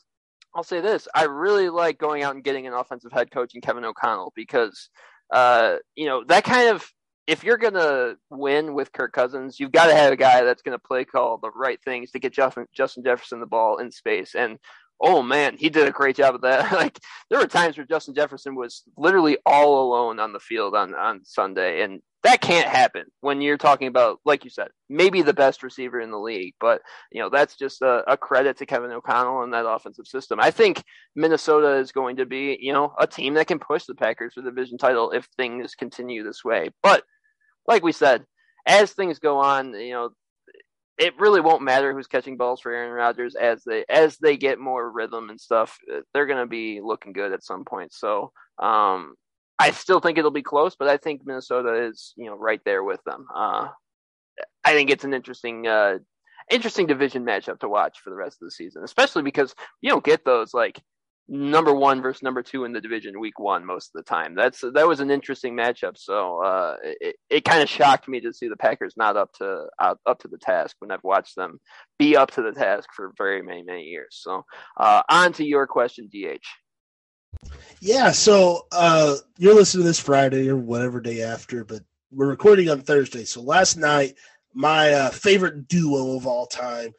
I'll 0.56 0.64
say 0.64 0.80
this: 0.80 1.10
I 1.14 1.26
really 1.26 1.68
like 1.70 1.98
going 1.98 2.24
out 2.24 2.36
and 2.36 2.44
getting 2.44 2.68
an 2.68 2.74
offensive 2.74 3.12
head 3.12 3.32
coach 3.32 3.52
in 3.54 3.60
Kevin 3.60 3.84
O'Connell 3.84 4.32
because, 4.34 4.90
uh, 5.34 5.76
you 5.96 6.08
know, 6.08 6.24
that 6.30 6.46
kind 6.46 6.70
of 6.70 6.90
if 7.28 7.44
you're 7.44 7.58
gonna 7.58 8.16
win 8.30 8.74
with 8.74 8.92
Kirk 8.92 9.14
Cousins, 9.14 9.60
you've 9.60 9.72
got 9.72 9.88
to 9.88 9.96
have 9.96 10.12
a 10.12 10.18
guy 10.18 10.44
that's 10.44 10.62
gonna 10.62 10.80
play 10.80 11.06
call 11.06 11.38
the 11.38 11.52
right 11.52 11.80
things 11.84 12.12
to 12.12 12.20
get 12.20 12.34
Justin, 12.34 12.66
Justin 12.74 13.04
Jefferson 13.04 13.40
the 13.40 13.46
ball 13.46 13.78
in 13.78 13.92
space. 13.92 14.36
And 14.36 14.58
oh 15.02 15.22
man, 15.22 15.58
he 15.58 15.70
did 15.70 15.88
a 15.88 15.92
great 15.92 16.16
job 16.16 16.36
of 16.36 16.42
that. 16.42 16.72
like 16.74 17.00
there 17.30 17.40
were 17.40 17.48
times 17.48 17.78
where 17.78 17.86
Justin 17.86 18.16
Jefferson 18.16 18.56
was 18.56 18.84
literally 18.98 19.38
all 19.46 19.84
alone 19.84 20.20
on 20.20 20.34
the 20.34 20.40
field 20.40 20.76
on 20.76 20.94
on 20.96 21.26
Sunday, 21.26 21.84
and 21.84 22.02
that 22.24 22.40
can't 22.40 22.68
happen 22.68 23.06
when 23.22 23.42
you're 23.42 23.58
talking 23.58 23.88
about, 23.88 24.20
like 24.26 24.44
you 24.44 24.52
said, 24.52 24.68
maybe 24.90 25.24
the 25.24 25.34
best 25.34 25.64
receiver 25.64 26.00
in 26.00 26.12
the 26.12 26.20
league. 26.20 26.54
But 26.60 26.82
you 27.12 27.22
know 27.22 27.30
that's 27.30 27.56
just 27.56 27.82
a, 27.82 28.04
a 28.08 28.18
credit 28.18 28.58
to 28.58 28.66
Kevin 28.66 28.92
O'Connell 28.92 29.44
and 29.44 29.54
that 29.54 29.68
offensive 29.68 30.08
system. 30.08 30.40
I 30.40 30.52
think 30.52 30.84
Minnesota 31.16 31.78
is 31.78 31.92
going 31.92 32.18
to 32.18 32.26
be, 32.26 32.58
you 32.62 32.74
know, 32.74 32.94
a 33.00 33.08
team 33.08 33.34
that 33.36 33.48
can 33.48 33.60
push 33.60 33.86
the 33.86 33.96
Packers 33.96 34.34
for 34.34 34.42
the 34.42 34.52
division 34.52 34.78
title 34.78 35.12
if 35.12 35.28
things 35.38 35.76
continue 35.76 36.24
this 36.24 36.44
way. 36.46 36.70
But 36.84 37.04
like 37.68 37.84
we 37.84 37.92
said, 37.92 38.26
as 38.66 38.92
things 38.92 39.20
go 39.20 39.40
on, 39.40 39.74
you 39.74 39.92
know, 39.92 40.10
it 40.98 41.20
really 41.20 41.42
won't 41.42 41.64
matter 41.64 41.94
who's 41.94 42.08
catching 42.08 42.38
balls 42.38 42.62
for 42.62 42.72
Aaron 42.72 42.92
Rodgers 42.92 43.36
as 43.36 43.64
they 43.64 43.84
as 43.90 44.18
they 44.18 44.38
get 44.38 44.60
more 44.60 44.92
rhythm 44.92 45.30
and 45.30 45.42
stuff. 45.42 45.78
They're 46.14 46.28
going 46.28 46.40
to 46.40 46.46
be 46.46 46.80
looking 46.82 47.14
good 47.14 47.34
at 47.34 47.44
some 47.44 47.66
point. 47.66 47.94
So 47.94 48.32
um, 48.60 49.16
I 49.58 49.72
still 49.72 50.00
think 50.00 50.18
it'll 50.18 50.32
be 50.32 50.44
close, 50.44 50.76
but 50.76 50.88
I 50.88 50.98
think 50.98 51.22
Minnesota 51.26 51.88
is 51.88 52.14
you 52.18 52.28
know 52.28 52.36
right 52.36 52.62
there 52.66 52.84
with 52.84 53.04
them. 53.04 53.26
Uh, 53.34 53.70
I 54.64 54.74
think 54.74 54.90
it's 54.90 55.04
an 55.04 55.14
interesting 55.14 55.66
uh, 55.66 55.98
interesting 56.52 56.88
division 56.88 57.26
matchup 57.26 57.60
to 57.60 57.70
watch 57.70 58.00
for 58.00 58.10
the 58.10 58.16
rest 58.16 58.38
of 58.42 58.48
the 58.48 58.52
season, 58.52 58.84
especially 58.84 59.24
because 59.24 59.56
you 59.82 59.90
don't 59.90 60.04
get 60.04 60.24
those 60.24 60.54
like 60.54 60.80
number 61.32 61.74
one 61.74 62.02
versus 62.02 62.22
number 62.22 62.44
two 62.44 62.66
in 62.66 62.74
the 62.74 62.82
division 62.82 63.18
week 63.18 63.40
one 63.40 63.66
most 63.66 63.92
of 63.96 64.04
the 64.04 64.04
time. 64.04 64.36
That's 64.36 64.60
that 64.60 64.88
was 64.88 65.00
an 65.00 65.10
interesting 65.10 65.56
matchup. 65.56 65.98
So 65.98 66.44
uh, 66.44 66.76
it 66.84 67.16
it 67.30 67.46
kind 67.46 67.64
of 67.64 67.70
shocked 67.70 68.10
me 68.10 68.20
to 68.20 68.34
see 68.34 68.50
the 68.50 68.58
Packers 68.58 68.96
not 68.98 69.16
up 69.16 69.32
to 69.36 69.68
up, 69.80 70.00
up 70.06 70.20
to 70.20 70.28
the 70.28 70.38
task 70.38 70.76
when 70.80 70.92
I've 70.92 71.04
watched 71.04 71.38
them 71.38 71.60
be 71.98 72.18
up 72.18 72.32
to 72.32 72.42
the 72.42 72.52
task 72.52 72.90
for 72.94 73.14
very 73.18 73.42
many 73.42 73.64
many 73.64 73.84
years. 73.84 74.20
So 74.22 74.44
uh, 74.78 75.04
on 75.10 75.32
to 75.34 75.46
your 75.46 75.66
question, 75.66 76.10
DH. 76.12 76.46
Yeah, 77.80 78.12
so 78.12 78.68
uh, 78.74 79.16
you're 79.38 79.56
listening 79.56 79.84
to 79.84 79.88
this 79.88 80.00
Friday 80.00 80.50
or 80.50 80.58
whatever 80.58 81.00
day 81.00 81.22
after, 81.22 81.64
but 81.64 81.82
we're 82.12 82.28
recording 82.28 82.70
on 82.70 82.82
Thursday. 82.82 83.24
So 83.24 83.42
last 83.42 83.78
night, 83.78 84.16
my 84.54 84.92
uh, 84.92 85.10
favorite 85.12 85.70
duo 85.70 86.18
of 86.18 86.28
all 86.28 86.46
time 86.46 86.92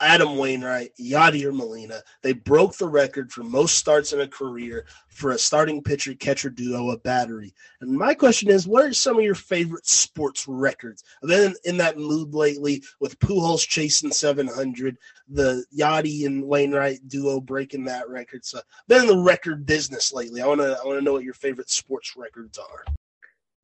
Adam 0.00 0.36
Wainwright, 0.36 0.92
Yadier 1.00 1.54
Molina. 1.54 2.02
They 2.22 2.32
broke 2.32 2.76
the 2.76 2.86
record 2.86 3.32
for 3.32 3.42
most 3.42 3.76
starts 3.76 4.12
in 4.12 4.20
a 4.20 4.28
career 4.28 4.86
for 5.08 5.32
a 5.32 5.38
starting 5.38 5.82
pitcher 5.82 6.14
catcher 6.14 6.50
duo, 6.50 6.90
a 6.90 6.98
battery. 6.98 7.52
And 7.80 7.90
my 7.90 8.14
question 8.14 8.48
is, 8.48 8.68
what 8.68 8.84
are 8.84 8.92
some 8.92 9.18
of 9.18 9.24
your 9.24 9.34
favorite 9.34 9.86
sports 9.86 10.46
records? 10.46 11.02
I've 11.22 11.28
been 11.28 11.54
in 11.64 11.76
that 11.78 11.98
mood 11.98 12.34
lately 12.34 12.82
with 13.00 13.18
Pujols 13.18 13.66
chasing 13.66 14.12
700, 14.12 14.96
the 15.28 15.64
Yadi 15.76 16.26
and 16.26 16.44
Wainwright 16.44 17.08
duo 17.08 17.40
breaking 17.40 17.84
that 17.86 18.08
record. 18.08 18.44
So 18.44 18.58
I've 18.58 18.86
been 18.86 19.02
in 19.02 19.08
the 19.08 19.18
record 19.18 19.66
business 19.66 20.12
lately. 20.12 20.40
I 20.40 20.46
want 20.46 20.60
to 20.60 20.78
I 20.80 20.86
want 20.86 20.98
to 20.98 21.04
know 21.04 21.12
what 21.12 21.24
your 21.24 21.34
favorite 21.34 21.70
sports 21.70 22.16
records 22.16 22.58
are. 22.58 22.84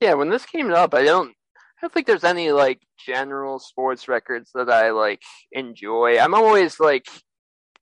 Yeah, 0.01 0.15
when 0.15 0.29
this 0.29 0.45
came 0.45 0.73
up, 0.73 0.95
I 0.95 1.05
don't 1.05 1.35
don't 1.85 1.93
think 1.93 2.07
there's 2.07 2.25
any 2.25 2.51
like 2.51 2.81
general 2.99 3.59
sports 3.59 4.09
records 4.09 4.51
that 4.55 4.71
I 4.71 4.93
like 4.93 5.21
enjoy. 5.53 6.19
I'm 6.19 6.33
always 6.33 6.81
like 6.81 7.07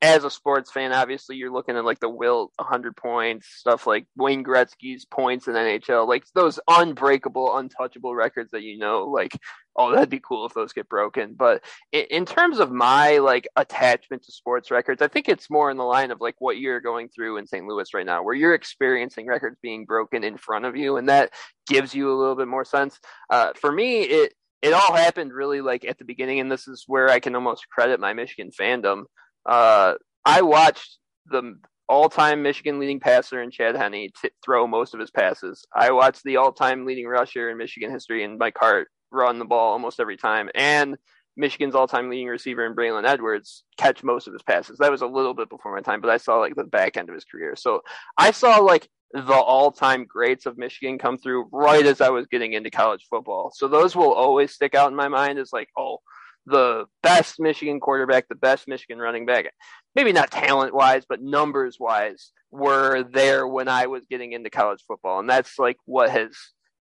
as 0.02 0.24
a 0.24 0.30
sports 0.30 0.72
fan, 0.72 0.92
obviously 0.92 1.36
you're 1.36 1.52
looking 1.52 1.76
at 1.76 1.84
like 1.84 2.00
the 2.00 2.08
Wilt 2.08 2.50
100 2.56 2.96
points, 2.96 3.46
stuff 3.46 3.86
like 3.86 4.06
Wayne 4.16 4.42
Gretzky's 4.42 5.04
points 5.04 5.46
in 5.46 5.54
NHL, 5.54 6.08
like 6.08 6.24
those 6.34 6.58
unbreakable, 6.66 7.56
untouchable 7.56 8.12
records 8.12 8.50
that 8.50 8.62
you 8.62 8.76
know, 8.76 9.04
like, 9.04 9.38
oh, 9.76 9.92
that'd 9.92 10.10
be 10.10 10.20
cool 10.20 10.46
if 10.46 10.54
those 10.54 10.72
get 10.72 10.88
broken. 10.88 11.34
But 11.34 11.62
in, 11.92 12.26
terms 12.26 12.58
of 12.58 12.70
my 12.70 13.18
like 13.18 13.48
attachment 13.56 14.22
to 14.24 14.32
sports 14.32 14.70
records, 14.70 15.02
I 15.02 15.08
think 15.08 15.28
it's 15.28 15.50
more 15.50 15.70
in 15.70 15.76
the 15.76 15.84
line 15.84 16.10
of 16.10 16.20
like 16.20 16.36
what 16.38 16.58
you're 16.58 16.80
going 16.80 17.08
through 17.08 17.38
in 17.38 17.46
St. 17.46 17.66
Louis 17.66 17.92
right 17.94 18.06
now, 18.06 18.22
where 18.22 18.34
you're 18.34 18.54
experiencing 18.54 19.26
records 19.26 19.58
being 19.62 19.84
broken 19.84 20.24
in 20.24 20.36
front 20.36 20.64
of 20.64 20.76
you, 20.76 20.96
and 20.96 21.08
that 21.08 21.30
gives 21.66 21.94
you 21.94 22.12
a 22.12 22.18
little 22.18 22.36
bit 22.36 22.48
more 22.48 22.64
sense. 22.64 22.98
Uh, 23.30 23.52
for 23.54 23.72
me, 23.72 24.02
it 24.02 24.34
it 24.62 24.72
all 24.72 24.94
happened 24.94 25.32
really 25.32 25.60
like 25.60 25.84
at 25.84 25.98
the 25.98 26.04
beginning, 26.04 26.40
and 26.40 26.50
this 26.50 26.68
is 26.68 26.84
where 26.86 27.08
I 27.08 27.20
can 27.20 27.34
almost 27.34 27.68
credit 27.68 27.98
my 27.98 28.12
Michigan 28.12 28.50
fandom. 28.58 29.04
Uh, 29.44 29.94
I 30.24 30.42
watched 30.42 30.98
the 31.26 31.56
all-time 31.88 32.42
Michigan 32.42 32.78
leading 32.78 33.00
passer 33.00 33.42
in 33.42 33.50
Chad 33.50 33.76
Henne 33.76 34.08
t- 34.22 34.30
throw 34.44 34.66
most 34.66 34.94
of 34.94 35.00
his 35.00 35.10
passes. 35.10 35.66
I 35.74 35.90
watched 35.90 36.22
the 36.24 36.36
all-time 36.36 36.86
leading 36.86 37.06
rusher 37.06 37.50
in 37.50 37.58
Michigan 37.58 37.90
history 37.90 38.22
in 38.22 38.38
Mike 38.38 38.56
Hart 38.58 38.88
run 39.12 39.38
the 39.38 39.44
ball 39.44 39.72
almost 39.72 40.00
every 40.00 40.16
time, 40.16 40.50
and 40.54 40.96
Michigan's 41.36 41.74
all-time 41.74 42.10
leading 42.10 42.28
receiver 42.28 42.66
in 42.66 42.74
Braylon 42.74 43.06
Edwards 43.06 43.64
catch 43.78 44.02
most 44.02 44.26
of 44.26 44.32
his 44.34 44.42
passes. 44.42 44.78
That 44.78 44.90
was 44.90 45.02
a 45.02 45.06
little 45.06 45.34
bit 45.34 45.48
before 45.48 45.74
my 45.74 45.80
time, 45.80 46.00
but 46.00 46.10
I 46.10 46.18
saw 46.18 46.36
like 46.36 46.54
the 46.54 46.64
back 46.64 46.96
end 46.96 47.08
of 47.08 47.14
his 47.14 47.24
career. 47.24 47.56
So 47.56 47.80
I 48.18 48.32
saw 48.32 48.58
like 48.58 48.88
the 49.12 49.32
all-time 49.32 50.04
greats 50.04 50.46
of 50.46 50.58
Michigan 50.58 50.98
come 50.98 51.16
through 51.16 51.48
right 51.52 51.86
as 51.86 52.00
I 52.00 52.10
was 52.10 52.26
getting 52.26 52.52
into 52.52 52.70
college 52.70 53.06
football. 53.08 53.50
So 53.54 53.68
those 53.68 53.96
will 53.96 54.12
always 54.12 54.52
stick 54.52 54.74
out 54.74 54.90
in 54.90 54.96
my 54.96 55.08
mind 55.08 55.38
as 55.38 55.52
like, 55.52 55.68
oh, 55.78 55.98
the 56.44 56.86
best 57.02 57.38
Michigan 57.38 57.80
quarterback, 57.80 58.28
the 58.28 58.34
best 58.34 58.68
Michigan 58.68 58.98
running 58.98 59.26
back, 59.26 59.52
maybe 59.94 60.12
not 60.12 60.30
talent 60.30 60.74
wise, 60.74 61.04
but 61.08 61.22
numbers 61.22 61.78
wise, 61.78 62.32
were 62.50 63.04
there 63.04 63.46
when 63.46 63.68
I 63.68 63.86
was 63.86 64.04
getting 64.10 64.32
into 64.32 64.50
college 64.50 64.82
football. 64.86 65.20
And 65.20 65.30
that's 65.30 65.58
like 65.58 65.78
what 65.86 66.10
has 66.10 66.36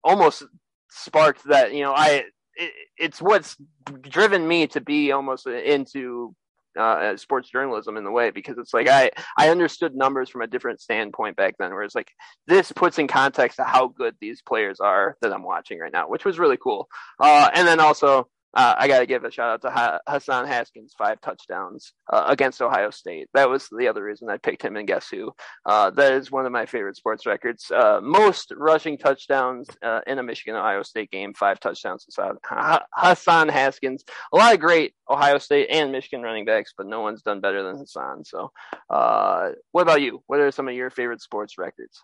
almost 0.05 0.43
sparked 0.91 1.45
that, 1.45 1.73
you 1.75 1.83
know, 1.83 1.93
I, 1.93 2.25
it, 2.55 2.73
it's 2.97 3.21
what's 3.21 3.57
driven 4.03 4.47
me 4.47 4.67
to 4.69 4.81
be 4.81 5.13
almost 5.13 5.47
into 5.47 6.35
uh, 6.77 7.17
sports 7.17 7.49
journalism 7.51 7.97
in 7.97 8.05
the 8.05 8.11
way 8.11 8.31
because 8.31 8.59
it's 8.59 8.75
like 8.75 8.89
I 8.89 9.11
I 9.39 9.49
understood 9.49 9.95
numbers 9.95 10.29
from 10.29 10.43
a 10.43 10.47
different 10.47 10.81
standpoint 10.81 11.37
back 11.37 11.55
then, 11.59 11.73
where 11.73 11.83
it's 11.83 11.95
like 11.95 12.11
this 12.47 12.71
puts 12.73 12.99
in 12.99 13.09
context 13.09 13.57
to 13.57 13.65
how 13.65 13.89
good 13.89 14.15
these 14.21 14.43
players 14.43 14.81
are 14.81 15.17
that 15.23 15.33
I'm 15.33 15.43
watching 15.43 15.79
right 15.79 15.93
now, 15.93 16.09
which 16.09 16.25
was 16.25 16.39
really 16.39 16.59
cool. 16.59 16.89
Uh, 17.21 17.49
and 17.55 17.67
then 17.67 17.81
also 17.81 18.29
uh, 18.55 18.75
I 18.79 18.89
got 18.89 19.01
to 19.01 19.07
give 19.07 19.25
a 19.25 19.31
shout 19.31 19.51
out 19.51 19.63
to 19.63 19.71
ha- 19.71 19.99
Hassan 20.09 20.47
Haskins, 20.47 20.95
five 20.97 21.21
touchdowns 21.21 21.93
uh, 22.11 22.25
against 22.29 22.63
Ohio 22.63 22.91
State. 22.91 23.29
That 23.35 23.51
was 23.51 23.69
the 23.77 23.89
other 23.89 24.03
reason 24.03 24.31
I 24.31 24.39
picked 24.39 24.63
him. 24.63 24.77
And 24.77 24.87
guess 24.87 25.09
who? 25.09 25.33
Uh, 25.67 25.91
that 25.91 26.15
is 26.15 26.31
one 26.31 26.47
of 26.47 26.53
my 26.53 26.65
favorite 26.65 26.97
sports 26.97 27.27
records. 27.27 27.71
Uh, 27.71 28.01
most 28.03 28.53
rushing 28.57 28.97
touchdowns 28.97 29.69
uh, 29.83 30.01
in 30.07 30.19
a 30.19 30.23
Michigan 30.23 30.57
Ohio 30.57 30.83
State 30.83 31.11
game, 31.11 31.35
five 31.35 31.61
touchdowns. 31.61 32.07
Hassan 32.95 33.49
Haskins. 33.49 34.05
A 34.33 34.37
lot 34.37 34.55
of 34.55 34.61
great 34.61 34.95
Ohio 35.11 35.39
State 35.39 35.69
and 35.71 35.93
Michigan 35.93 36.23
running 36.23 36.45
backs, 36.45 36.73
but 36.77 36.87
no 36.87 37.01
one's 37.01 37.23
done 37.23 37.41
better 37.41 37.63
than 37.63 37.77
Hassan. 37.77 38.25
So, 38.25 38.53
uh, 38.91 39.51
what 39.73 39.83
about 39.83 40.01
you? 40.01 40.23
What 40.27 40.41
are 40.41 40.51
some 40.51 40.69
of 40.69 40.75
your 40.75 40.91
favorite 40.91 41.21
sports 41.21 41.59
records? 41.59 42.01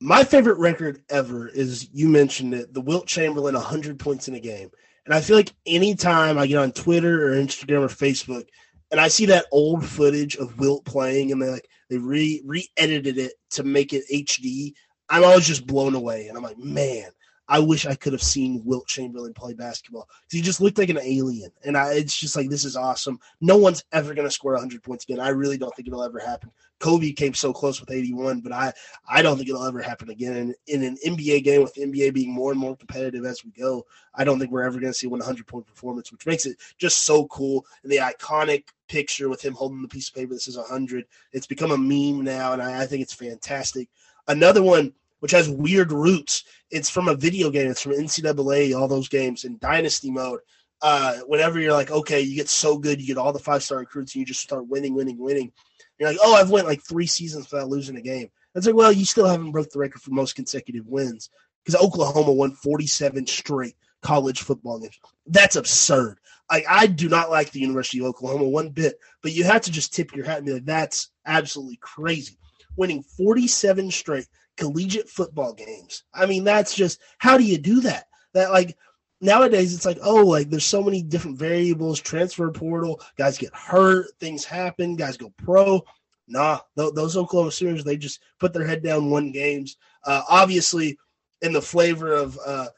My 0.00 0.24
favorite 0.24 0.58
record 0.58 1.02
ever 1.10 1.48
is 1.48 1.90
you 1.92 2.08
mentioned 2.08 2.54
it, 2.54 2.72
the 2.72 2.80
Wilt 2.80 3.06
Chamberlain 3.06 3.54
100 3.54 3.98
points 3.98 4.28
in 4.28 4.34
a 4.34 4.40
game. 4.40 4.70
And 5.06 5.14
I 5.14 5.20
feel 5.20 5.36
like 5.36 5.52
anytime 5.66 6.38
I 6.38 6.46
get 6.46 6.58
on 6.58 6.72
Twitter 6.72 7.28
or 7.28 7.36
Instagram 7.36 7.82
or 7.82 7.88
Facebook 7.88 8.46
and 8.90 9.00
I 9.00 9.08
see 9.08 9.26
that 9.26 9.46
old 9.52 9.84
footage 9.84 10.36
of 10.36 10.58
Wilt 10.58 10.84
playing 10.84 11.32
and 11.32 11.40
they 11.40 11.48
like 11.48 11.68
they 11.88 11.98
re 11.98 12.42
re 12.44 12.68
edited 12.76 13.18
it 13.18 13.32
to 13.50 13.64
make 13.64 13.92
it 13.92 14.04
HD, 14.12 14.72
I'm 15.08 15.24
always 15.24 15.46
just 15.46 15.66
blown 15.66 15.94
away. 15.94 16.28
And 16.28 16.36
I'm 16.36 16.44
like, 16.44 16.58
man, 16.58 17.10
I 17.50 17.58
wish 17.58 17.84
I 17.84 17.96
could 17.96 18.12
have 18.12 18.22
seen 18.22 18.62
Wilt 18.64 18.86
Chamberlain 18.86 19.34
play 19.34 19.54
basketball 19.54 20.08
he 20.30 20.40
just 20.40 20.60
looked 20.60 20.78
like 20.78 20.88
an 20.88 20.98
alien. 20.98 21.50
And 21.64 21.76
I, 21.76 21.94
it's 21.94 22.18
just 22.18 22.36
like, 22.36 22.48
this 22.48 22.64
is 22.64 22.76
awesome. 22.76 23.18
No 23.40 23.56
one's 23.56 23.84
ever 23.92 24.14
going 24.14 24.26
to 24.26 24.32
score 24.32 24.52
100 24.52 24.82
points 24.82 25.04
again. 25.04 25.18
I 25.18 25.30
really 25.30 25.58
don't 25.58 25.74
think 25.74 25.88
it'll 25.88 26.04
ever 26.04 26.20
happen. 26.20 26.50
Kobe 26.78 27.12
came 27.12 27.34
so 27.34 27.52
close 27.52 27.80
with 27.80 27.90
81, 27.90 28.40
but 28.40 28.52
I, 28.52 28.72
I 29.08 29.20
don't 29.20 29.36
think 29.36 29.48
it'll 29.48 29.66
ever 29.66 29.82
happen 29.82 30.08
again. 30.08 30.36
And 30.36 30.54
in 30.66 30.82
an 30.82 30.96
NBA 31.04 31.44
game, 31.44 31.62
with 31.62 31.74
NBA 31.74 32.14
being 32.14 32.32
more 32.32 32.52
and 32.52 32.60
more 32.60 32.76
competitive 32.76 33.26
as 33.26 33.44
we 33.44 33.50
go, 33.50 33.84
I 34.14 34.24
don't 34.24 34.38
think 34.38 34.50
we're 34.50 34.64
ever 34.64 34.80
going 34.80 34.92
to 34.92 34.98
see 34.98 35.08
a 35.08 35.10
100 35.10 35.46
point 35.46 35.66
performance, 35.66 36.10
which 36.10 36.26
makes 36.26 36.46
it 36.46 36.56
just 36.78 37.04
so 37.04 37.26
cool. 37.26 37.66
And 37.82 37.92
the 37.92 37.98
iconic 37.98 38.68
picture 38.88 39.28
with 39.28 39.44
him 39.44 39.54
holding 39.54 39.82
the 39.82 39.88
piece 39.88 40.08
of 40.08 40.14
paper 40.14 40.32
that 40.34 40.40
says 40.40 40.56
100, 40.56 41.04
it's 41.32 41.46
become 41.46 41.72
a 41.72 41.76
meme 41.76 42.24
now, 42.24 42.52
and 42.52 42.62
I, 42.62 42.82
I 42.82 42.86
think 42.86 43.02
it's 43.02 43.14
fantastic. 43.14 43.88
Another 44.28 44.62
one 44.62 44.94
which 45.20 45.32
has 45.32 45.48
weird 45.48 45.92
roots. 45.92 46.44
It's 46.70 46.90
from 46.90 47.08
a 47.08 47.14
video 47.14 47.50
game. 47.50 47.70
It's 47.70 47.82
from 47.82 47.92
NCAA, 47.92 48.78
all 48.78 48.88
those 48.88 49.08
games 49.08 49.44
in 49.44 49.58
Dynasty 49.58 50.10
mode. 50.10 50.40
Uh, 50.82 51.18
whenever 51.26 51.60
you're 51.60 51.72
like, 51.72 51.90
okay, 51.90 52.20
you 52.20 52.34
get 52.34 52.48
so 52.48 52.78
good, 52.78 53.00
you 53.00 53.06
get 53.06 53.18
all 53.18 53.32
the 53.32 53.38
five 53.38 53.62
star 53.62 53.78
recruits, 53.78 54.14
and 54.14 54.20
you 54.20 54.26
just 54.26 54.40
start 54.40 54.66
winning, 54.66 54.94
winning, 54.94 55.18
winning. 55.18 55.52
You're 55.98 56.10
like, 56.10 56.18
oh, 56.22 56.34
I've 56.34 56.50
went 56.50 56.66
like 56.66 56.82
three 56.82 57.06
seasons 57.06 57.50
without 57.50 57.68
losing 57.68 57.96
a 57.96 58.02
game. 58.02 58.30
It's 58.54 58.66
like, 58.66 58.74
well, 58.74 58.92
you 58.92 59.04
still 59.04 59.26
haven't 59.26 59.52
broke 59.52 59.70
the 59.70 59.78
record 59.78 60.02
for 60.02 60.10
most 60.10 60.34
consecutive 60.34 60.86
wins 60.86 61.30
because 61.64 61.80
Oklahoma 61.80 62.32
won 62.32 62.52
47 62.52 63.26
straight 63.26 63.76
college 64.02 64.40
football 64.40 64.80
games. 64.80 64.98
That's 65.26 65.56
absurd. 65.56 66.18
I, 66.50 66.64
I 66.68 66.86
do 66.86 67.08
not 67.08 67.30
like 67.30 67.50
the 67.50 67.60
University 67.60 68.00
of 68.00 68.06
Oklahoma 68.06 68.48
one 68.48 68.70
bit, 68.70 68.98
but 69.22 69.32
you 69.32 69.44
have 69.44 69.62
to 69.62 69.70
just 69.70 69.94
tip 69.94 70.14
your 70.14 70.24
hat 70.24 70.38
and 70.38 70.46
be 70.46 70.52
like, 70.54 70.64
that's 70.64 71.12
absolutely 71.26 71.76
crazy. 71.76 72.38
Winning 72.76 73.02
47 73.02 73.90
straight 73.90 74.26
collegiate 74.60 75.08
football 75.08 75.52
games. 75.54 76.04
I 76.14 76.26
mean, 76.26 76.44
that's 76.44 76.74
just 76.74 77.00
how 77.18 77.36
do 77.36 77.44
you 77.44 77.58
do 77.58 77.80
that? 77.80 78.06
That 78.34 78.50
like 78.50 78.76
nowadays 79.20 79.74
it's 79.74 79.86
like, 79.86 79.98
oh, 80.02 80.24
like 80.26 80.50
there's 80.50 80.64
so 80.64 80.82
many 80.82 81.02
different 81.02 81.38
variables, 81.38 82.00
transfer 82.00 82.50
portal, 82.50 83.00
guys 83.16 83.38
get 83.38 83.54
hurt, 83.54 84.06
things 84.20 84.44
happen, 84.44 84.96
guys 84.96 85.16
go 85.16 85.32
pro. 85.38 85.82
Nah, 86.28 86.60
th- 86.78 86.94
those 86.94 87.16
Oklahoma 87.16 87.50
Sooners, 87.50 87.82
they 87.82 87.96
just 87.96 88.20
put 88.38 88.52
their 88.52 88.66
head 88.66 88.82
down, 88.82 89.10
won 89.10 89.32
games. 89.32 89.76
Uh, 90.04 90.22
obviously, 90.28 90.96
in 91.42 91.52
the 91.52 91.62
flavor 91.62 92.12
of 92.12 92.38
uh, 92.46 92.68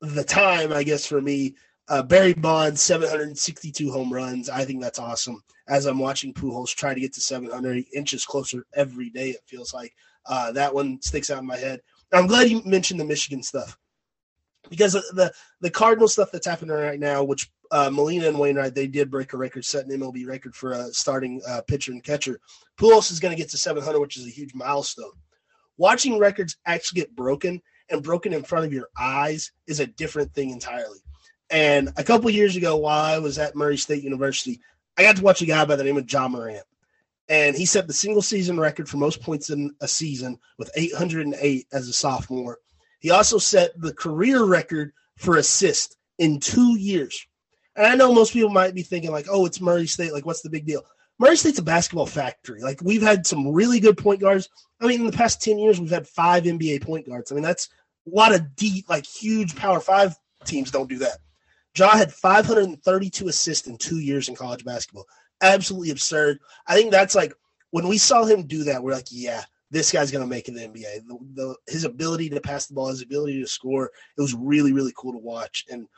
the 0.00 0.22
time, 0.22 0.72
I 0.72 0.84
guess 0.84 1.04
for 1.06 1.20
me, 1.20 1.54
uh, 1.88 2.02
Barry 2.02 2.34
Bonds, 2.34 2.80
762 2.80 3.90
home 3.90 4.12
runs. 4.12 4.48
I 4.48 4.64
think 4.64 4.80
that's 4.80 5.00
awesome. 5.00 5.42
As 5.68 5.86
I'm 5.86 5.98
watching 5.98 6.32
Pujols 6.32 6.74
try 6.74 6.94
to 6.94 7.00
get 7.00 7.12
to 7.14 7.20
700 7.20 7.84
inches 7.92 8.24
closer 8.24 8.64
every 8.74 9.10
day, 9.10 9.30
it 9.30 9.40
feels 9.46 9.74
like. 9.74 9.94
Uh, 10.26 10.52
that 10.52 10.74
one 10.74 11.00
sticks 11.02 11.30
out 11.30 11.40
in 11.40 11.46
my 11.46 11.56
head. 11.56 11.80
I'm 12.12 12.26
glad 12.26 12.50
you 12.50 12.62
mentioned 12.64 13.00
the 13.00 13.04
Michigan 13.04 13.42
stuff 13.42 13.78
because 14.68 14.92
the 14.92 15.32
the 15.60 15.70
Cardinal 15.70 16.08
stuff 16.08 16.30
that's 16.30 16.46
happening 16.46 16.76
right 16.76 17.00
now, 17.00 17.24
which 17.24 17.50
uh, 17.70 17.90
Molina 17.90 18.28
and 18.28 18.38
Wainwright 18.38 18.74
they 18.74 18.86
did 18.86 19.10
break 19.10 19.32
a 19.32 19.36
record, 19.36 19.64
set 19.64 19.86
an 19.86 19.98
MLB 19.98 20.26
record 20.26 20.54
for 20.54 20.72
a 20.72 20.92
starting 20.92 21.40
uh, 21.48 21.62
pitcher 21.66 21.92
and 21.92 22.04
catcher. 22.04 22.38
Pujols 22.78 23.10
is 23.10 23.20
going 23.20 23.34
to 23.34 23.40
get 23.40 23.50
to 23.50 23.58
700, 23.58 23.98
which 23.98 24.16
is 24.16 24.26
a 24.26 24.30
huge 24.30 24.54
milestone. 24.54 25.12
Watching 25.78 26.18
records 26.18 26.56
actually 26.66 27.00
get 27.00 27.16
broken 27.16 27.60
and 27.90 28.02
broken 28.02 28.32
in 28.32 28.42
front 28.42 28.66
of 28.66 28.72
your 28.72 28.88
eyes 28.98 29.52
is 29.66 29.80
a 29.80 29.86
different 29.86 30.32
thing 30.34 30.50
entirely. 30.50 30.98
And 31.50 31.92
a 31.96 32.04
couple 32.04 32.30
years 32.30 32.56
ago, 32.56 32.76
while 32.76 33.04
I 33.04 33.18
was 33.18 33.38
at 33.38 33.56
Murray 33.56 33.76
State 33.76 34.02
University, 34.02 34.60
I 34.96 35.02
got 35.02 35.16
to 35.16 35.22
watch 35.22 35.42
a 35.42 35.46
guy 35.46 35.64
by 35.64 35.76
the 35.76 35.84
name 35.84 35.96
of 35.96 36.10
Ja 36.10 36.28
Morant 36.28 36.64
and 37.28 37.56
he 37.56 37.64
set 37.64 37.86
the 37.86 37.92
single 37.92 38.22
season 38.22 38.58
record 38.58 38.88
for 38.88 38.96
most 38.96 39.22
points 39.22 39.50
in 39.50 39.74
a 39.80 39.88
season 39.88 40.38
with 40.58 40.70
808 40.76 41.66
as 41.72 41.88
a 41.88 41.92
sophomore. 41.92 42.58
He 43.00 43.10
also 43.10 43.38
set 43.38 43.78
the 43.80 43.94
career 43.94 44.44
record 44.44 44.92
for 45.16 45.36
assist 45.36 45.96
in 46.18 46.40
two 46.40 46.78
years. 46.78 47.26
And 47.76 47.86
I 47.86 47.94
know 47.94 48.12
most 48.12 48.32
people 48.32 48.50
might 48.50 48.74
be 48.74 48.82
thinking 48.82 49.10
like, 49.10 49.26
"Oh, 49.30 49.46
it's 49.46 49.60
Murray 49.60 49.86
State. 49.86 50.12
Like, 50.12 50.26
what's 50.26 50.42
the 50.42 50.50
big 50.50 50.66
deal?" 50.66 50.84
Murray 51.18 51.36
State's 51.36 51.58
a 51.58 51.62
basketball 51.62 52.06
factory. 52.06 52.60
Like, 52.60 52.82
we've 52.82 53.02
had 53.02 53.26
some 53.26 53.48
really 53.48 53.80
good 53.80 53.96
point 53.96 54.20
guards. 54.20 54.48
I 54.80 54.86
mean, 54.86 55.00
in 55.00 55.06
the 55.06 55.12
past 55.12 55.40
ten 55.40 55.58
years, 55.58 55.80
we've 55.80 55.90
had 55.90 56.06
five 56.06 56.44
NBA 56.44 56.82
point 56.82 57.06
guards. 57.06 57.32
I 57.32 57.34
mean, 57.34 57.44
that's 57.44 57.68
a 58.06 58.14
lot 58.14 58.34
of 58.34 58.54
deep, 58.56 58.88
like 58.88 59.06
huge 59.06 59.56
Power 59.56 59.80
Five 59.80 60.16
teams 60.44 60.70
don't 60.70 60.88
do 60.88 60.98
that. 60.98 61.18
Ja 61.76 61.96
had 61.96 62.12
532 62.12 63.28
assists 63.28 63.66
in 63.66 63.78
two 63.78 63.98
years 63.98 64.28
in 64.28 64.34
college 64.34 64.64
basketball 64.64 65.06
absolutely 65.42 65.90
absurd. 65.90 66.38
I 66.66 66.74
think 66.74 66.90
that's 66.90 67.14
like 67.14 67.34
when 67.70 67.88
we 67.88 67.98
saw 67.98 68.24
him 68.24 68.46
do 68.46 68.64
that, 68.64 68.82
we're 68.82 68.92
like, 68.92 69.08
yeah, 69.10 69.42
this 69.70 69.90
guy's 69.90 70.10
going 70.10 70.24
to 70.24 70.28
make 70.28 70.48
it 70.48 70.56
in 70.56 70.72
the 70.72 70.80
NBA. 70.80 71.06
The, 71.06 71.18
the, 71.34 71.56
his 71.66 71.84
ability 71.84 72.28
to 72.30 72.40
pass 72.40 72.66
the 72.66 72.74
ball, 72.74 72.88
his 72.88 73.02
ability 73.02 73.40
to 73.40 73.46
score, 73.46 73.90
it 74.16 74.20
was 74.20 74.34
really, 74.34 74.72
really 74.72 74.92
cool 74.96 75.12
to 75.12 75.18
watch. 75.18 75.64
And 75.70 75.88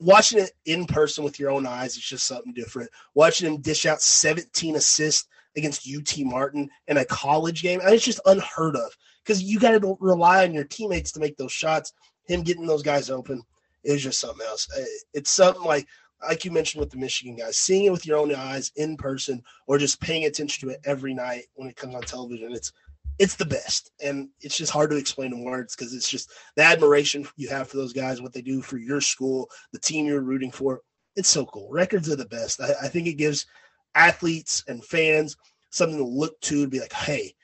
watching 0.00 0.38
it 0.38 0.52
in 0.64 0.86
person 0.86 1.24
with 1.24 1.38
your 1.38 1.50
own 1.50 1.66
eyes, 1.66 1.96
it's 1.96 2.08
just 2.08 2.26
something 2.26 2.54
different. 2.54 2.90
Watching 3.14 3.46
him 3.46 3.60
dish 3.60 3.84
out 3.84 4.00
17 4.00 4.76
assists 4.76 5.28
against 5.56 5.88
UT 5.88 6.24
Martin 6.24 6.70
in 6.86 6.96
a 6.96 7.04
college 7.04 7.62
game, 7.62 7.80
and 7.80 7.90
it's 7.90 8.04
just 8.04 8.20
unheard 8.26 8.76
of 8.76 8.96
because 9.24 9.42
you 9.42 9.58
got 9.58 9.78
to 9.78 9.96
rely 10.00 10.44
on 10.44 10.54
your 10.54 10.64
teammates 10.64 11.12
to 11.12 11.20
make 11.20 11.36
those 11.36 11.52
shots. 11.52 11.92
Him 12.26 12.42
getting 12.42 12.66
those 12.66 12.82
guys 12.82 13.10
open 13.10 13.42
is 13.84 14.02
just 14.02 14.20
something 14.20 14.46
else. 14.46 14.68
It's 15.12 15.30
something 15.30 15.64
like 15.64 15.86
like 16.26 16.44
you 16.44 16.50
mentioned 16.50 16.80
with 16.80 16.90
the 16.90 16.96
Michigan 16.96 17.36
guys, 17.36 17.56
seeing 17.56 17.84
it 17.84 17.92
with 17.92 18.06
your 18.06 18.18
own 18.18 18.34
eyes 18.34 18.72
in 18.76 18.96
person 18.96 19.42
or 19.66 19.78
just 19.78 20.00
paying 20.00 20.24
attention 20.24 20.68
to 20.68 20.74
it 20.74 20.80
every 20.84 21.14
night 21.14 21.44
when 21.54 21.68
it 21.68 21.76
comes 21.76 21.94
on 21.94 22.02
television, 22.02 22.52
it's 22.52 22.72
it's 23.18 23.34
the 23.34 23.44
best. 23.44 23.90
And 24.02 24.28
it's 24.40 24.56
just 24.56 24.72
hard 24.72 24.90
to 24.90 24.96
explain 24.96 25.32
in 25.32 25.42
words 25.42 25.74
because 25.74 25.92
it's 25.92 26.08
just 26.08 26.30
the 26.56 26.62
admiration 26.62 27.26
you 27.36 27.48
have 27.48 27.68
for 27.68 27.76
those 27.76 27.92
guys, 27.92 28.22
what 28.22 28.32
they 28.32 28.42
do 28.42 28.62
for 28.62 28.78
your 28.78 29.00
school, 29.00 29.50
the 29.72 29.78
team 29.78 30.06
you're 30.06 30.20
rooting 30.20 30.52
for. 30.52 30.82
It's 31.16 31.28
so 31.28 31.44
cool. 31.46 31.68
Records 31.70 32.08
are 32.08 32.16
the 32.16 32.26
best. 32.26 32.60
I, 32.60 32.72
I 32.82 32.88
think 32.88 33.08
it 33.08 33.14
gives 33.14 33.46
athletes 33.94 34.62
and 34.68 34.84
fans 34.84 35.36
something 35.70 35.98
to 35.98 36.04
look 36.04 36.40
to 36.42 36.62
to 36.62 36.68
be 36.68 36.80
like, 36.80 36.92
hey, 36.92 37.34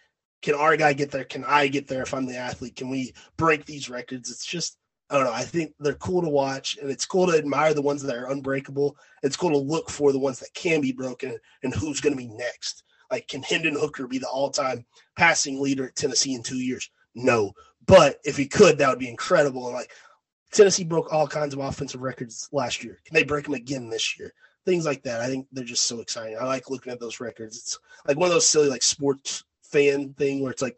can 0.42 0.54
our 0.54 0.76
guy 0.76 0.92
get 0.92 1.10
there? 1.10 1.24
Can 1.24 1.44
I 1.44 1.66
get 1.66 1.88
there 1.88 2.02
if 2.02 2.14
I'm 2.14 2.26
the 2.26 2.36
athlete? 2.36 2.76
Can 2.76 2.88
we 2.88 3.14
break 3.36 3.64
these 3.64 3.90
records? 3.90 4.30
It's 4.30 4.46
just 4.46 4.76
I 5.14 5.18
don't 5.18 5.26
know. 5.26 5.32
I 5.32 5.44
think 5.44 5.74
they're 5.78 5.94
cool 5.94 6.22
to 6.22 6.28
watch, 6.28 6.76
and 6.82 6.90
it's 6.90 7.06
cool 7.06 7.28
to 7.28 7.38
admire 7.38 7.72
the 7.72 7.80
ones 7.80 8.02
that 8.02 8.16
are 8.16 8.32
unbreakable. 8.32 8.96
It's 9.22 9.36
cool 9.36 9.50
to 9.50 9.56
look 9.56 9.88
for 9.88 10.10
the 10.10 10.18
ones 10.18 10.40
that 10.40 10.52
can 10.54 10.80
be 10.80 10.90
broken 10.90 11.38
and 11.62 11.72
who's 11.72 12.00
going 12.00 12.14
to 12.14 12.20
be 12.20 12.26
next. 12.26 12.82
Like, 13.12 13.28
can 13.28 13.40
Hendon 13.44 13.76
Hooker 13.78 14.08
be 14.08 14.18
the 14.18 14.26
all-time 14.26 14.84
passing 15.16 15.60
leader 15.60 15.86
at 15.86 15.94
Tennessee 15.94 16.34
in 16.34 16.42
two 16.42 16.56
years? 16.56 16.90
No, 17.14 17.52
but 17.86 18.18
if 18.24 18.36
he 18.36 18.48
could, 18.48 18.76
that 18.78 18.90
would 18.90 18.98
be 18.98 19.08
incredible. 19.08 19.66
And 19.66 19.76
like, 19.76 19.92
Tennessee 20.50 20.82
broke 20.82 21.12
all 21.12 21.28
kinds 21.28 21.54
of 21.54 21.60
offensive 21.60 22.02
records 22.02 22.48
last 22.50 22.82
year. 22.82 22.98
Can 23.04 23.14
they 23.14 23.22
break 23.22 23.44
them 23.44 23.54
again 23.54 23.88
this 23.88 24.18
year? 24.18 24.34
Things 24.66 24.84
like 24.84 25.04
that. 25.04 25.20
I 25.20 25.28
think 25.28 25.46
they're 25.52 25.62
just 25.62 25.84
so 25.84 26.00
exciting. 26.00 26.36
I 26.40 26.44
like 26.44 26.70
looking 26.70 26.92
at 26.92 26.98
those 26.98 27.20
records. 27.20 27.56
It's 27.56 27.78
like 28.08 28.16
one 28.16 28.26
of 28.26 28.32
those 28.32 28.48
silly 28.48 28.68
like 28.68 28.82
sports 28.82 29.44
fan 29.62 30.12
thing 30.14 30.40
where 30.40 30.50
it's 30.50 30.62
like, 30.62 30.76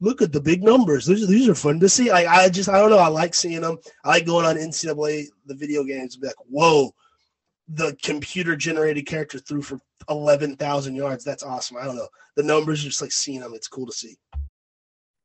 look 0.00 0.22
at 0.22 0.32
the 0.32 0.40
big 0.40 0.62
numbers. 0.62 1.06
These, 1.06 1.26
these 1.26 1.48
are 1.48 1.54
fun 1.54 1.80
to 1.80 1.88
see. 1.88 2.10
I, 2.10 2.44
I 2.44 2.48
just, 2.48 2.68
I 2.68 2.78
don't 2.78 2.90
know. 2.90 2.98
I 2.98 3.08
like 3.08 3.34
seeing 3.34 3.62
them. 3.62 3.78
I 4.04 4.08
like 4.08 4.26
going 4.26 4.46
on 4.46 4.56
NCAA, 4.56 5.26
the 5.46 5.54
video 5.54 5.84
games, 5.84 6.16
be 6.16 6.28
like, 6.28 6.36
whoa, 6.48 6.92
the 7.68 7.96
computer 8.02 8.56
generated 8.56 9.06
character 9.06 9.38
threw 9.38 9.62
for 9.62 9.80
11,000 10.08 10.94
yards. 10.94 11.24
That's 11.24 11.42
awesome. 11.42 11.76
I 11.76 11.84
don't 11.84 11.96
know. 11.96 12.08
The 12.36 12.42
numbers, 12.42 12.82
just 12.82 13.02
like 13.02 13.12
seeing 13.12 13.40
them, 13.40 13.54
it's 13.54 13.68
cool 13.68 13.86
to 13.86 13.92
see. 13.92 14.16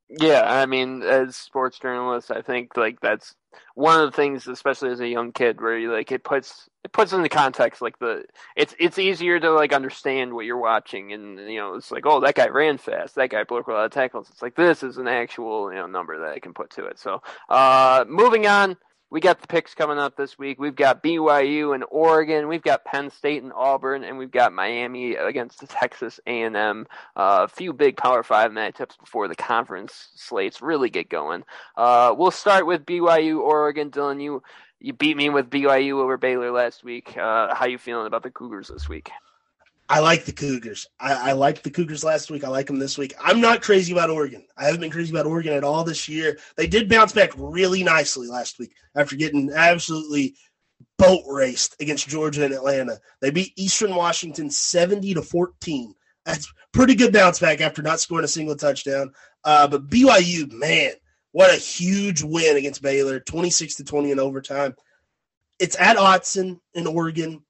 Yeah, 0.10 0.44
I 0.46 0.66
mean, 0.66 1.02
as 1.02 1.36
sports 1.36 1.80
journalists, 1.80 2.30
I 2.30 2.42
think 2.42 2.76
like 2.78 3.00
that's 3.02 3.36
one 3.76 4.00
of 4.00 4.12
the 4.12 4.16
things, 4.16 4.48
especially 4.48 4.92
as 4.92 5.00
a 5.00 5.08
young 5.08 5.32
kid, 5.32 5.60
where 5.60 5.78
you 5.78 5.92
like 5.92 6.12
it 6.12 6.24
puts 6.24 6.70
it 6.84 6.92
puts 6.92 7.14
into 7.14 7.30
context 7.30 7.82
like 7.82 7.98
the 8.00 8.26
it's 8.56 8.76
it's 8.80 9.00
easier 9.00 9.40
to 9.40 9.52
like 9.52 9.74
understand 9.74 10.34
what 10.34 10.46
you're 10.46 10.58
watching, 10.58 11.14
and 11.14 11.40
you 11.40 11.60
know 11.60 11.76
it's 11.76 11.92
like 11.92 12.06
oh 12.06 12.20
that 12.22 12.36
guy 12.36 12.48
ran 12.48 12.78
fast, 12.78 13.16
that 13.16 13.30
guy 13.30 13.44
broke 13.44 13.68
a 13.68 13.72
lot 13.72 13.86
of 13.86 13.92
tackles. 13.92 14.30
It's 14.30 14.42
like 14.42 14.56
this 14.56 14.84
is 14.84 14.98
an 14.98 15.08
actual 15.08 15.72
you 15.72 15.80
know 15.80 15.88
number 15.88 16.20
that 16.20 16.34
I 16.34 16.40
can 16.40 16.54
put 16.54 16.72
to 16.72 16.86
it. 16.86 17.00
So 17.00 17.22
uh, 17.50 18.06
moving 18.08 18.48
on, 18.48 18.78
we 19.14 19.22
got 19.22 19.40
the 19.40 19.48
picks 19.48 19.76
coming 19.76 20.00
up 20.00 20.18
this 20.18 20.40
week. 20.40 20.60
We've 20.60 20.76
got 20.76 21.04
BYU 21.04 21.76
and 21.76 21.86
Oregon. 21.92 22.48
We've 22.48 22.64
got 22.64 22.84
Penn 22.84 23.12
State 23.12 23.44
and 23.44 23.54
Auburn, 23.54 24.04
and 24.04 24.18
we've 24.18 24.32
got 24.32 24.54
Miami 24.54 25.14
against 25.14 25.60
the 25.60 25.68
Texas 25.68 26.20
A&M. 26.26 26.88
Uh, 27.16 27.46
a 27.46 27.48
few 27.48 27.74
big 27.74 27.96
Power 27.96 28.24
Five 28.24 28.50
matchups 28.50 28.98
before 29.00 29.28
the 29.28 29.36
conference 29.36 30.10
slates 30.16 30.64
really 30.64 30.90
get 30.90 31.10
going. 31.10 31.44
Uh, 31.78 32.16
we'll 32.18 32.32
start 32.32 32.66
with 32.66 32.88
BYU 32.88 33.40
Oregon. 33.40 33.92
Dylan, 33.92 34.20
you 34.20 34.42
you 34.84 34.92
beat 34.92 35.16
me 35.16 35.30
with 35.30 35.50
BYU 35.50 35.94
over 35.94 36.18
Baylor 36.18 36.52
last 36.52 36.84
week. 36.84 37.18
Uh, 37.18 37.56
how 37.56 37.66
you 37.66 37.78
feeling 37.78 38.06
about 38.06 38.22
the 38.22 38.30
Cougars 38.30 38.68
this 38.68 38.90
week? 38.90 39.10
I 39.88 40.00
like 40.00 40.26
the 40.26 40.34
Cougars. 40.34 40.88
I, 41.00 41.30
I 41.30 41.32
liked 41.32 41.64
the 41.64 41.70
Cougars 41.70 42.04
last 42.04 42.30
week. 42.30 42.44
I 42.44 42.50
like 42.50 42.68
them 42.68 42.80
this 42.80 42.98
week. 42.98 43.14
I'm 43.20 43.40
not 43.40 43.62
crazy 43.62 43.94
about 43.94 44.10
Oregon. 44.10 44.46
I 44.58 44.66
haven't 44.66 44.82
been 44.82 44.92
crazy 44.92 45.12
about 45.12 45.26
Oregon 45.26 45.54
at 45.54 45.64
all 45.64 45.86
this 45.86 46.10
year. 46.10 46.38
They 46.58 46.68
did 46.68 46.90
bounce 46.90 47.14
back 47.14 47.32
really 47.38 47.82
nicely 47.82 48.28
last 48.28 48.60
week 48.60 48.74
after 48.94 49.16
getting 49.16 49.52
absolutely 49.54 50.36
boat 50.98 51.24
raced 51.28 51.78
against 51.80 52.10
Georgia 52.10 52.44
and 52.44 52.54
Atlanta. 52.54 53.00
They 53.22 53.32
beat 53.32 53.54
Eastern 53.56 53.96
Washington 53.96 54.50
70 54.50 55.14
to 55.14 55.22
14. 55.22 55.96
That's 56.26 56.52
pretty 56.74 56.96
good 56.96 57.14
bounce 57.14 57.40
back 57.40 57.62
after 57.62 57.82
not 57.82 58.02
scoring 58.02 58.26
a 58.26 58.28
single 58.28 58.56
touchdown. 58.58 59.14
Uh, 59.46 59.68
but 59.68 59.90
BYU, 59.90 60.52
man, 60.52 60.92
what 61.34 61.52
a 61.52 61.58
huge 61.58 62.24
win 62.24 62.58
against 62.58 62.82
Baylor, 62.82 63.20
26 63.20 63.76
to 63.76 63.84
20 63.84 64.12
in 64.12 64.20
overtime. 64.20 64.76
It's 65.60 65.80
at 65.80 65.98
Autzen 65.98 66.60
in 66.74 66.88
Oregon. 66.88 67.44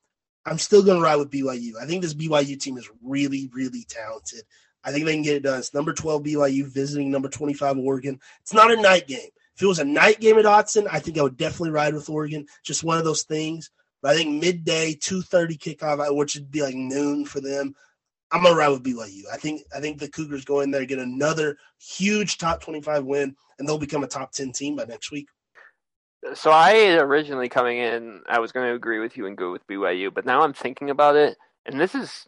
I'm 0.46 0.58
still 0.58 0.84
going 0.84 0.98
to 0.98 1.04
ride 1.04 1.18
with 1.18 1.30
BYU. 1.30 1.74
I 1.80 1.86
think 1.86 2.02
this 2.02 2.14
BYU 2.14 2.60
team 2.60 2.78
is 2.78 2.90
really, 3.04 3.50
really 3.54 3.86
talented. 3.88 4.42
I 4.86 4.92
think 4.92 5.06
they 5.06 5.14
can 5.14 5.22
get 5.22 5.36
it 5.36 5.44
done. 5.44 5.60
It's 5.60 5.74
number 5.74 5.94
12 5.94 6.24
BYU 6.24 6.66
visiting 6.66 7.12
number 7.12 7.30
25 7.30 7.78
Oregon. 7.78 8.20
It's 8.42 8.54
not 8.54 8.72
a 8.72 8.82
night 8.82 9.08
game. 9.08 9.30
If 9.56 9.62
it 9.62 9.68
was 9.68 9.80
a 9.80 9.86
night 9.86 10.20
game 10.20 10.38
at 10.38 10.46
Autzen, 10.46 10.88
I 10.92 11.00
think 11.00 11.18
I 11.18 11.24
would 11.24 11.38
definitely 11.38 11.72
ride 11.72 11.94
with 11.94 12.10
Oregon. 12.10 12.48
Just 12.64 12.84
one 12.84 12.98
of 12.98 13.06
those 13.06 13.24
things. 13.24 13.70
But 14.02 14.12
I 14.12 14.18
think 14.18 14.42
midday, 14.42 14.96
2.30 14.96 15.58
kickoff, 15.58 16.16
which 16.16 16.36
would 16.36 16.52
be 16.52 16.62
like 16.62 16.76
noon 16.76 17.26
for 17.26 17.42
them, 17.42 17.76
I'm 18.34 18.42
gonna 18.42 18.56
ride 18.56 18.70
with 18.70 18.84
BYU. 18.84 19.22
I 19.32 19.38
think 19.38 19.62
I 19.74 19.80
think 19.80 20.00
the 20.00 20.10
Cougars 20.10 20.44
go 20.44 20.62
in 20.62 20.72
there, 20.72 20.86
get 20.86 20.98
another 20.98 21.56
huge 21.80 22.40
top 22.40 22.62
25 22.62 23.06
win, 23.06 23.36
and 23.60 23.68
they'll 23.68 23.78
become 23.78 24.04
a 24.04 24.08
top 24.08 24.32
10 24.32 24.52
team 24.52 24.76
by 24.76 24.86
next 24.86 25.12
week. 25.12 25.28
So 26.34 26.50
I 26.52 26.96
originally 26.96 27.48
coming 27.48 27.78
in, 27.78 28.22
I 28.28 28.40
was 28.40 28.52
going 28.52 28.68
to 28.68 28.74
agree 28.74 29.00
with 29.00 29.18
you 29.18 29.28
and 29.28 29.38
go 29.38 29.52
with 29.52 29.68
BYU, 29.68 30.12
but 30.14 30.26
now 30.26 30.42
I'm 30.42 30.54
thinking 30.54 30.90
about 30.90 31.16
it, 31.16 31.38
and 31.66 31.80
this 31.80 31.94
is 31.94 32.26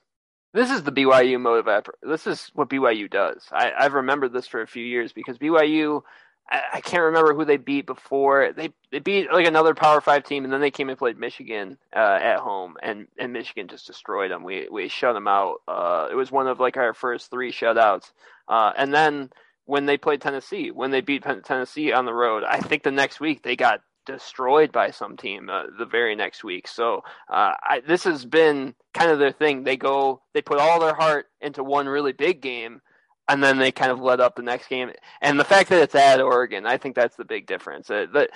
this 0.54 0.70
is 0.70 0.84
the 0.84 0.92
BYU 0.92 1.42
mode 1.42 1.68
of 1.68 1.86
This 2.02 2.28
is 2.28 2.50
what 2.54 2.70
BYU 2.70 3.10
does. 3.10 3.44
I, 3.52 3.72
I've 3.78 3.94
remembered 3.94 4.32
this 4.32 4.48
for 4.48 4.62
a 4.62 4.68
few 4.68 4.86
years 4.86 5.12
because 5.12 5.38
BYU, 5.38 6.02
I, 6.50 6.82
can't 6.82 7.04
remember 7.04 7.34
who 7.34 7.46
they 7.46 7.58
beat 7.58 7.86
before. 7.88 8.54
They 8.56 8.70
they 8.92 9.00
beat 9.00 9.32
like 9.32 9.48
another 9.48 9.74
Power 9.74 10.00
Five 10.00 10.24
team, 10.24 10.44
and 10.44 10.54
then 10.54 10.62
they 10.62 10.72
came 10.72 10.90
and 10.90 10.98
played 10.98 11.18
Michigan 11.18 11.78
uh, 11.96 12.20
at 12.22 12.38
home, 12.38 12.76
and 12.84 13.08
and 13.18 13.34
Michigan 13.34 13.68
just 13.68 13.88
destroyed 13.88 14.32
them. 14.32 14.44
We 14.44 14.68
we 14.72 14.88
shut 14.88 15.16
them 15.16 15.28
out. 15.28 15.62
Uh, 15.68 16.08
it 16.12 16.16
was 16.16 16.32
one 16.32 16.48
of 16.48 16.60
like 16.60 16.78
our 16.78 16.94
first 16.94 17.32
three 17.32 17.52
shutouts, 17.52 18.12
uh, 18.48 18.74
and 18.78 18.94
then 18.94 19.32
when 19.66 19.86
they 19.88 19.98
played 19.98 20.22
Tennessee, 20.22 20.72
when 20.72 20.92
they 20.92 21.02
beat 21.02 21.24
Tennessee 21.24 21.92
on 21.92 22.06
the 22.06 22.14
road. 22.14 22.44
I 22.44 22.60
think 22.60 22.84
the 22.84 22.92
next 22.92 23.20
week 23.20 23.42
they 23.42 23.56
got 23.56 23.82
destroyed 24.06 24.72
by 24.72 24.92
some 24.92 25.18
team 25.18 25.50
uh, 25.50 25.64
the 25.78 25.86
very 25.86 26.16
next 26.16 26.44
week. 26.44 26.68
So 26.68 27.04
uh, 27.30 27.54
I, 27.62 27.82
this 27.86 28.04
has 28.04 28.26
been 28.26 28.76
kind 28.94 29.12
of 29.12 29.20
their 29.20 29.32
thing. 29.32 29.64
They 29.64 29.78
go, 29.78 30.22
they 30.34 30.42
put 30.42 30.60
all 30.60 30.80
their 30.80 30.94
heart 30.94 31.28
into 31.42 31.64
one 31.64 31.88
really 31.88 32.14
big 32.14 32.42
game, 32.42 32.82
and 33.28 33.44
then 33.44 33.58
they 33.58 33.72
kind 33.72 33.92
of 33.92 34.00
let 34.00 34.20
up 34.20 34.36
the 34.36 34.42
next 34.42 34.68
game. 34.68 34.92
And 35.22 35.40
the 35.40 35.44
fact 35.44 35.70
that 35.70 35.82
it's 35.82 35.96
at 35.96 36.22
Oregon, 36.22 36.66
I 36.66 36.78
think 36.78 36.96
that's 36.96 37.16
the 37.16 37.26
big 37.26 37.48
difference. 37.48 37.90
Uh, 37.90 38.06
that 38.14 38.30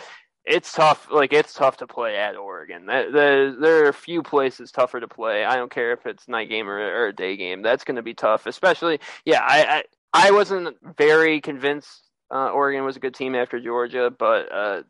it's 0.45 0.71
tough. 0.73 1.07
Like 1.11 1.33
it's 1.33 1.53
tough 1.53 1.77
to 1.77 1.87
play 1.87 2.17
at 2.17 2.35
Oregon. 2.35 2.85
There, 2.85 3.55
there 3.55 3.85
are 3.85 3.89
a 3.89 3.93
few 3.93 4.23
places 4.23 4.71
tougher 4.71 4.99
to 4.99 5.07
play. 5.07 5.45
I 5.45 5.55
don't 5.55 5.71
care 5.71 5.93
if 5.93 6.05
it's 6.05 6.27
night 6.27 6.49
game 6.49 6.67
or, 6.67 6.77
or 6.77 7.07
a 7.07 7.15
day 7.15 7.37
game. 7.37 7.61
That's 7.61 7.83
going 7.83 7.97
to 7.97 8.01
be 8.01 8.13
tough. 8.13 8.45
Especially, 8.45 8.99
yeah. 9.25 9.41
I, 9.41 9.65
I 9.77 9.83
I 10.11 10.31
wasn't 10.31 10.75
very 10.97 11.39
convinced 11.39 12.09
uh, 12.31 12.49
Oregon 12.49 12.83
was 12.83 12.95
a 12.95 12.99
good 12.99 13.13
team 13.13 13.35
after 13.35 13.59
Georgia, 13.59 14.11
but 14.17 14.51
uh, 14.51 14.83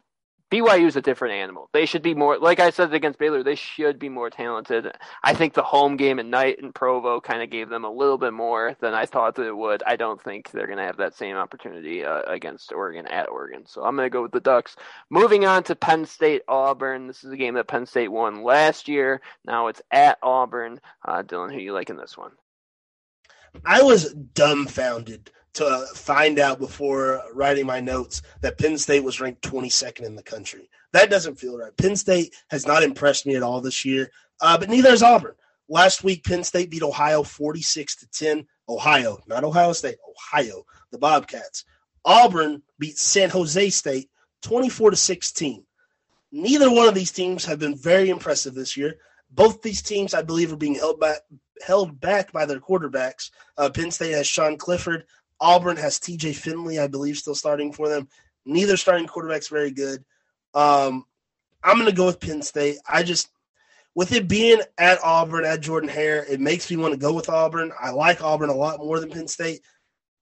BYU 0.52 0.88
is 0.88 0.96
a 0.96 1.02
different 1.02 1.36
animal. 1.36 1.70
They 1.74 1.86
should 1.86 2.02
be 2.02 2.16
more, 2.16 2.38
like 2.40 2.60
I 2.60 2.72
said 2.72 2.94
against 2.94 3.20
Baylor, 3.20 3.44
they 3.44 3.56
should 3.56 4.00
be 4.00 4.10
more 4.10 4.30
talented. 4.30 4.92
I 5.24 5.34
think 5.34 5.54
the 5.54 5.64
home 5.64 5.96
game 5.96 6.18
at 6.20 6.26
night 6.26 6.60
in 6.60 6.74
Provo 6.74 7.22
kind 7.22 7.44
of 7.44 7.52
gave 7.52 7.70
them 7.70 7.86
a 7.86 7.92
little 7.92 8.18
bit 8.18 8.34
more 8.34 8.76
than 8.82 8.94
I 8.94 9.06
thought 9.06 9.36
that 9.36 9.48
it 9.48 9.56
would. 9.56 9.84
I 9.86 9.96
don't 9.96 10.22
think 10.22 10.50
they're 10.50 10.66
going 10.66 10.80
to 10.80 10.86
have 10.86 10.98
that 10.98 11.16
same 11.16 11.36
opportunity 11.36 12.04
uh, 12.04 12.24
against 12.24 12.74
Oregon 12.74 13.06
at 13.08 13.30
Oregon. 13.30 13.66
So 13.68 13.84
I'm 13.84 13.96
going 13.96 14.08
to 14.08 14.14
go 14.14 14.24
with 14.24 14.32
the 14.32 14.40
Ducks. 14.40 14.76
Moving 15.10 15.46
on 15.46 15.64
to 15.64 15.76
Penn 15.76 16.06
State 16.06 16.42
Auburn. 16.48 17.06
This 17.06 17.24
is 17.24 17.32
a 17.32 17.38
game 17.38 17.54
that 17.54 17.68
Penn 17.68 17.86
State 17.86 18.12
won 18.12 18.44
last 18.44 18.88
year. 18.88 19.22
Now 19.46 19.68
it's 19.68 19.82
at 19.92 20.18
Auburn. 20.24 20.82
Uh, 21.06 21.22
Dylan, 21.22 21.54
who 21.54 21.60
you 21.60 21.74
like 21.74 21.92
in 21.92 21.98
this 21.98 22.18
one? 22.18 22.32
I 23.66 23.82
was 23.82 24.14
dumbfounded 24.14 25.32
to 25.60 25.86
find 25.94 26.40
out 26.40 26.60
before 26.60 27.22
writing 27.34 27.66
my 27.66 27.80
notes 27.80 28.22
that 28.42 28.58
Penn 28.58 28.78
State 28.78 29.04
was 29.04 29.22
ranked 29.22 29.42
22nd 29.42 30.06
in 30.06 30.16
the 30.16 30.24
country. 30.24 30.70
That 30.94 31.10
doesn't 31.10 31.40
feel 31.40 31.58
right. 31.58 31.76
Penn 31.78 31.96
State 31.96 32.34
has 32.50 32.66
not 32.66 32.84
impressed 32.84 33.26
me 33.26 33.36
at 33.36 33.44
all 33.44 33.62
this 33.62 33.86
year, 33.86 34.12
uh, 34.42 34.58
but 34.58 34.70
neither 34.70 34.90
has 34.90 35.04
Auburn. 35.04 35.36
Last 35.68 36.04
week, 36.04 36.24
Penn 36.24 36.44
State 36.44 36.72
beat 36.72 36.82
Ohio 36.82 37.22
46 37.24 37.98
to 37.98 38.08
10. 38.10 38.48
Ohio, 38.68 39.20
not 39.28 39.44
Ohio 39.44 39.74
State, 39.74 39.98
Ohio, 40.08 40.64
the 40.92 40.98
Bobcats. 40.98 41.66
Auburn 42.06 42.62
beat 42.80 42.98
San 42.98 43.30
Jose 43.30 43.70
State 43.70 44.10
24 44.42 44.92
to 44.92 44.96
16. 44.96 45.64
Neither 46.32 46.72
one 46.72 46.88
of 46.88 46.96
these 46.96 47.12
teams 47.12 47.46
have 47.46 47.60
been 47.60 47.76
very 47.76 48.10
impressive 48.10 48.54
this 48.54 48.78
year. 48.78 48.98
Both 49.32 49.62
these 49.62 49.82
teams, 49.82 50.14
I 50.14 50.22
believe, 50.22 50.54
are 50.54 50.58
being 50.58 50.76
held 50.76 51.00
back 51.00 51.20
held 51.62 52.00
back 52.00 52.32
by 52.32 52.46
their 52.46 52.60
quarterbacks. 52.60 53.32
Uh, 53.58 53.70
Penn 53.70 53.92
State 53.92 54.14
has 54.14 54.28
Sean 54.28 54.58
Clifford. 54.58 55.06
Auburn 55.42 55.78
has 55.78 56.00
TJ 56.00 56.36
Finley, 56.36 56.80
I 56.80 56.88
believe, 56.88 57.18
still 57.18 57.36
starting 57.36 57.72
for 57.72 57.88
them. 57.88 58.08
Neither 58.46 58.78
starting 58.78 59.08
quarterback's 59.08 59.48
very 59.48 59.72
good. 59.72 60.04
Um, 60.54 61.06
I'm 61.64 61.78
going 61.78 61.90
to 61.90 61.96
go 61.96 62.06
with 62.06 62.20
Penn 62.20 62.42
State. 62.42 62.78
I 62.88 63.04
just, 63.04 63.30
with 63.96 64.12
it 64.12 64.28
being 64.28 64.62
at 64.78 65.00
Auburn, 65.04 65.46
at 65.46 65.62
Jordan 65.62 65.90
Hare, 65.90 66.26
it 66.30 66.40
makes 66.40 66.70
me 66.70 66.78
want 66.78 66.94
to 66.94 67.00
go 67.00 67.14
with 67.14 67.30
Auburn. 67.30 67.72
I 67.80 67.92
like 67.92 68.24
Auburn 68.24 68.50
a 68.50 68.56
lot 68.56 68.80
more 68.80 69.00
than 69.00 69.12
Penn 69.12 69.28
State. 69.28 69.62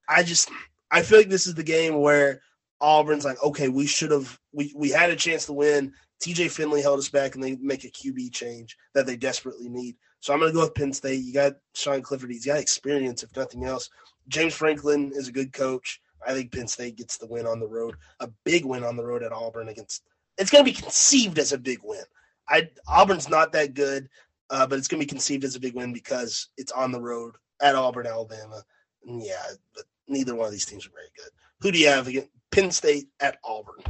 I 0.08 0.22
just, 0.22 0.50
I 0.90 1.02
feel 1.02 1.18
like 1.18 1.28
this 1.28 1.46
is 1.46 1.54
the 1.54 1.62
game 1.62 2.00
where 2.00 2.40
Auburn's 2.80 3.24
like, 3.24 3.42
okay, 3.42 3.68
we 3.68 3.86
should 3.86 4.10
have, 4.10 4.38
we, 4.52 4.72
we 4.76 4.90
had 4.90 5.10
a 5.10 5.16
chance 5.16 5.46
to 5.46 5.52
win. 5.52 5.92
TJ 6.22 6.50
Finley 6.50 6.82
held 6.82 6.98
us 6.98 7.08
back, 7.08 7.34
and 7.34 7.44
they 7.44 7.56
make 7.56 7.84
a 7.84 7.90
QB 7.90 8.32
change 8.32 8.76
that 8.94 9.06
they 9.06 9.16
desperately 9.16 9.68
need. 9.68 9.96
So 10.20 10.32
I'm 10.32 10.40
going 10.40 10.50
to 10.50 10.54
go 10.54 10.62
with 10.62 10.74
Penn 10.74 10.92
State. 10.92 11.22
You 11.22 11.32
got 11.32 11.54
Sean 11.74 12.02
Clifford. 12.02 12.30
He's 12.30 12.46
got 12.46 12.58
experience, 12.58 13.22
if 13.22 13.36
nothing 13.36 13.64
else. 13.64 13.88
James 14.28 14.54
Franklin 14.54 15.12
is 15.14 15.28
a 15.28 15.32
good 15.32 15.52
coach. 15.52 16.00
I 16.26 16.32
think 16.32 16.52
Penn 16.52 16.68
State 16.68 16.96
gets 16.96 17.16
the 17.16 17.26
win 17.26 17.46
on 17.46 17.60
the 17.60 17.66
road, 17.66 17.96
a 18.20 18.28
big 18.44 18.64
win 18.64 18.84
on 18.84 18.96
the 18.96 19.04
road 19.04 19.22
at 19.22 19.32
Auburn 19.32 19.68
against. 19.68 20.02
It's 20.36 20.50
going 20.50 20.64
to 20.64 20.70
be 20.70 20.76
conceived 20.76 21.38
as 21.38 21.52
a 21.52 21.58
big 21.58 21.80
win. 21.82 22.02
I 22.48 22.68
Auburn's 22.88 23.28
not 23.28 23.52
that 23.52 23.74
good, 23.74 24.08
uh, 24.50 24.66
but 24.66 24.78
it's 24.78 24.88
going 24.88 25.00
to 25.00 25.06
be 25.06 25.10
conceived 25.10 25.44
as 25.44 25.56
a 25.56 25.60
big 25.60 25.74
win 25.74 25.92
because 25.92 26.48
it's 26.56 26.72
on 26.72 26.92
the 26.92 27.00
road 27.00 27.36
at 27.60 27.74
Auburn, 27.74 28.06
Alabama. 28.06 28.62
And 29.06 29.22
yeah, 29.22 29.42
but 29.74 29.84
neither 30.08 30.34
one 30.34 30.46
of 30.46 30.52
these 30.52 30.66
teams 30.66 30.86
are 30.86 30.90
very 30.90 31.10
good. 31.16 31.30
Who 31.60 31.72
do 31.72 31.78
you 31.78 31.88
have 31.88 32.08
again? 32.08 32.28
Penn 32.50 32.70
State 32.70 33.08
at 33.20 33.38
Auburn. 33.44 33.82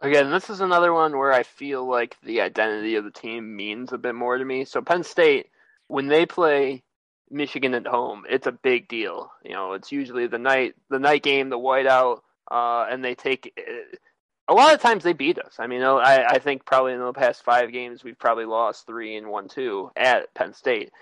Again, 0.00 0.30
this 0.30 0.50
is 0.50 0.60
another 0.60 0.92
one 0.92 1.16
where 1.16 1.32
I 1.32 1.42
feel 1.42 1.88
like 1.88 2.16
the 2.22 2.42
identity 2.42 2.96
of 2.96 3.04
the 3.04 3.10
team 3.10 3.56
means 3.56 3.92
a 3.92 3.98
bit 3.98 4.14
more 4.14 4.36
to 4.36 4.44
me. 4.44 4.64
So 4.66 4.82
Penn 4.82 5.02
State, 5.02 5.46
when 5.88 6.08
they 6.08 6.26
play 6.26 6.82
Michigan 7.34 7.74
at 7.74 7.86
home, 7.86 8.24
it's 8.28 8.46
a 8.46 8.52
big 8.52 8.88
deal. 8.88 9.30
You 9.44 9.52
know, 9.52 9.72
it's 9.72 9.92
usually 9.92 10.26
the 10.26 10.38
night 10.38 10.74
the 10.88 10.98
night 10.98 11.22
game, 11.22 11.50
the 11.50 11.58
whiteout, 11.58 12.20
uh, 12.50 12.86
and 12.90 13.04
they 13.04 13.14
take. 13.14 13.52
Uh, 13.58 13.96
a 14.46 14.52
lot 14.52 14.74
of 14.74 14.80
times 14.80 15.04
they 15.04 15.14
beat 15.14 15.38
us. 15.38 15.54
I 15.58 15.66
mean, 15.66 15.82
I, 15.82 16.24
I 16.28 16.38
think 16.38 16.66
probably 16.66 16.92
in 16.92 17.00
the 17.00 17.12
past 17.14 17.44
five 17.44 17.72
games 17.72 18.04
we've 18.04 18.18
probably 18.18 18.44
lost 18.44 18.86
three 18.86 19.16
and 19.16 19.28
one 19.28 19.48
two 19.48 19.90
at 19.96 20.32
Penn 20.34 20.52
State. 20.52 20.92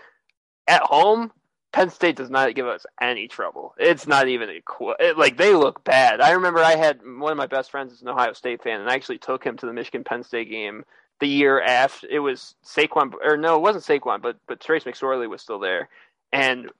At 0.68 0.82
home, 0.82 1.32
Penn 1.72 1.90
State 1.90 2.16
does 2.16 2.30
not 2.30 2.54
give 2.54 2.66
us 2.66 2.86
any 3.00 3.26
trouble. 3.26 3.74
It's 3.78 4.06
not 4.06 4.28
even 4.28 4.48
a, 4.48 5.12
like 5.14 5.36
they 5.36 5.54
look 5.54 5.82
bad. 5.82 6.20
I 6.20 6.32
remember 6.32 6.60
I 6.60 6.76
had 6.76 7.00
one 7.04 7.32
of 7.32 7.38
my 7.38 7.46
best 7.46 7.70
friends 7.70 7.92
is 7.92 8.02
an 8.02 8.08
Ohio 8.08 8.32
State 8.32 8.62
fan, 8.62 8.80
and 8.80 8.88
I 8.88 8.94
actually 8.94 9.18
took 9.18 9.42
him 9.42 9.56
to 9.56 9.66
the 9.66 9.72
Michigan 9.72 10.04
Penn 10.04 10.22
State 10.22 10.50
game 10.50 10.84
the 11.22 11.28
year 11.28 11.62
after 11.62 12.06
it 12.10 12.18
was 12.18 12.56
Saquon 12.64 13.12
or 13.24 13.36
no, 13.36 13.56
it 13.56 13.62
wasn't 13.62 13.84
Saquon, 13.84 14.20
but 14.20 14.36
but 14.46 14.60
Trace 14.60 14.84
McSorley 14.84 15.28
was 15.30 15.40
still 15.40 15.58
there, 15.58 15.88
and 16.32 16.70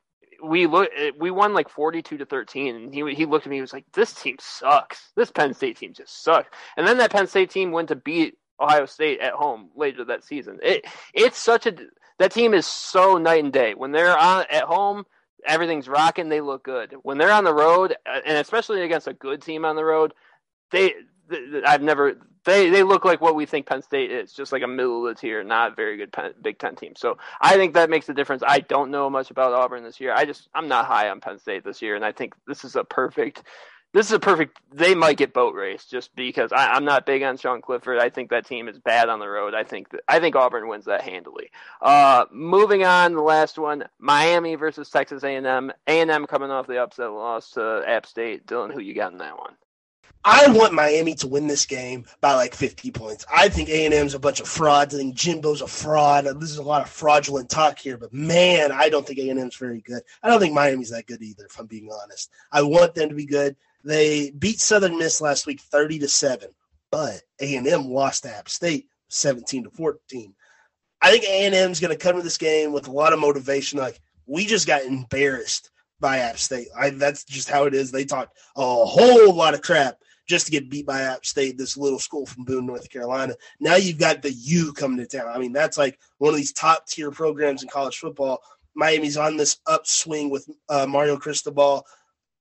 we 0.42 0.66
look 0.66 0.90
we 1.18 1.30
won 1.30 1.54
like 1.54 1.68
42 1.68 2.18
to 2.18 2.26
13 2.26 2.74
and 2.74 2.94
he 2.94 3.14
he 3.14 3.26
looked 3.26 3.46
at 3.46 3.50
me 3.50 3.56
he 3.56 3.60
was 3.60 3.72
like 3.72 3.84
this 3.92 4.12
team 4.12 4.36
sucks. 4.40 5.12
This 5.14 5.30
Penn 5.30 5.54
State 5.54 5.76
team 5.78 5.92
just 5.94 6.22
sucks. 6.22 6.48
And 6.76 6.86
then 6.86 6.98
that 6.98 7.12
Penn 7.12 7.26
State 7.26 7.50
team 7.50 7.70
went 7.70 7.88
to 7.88 7.96
beat 7.96 8.36
Ohio 8.60 8.86
State 8.86 9.20
at 9.20 9.32
home 9.32 9.70
later 9.76 10.04
that 10.04 10.24
season. 10.24 10.58
It 10.62 10.84
it's 11.14 11.38
such 11.38 11.66
a 11.66 11.74
that 12.18 12.32
team 12.32 12.54
is 12.54 12.66
so 12.66 13.18
night 13.18 13.44
and 13.44 13.52
day. 13.52 13.74
When 13.74 13.92
they're 13.92 14.18
on 14.18 14.44
at 14.50 14.64
home 14.64 15.04
everything's 15.46 15.88
rocking 15.88 16.28
they 16.28 16.40
look 16.40 16.64
good. 16.64 16.94
When 17.02 17.18
they're 17.18 17.32
on 17.32 17.44
the 17.44 17.54
road 17.54 17.94
uh, 18.06 18.20
and 18.26 18.38
especially 18.38 18.82
against 18.82 19.06
a 19.08 19.14
good 19.14 19.42
team 19.42 19.64
on 19.64 19.76
the 19.76 19.84
road 19.84 20.12
they 20.72 20.94
I've 21.66 21.82
never 21.82 22.16
they 22.44 22.70
they 22.70 22.82
look 22.82 23.04
like 23.04 23.20
what 23.20 23.34
we 23.34 23.46
think 23.46 23.66
Penn 23.66 23.82
State 23.82 24.10
is, 24.10 24.32
just 24.32 24.52
like 24.52 24.62
a 24.62 24.66
middle 24.66 25.06
of 25.06 25.14
the 25.14 25.20
tier, 25.20 25.44
not 25.44 25.76
very 25.76 25.96
good 25.96 26.12
Penn, 26.12 26.34
Big 26.40 26.58
Ten 26.58 26.74
team. 26.74 26.94
So 26.96 27.18
I 27.40 27.56
think 27.56 27.74
that 27.74 27.90
makes 27.90 28.08
a 28.08 28.14
difference. 28.14 28.42
I 28.46 28.60
don't 28.60 28.90
know 28.90 29.08
much 29.08 29.30
about 29.30 29.52
Auburn 29.52 29.84
this 29.84 30.00
year. 30.00 30.12
I 30.12 30.24
just 30.24 30.48
I'm 30.54 30.68
not 30.68 30.86
high 30.86 31.08
on 31.08 31.20
Penn 31.20 31.38
State 31.38 31.64
this 31.64 31.82
year, 31.82 31.94
and 31.94 32.04
I 32.04 32.12
think 32.12 32.34
this 32.46 32.64
is 32.64 32.76
a 32.76 32.84
perfect. 32.84 33.44
This 33.94 34.06
is 34.06 34.12
a 34.12 34.18
perfect. 34.18 34.58
They 34.72 34.94
might 34.94 35.18
get 35.18 35.34
boat 35.34 35.54
race 35.54 35.84
just 35.84 36.16
because 36.16 36.50
I, 36.50 36.74
am 36.74 36.86
not 36.86 37.04
big 37.04 37.22
on 37.22 37.36
Sean 37.36 37.60
Clifford. 37.60 37.98
I 37.98 38.08
think 38.08 38.30
that 38.30 38.46
team 38.46 38.66
is 38.66 38.78
bad 38.78 39.10
on 39.10 39.20
the 39.20 39.28
road. 39.28 39.54
I 39.54 39.64
think 39.64 39.90
that, 39.90 40.00
I 40.08 40.18
think 40.18 40.34
Auburn 40.34 40.66
wins 40.66 40.86
that 40.86 41.02
handily. 41.02 41.50
Uh, 41.82 42.24
moving 42.32 42.84
on, 42.84 43.12
the 43.12 43.20
last 43.20 43.58
one: 43.58 43.84
Miami 43.98 44.54
versus 44.54 44.88
Texas 44.88 45.22
A&M. 45.22 45.70
A&M 45.86 46.26
coming 46.26 46.50
off 46.50 46.66
the 46.66 46.82
upset 46.82 47.12
loss 47.12 47.50
to 47.50 47.84
App 47.86 48.06
State. 48.06 48.46
Dylan, 48.46 48.72
who 48.72 48.80
you 48.80 48.94
got 48.94 49.12
in 49.12 49.18
that 49.18 49.38
one? 49.38 49.56
I 50.24 50.48
want 50.52 50.72
Miami 50.72 51.14
to 51.16 51.26
win 51.26 51.48
this 51.48 51.66
game 51.66 52.04
by 52.20 52.34
like 52.34 52.54
50 52.54 52.92
points. 52.92 53.26
I 53.32 53.48
think 53.48 53.68
A&M's 53.68 54.14
a 54.14 54.20
bunch 54.20 54.40
of 54.40 54.46
frauds. 54.46 54.94
I 54.94 54.98
think 54.98 55.16
Jimbo's 55.16 55.62
a 55.62 55.66
fraud. 55.66 56.26
This 56.40 56.50
is 56.50 56.58
a 56.58 56.62
lot 56.62 56.82
of 56.82 56.88
fraudulent 56.88 57.50
talk 57.50 57.78
here, 57.78 57.96
but 57.96 58.12
man, 58.12 58.70
I 58.70 58.88
don't 58.88 59.04
think 59.04 59.18
A&M's 59.18 59.56
very 59.56 59.80
good. 59.80 60.02
I 60.22 60.28
don't 60.28 60.38
think 60.38 60.54
Miami's 60.54 60.90
that 60.90 61.06
good 61.06 61.22
either, 61.22 61.46
if 61.46 61.58
I'm 61.58 61.66
being 61.66 61.90
honest. 61.90 62.30
I 62.52 62.62
want 62.62 62.94
them 62.94 63.08
to 63.08 63.14
be 63.16 63.26
good. 63.26 63.56
They 63.84 64.30
beat 64.30 64.60
Southern 64.60 64.96
Miss 64.96 65.20
last 65.20 65.46
week 65.46 65.60
30 65.60 65.98
to 66.00 66.08
7, 66.08 66.50
but 66.92 67.22
A&M 67.40 67.88
lost 67.88 68.22
to 68.22 68.36
App 68.36 68.48
State 68.48 68.88
17 69.08 69.64
to 69.64 69.70
14. 69.70 70.34
I 71.00 71.10
think 71.10 71.24
A&M's 71.24 71.80
going 71.80 71.90
to 71.90 71.98
come 71.98 72.14
to 72.14 72.22
this 72.22 72.38
game 72.38 72.72
with 72.72 72.86
a 72.86 72.92
lot 72.92 73.12
of 73.12 73.18
motivation 73.18 73.80
like 73.80 74.00
we 74.26 74.46
just 74.46 74.68
got 74.68 74.84
embarrassed 74.84 75.70
by 75.98 76.18
App 76.18 76.38
State. 76.38 76.68
I, 76.78 76.90
that's 76.90 77.24
just 77.24 77.50
how 77.50 77.64
it 77.64 77.74
is. 77.74 77.90
They 77.90 78.04
talked 78.04 78.36
a 78.54 78.62
whole 78.62 79.34
lot 79.34 79.54
of 79.54 79.62
crap 79.62 79.98
just 80.28 80.46
to 80.46 80.52
get 80.52 80.70
beat 80.70 80.86
by 80.86 81.02
App 81.02 81.26
State, 81.26 81.58
this 81.58 81.76
little 81.76 81.98
school 81.98 82.26
from 82.26 82.44
Boone, 82.44 82.66
North 82.66 82.88
Carolina. 82.90 83.34
Now 83.60 83.76
you've 83.76 83.98
got 83.98 84.22
the 84.22 84.32
U 84.32 84.72
coming 84.72 84.98
to 84.98 85.06
town. 85.06 85.28
I 85.28 85.38
mean, 85.38 85.52
that's 85.52 85.78
like 85.78 85.98
one 86.18 86.30
of 86.30 86.36
these 86.36 86.52
top 86.52 86.86
tier 86.86 87.10
programs 87.10 87.62
in 87.62 87.68
college 87.68 87.98
football. 87.98 88.42
Miami's 88.74 89.16
on 89.16 89.36
this 89.36 89.58
upswing 89.66 90.30
with 90.30 90.48
uh, 90.68 90.86
Mario 90.86 91.16
Cristobal. 91.16 91.84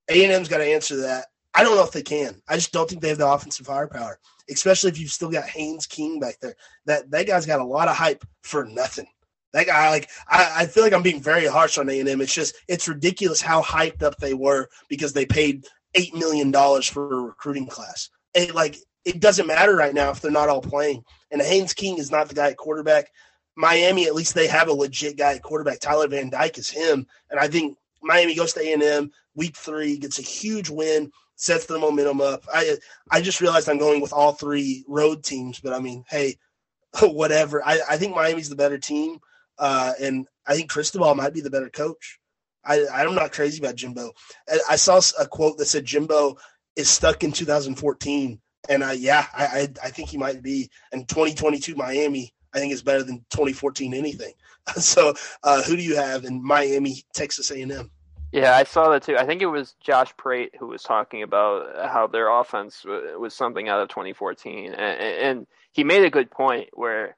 A&M's 0.10 0.48
got 0.48 0.60
to 0.60 0.66
answer 0.66 0.98
that. 0.98 1.26
I 1.54 1.64
don't 1.64 1.76
know 1.76 1.84
if 1.84 1.92
they 1.92 2.02
can. 2.02 2.42
I 2.48 2.56
just 2.56 2.72
don't 2.72 2.90
think 2.90 3.02
they 3.02 3.10
have 3.10 3.18
the 3.18 3.30
offensive 3.30 3.66
firepower, 3.66 4.20
especially 4.50 4.90
if 4.90 5.00
you've 5.00 5.12
still 5.12 5.30
got 5.30 5.50
Haynes 5.50 5.86
King 5.86 6.20
back 6.20 6.38
there. 6.42 6.56
That 6.86 7.12
that 7.12 7.28
guy's 7.28 7.46
got 7.46 7.60
a 7.60 7.66
lot 7.66 7.90
of 7.90 7.98
hype 7.98 8.24
for 8.42 8.64
nothing. 8.66 9.08
That 9.54 9.68
guy, 9.68 9.90
like, 9.90 10.10
I, 10.30 10.52
I 10.60 10.66
feel 10.66 10.84
like 10.84 10.94
I'm 10.94 11.04
being 11.04 11.22
very 11.22 11.46
harsh 11.46 11.78
on 11.78 11.90
A&M. 11.90 12.22
It's 12.22 12.34
just, 12.34 12.56
it's 12.70 12.88
ridiculous 12.88 13.42
how 13.42 13.62
hyped 13.62 14.02
up 14.02 14.16
they 14.18 14.34
were 14.34 14.70
because 14.88 15.12
they 15.12 15.26
paid 15.26 15.66
eight 15.96 16.14
million 16.16 16.52
dollars 16.52 16.88
for 16.88 17.14
a 17.14 17.22
recruiting 17.22 17.68
class. 17.68 18.10
It, 18.34 18.56
like 18.56 18.78
it 19.06 19.20
doesn't 19.20 19.48
matter 19.48 19.76
right 19.76 19.94
now 19.94 20.12
if 20.12 20.22
they're 20.22 20.32
not 20.32 20.50
all 20.50 20.62
playing. 20.62 21.04
And 21.32 21.42
Haynes 21.42 21.74
King 21.74 21.98
is 21.98 22.12
not 22.12 22.30
the 22.30 22.36
guy 22.36 22.50
at 22.50 22.58
quarterback. 22.58 23.12
Miami, 23.56 24.06
at 24.06 24.16
least 24.16 24.34
they 24.34 24.48
have 24.48 24.70
a 24.70 24.74
legit 24.74 25.18
guy 25.18 25.34
at 25.34 25.44
quarterback. 25.44 25.80
Tyler 25.80 26.08
Van 26.08 26.30
Dyke 26.30 26.58
is 26.58 26.70
him, 26.70 27.06
and 27.30 27.39
I 27.39 27.48
think 27.48 27.78
Miami 28.02 28.36
goes 28.36 28.54
to 28.54 28.62
A 28.62 28.74
and 28.74 28.84
M 28.84 29.12
week 29.36 29.56
three, 29.56 29.98
gets 29.98 30.20
a 30.20 30.24
huge 30.24 30.70
win, 30.70 31.12
sets 31.36 31.66
the 31.66 31.80
momentum 31.80 32.22
up. 32.22 32.46
I 32.54 32.78
I 33.10 33.22
just 33.22 33.42
realized 33.42 33.70
I'm 33.70 33.78
going 33.78 34.02
with 34.02 34.14
all 34.14 34.34
three 34.34 34.86
road 34.88 35.24
teams, 35.24 35.60
but 35.60 35.74
I 35.74 35.80
mean, 35.80 36.06
hey, 36.10 36.38
whatever. 37.02 37.66
I, 37.66 37.80
I 37.89 37.98
think 37.98 38.16
Miami's 38.16 38.50
the 38.50 38.56
better 38.56 38.78
team, 38.78 39.20
uh, 39.58 39.94
and 40.00 40.28
I 40.48 40.56
think 40.56 40.70
Cristobal 40.70 41.16
might 41.16 41.34
be 41.34 41.42
the 41.42 41.50
better 41.50 41.70
coach. 41.70 42.20
I, 42.64 42.86
I'm 42.93 43.16
not 43.16 43.32
crazy 43.32 43.59
about 43.59 43.76
Jimbo. 43.76 44.12
I, 44.49 44.59
I 44.72 44.76
saw 44.76 45.01
a 45.20 45.28
quote 45.28 45.57
that 45.57 45.66
said 45.66 45.86
Jimbo 45.86 46.38
is 46.76 46.89
stuck 46.89 47.24
in 47.24 47.32
2014, 47.32 48.39
and 48.70 48.84
I, 48.84 48.93
yeah, 48.93 49.26
I, 49.34 49.45
I, 49.45 49.68
I 49.84 49.89
think 49.89 50.09
he 50.09 50.18
might 50.18 50.41
be. 50.41 50.70
And 50.91 51.07
2022 51.07 51.76
Miami, 51.76 52.34
I 52.53 52.59
think 52.59 52.74
is 52.74 52.84
better 52.84 53.03
than 53.03 53.20
2014 53.32 53.93
anything. 53.93 54.34
so, 54.78 55.14
uh, 55.43 55.62
who 55.64 55.76
do 55.76 55.82
you 55.82 55.95
have 55.95 56.26
in 56.26 56.43
Miami, 56.43 57.03
Texas 57.14 57.51
A&M? 57.51 57.91
Yeah, 58.32 58.55
I 58.55 58.64
saw 58.64 58.89
that 58.89 59.03
too. 59.03 59.18
I 59.18 59.26
think 59.26 59.41
it 59.41 59.47
was 59.47 59.76
Josh 59.82 60.14
Pate 60.16 60.55
who 60.57 60.68
was 60.68 60.84
talking 60.84 61.22
about 61.22 61.89
how 61.89 62.07
their 62.07 62.30
offense 62.30 62.86
was 62.86 63.34
something 63.34 63.68
out 63.68 63.82
of 63.82 63.89
2014, 63.89 64.74
and, 64.74 64.78
and 64.78 65.47
he 65.74 65.84
made 65.84 66.05
a 66.05 66.09
good 66.09 66.32
point 66.32 66.70
where, 66.74 67.18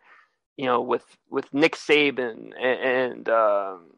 you 0.57 0.65
know, 0.65 0.81
with 0.81 1.05
with 1.29 1.53
Nick 1.53 1.75
Saban 1.75 2.51
and, 2.59 2.79
and 2.79 3.29
um, 3.29 3.91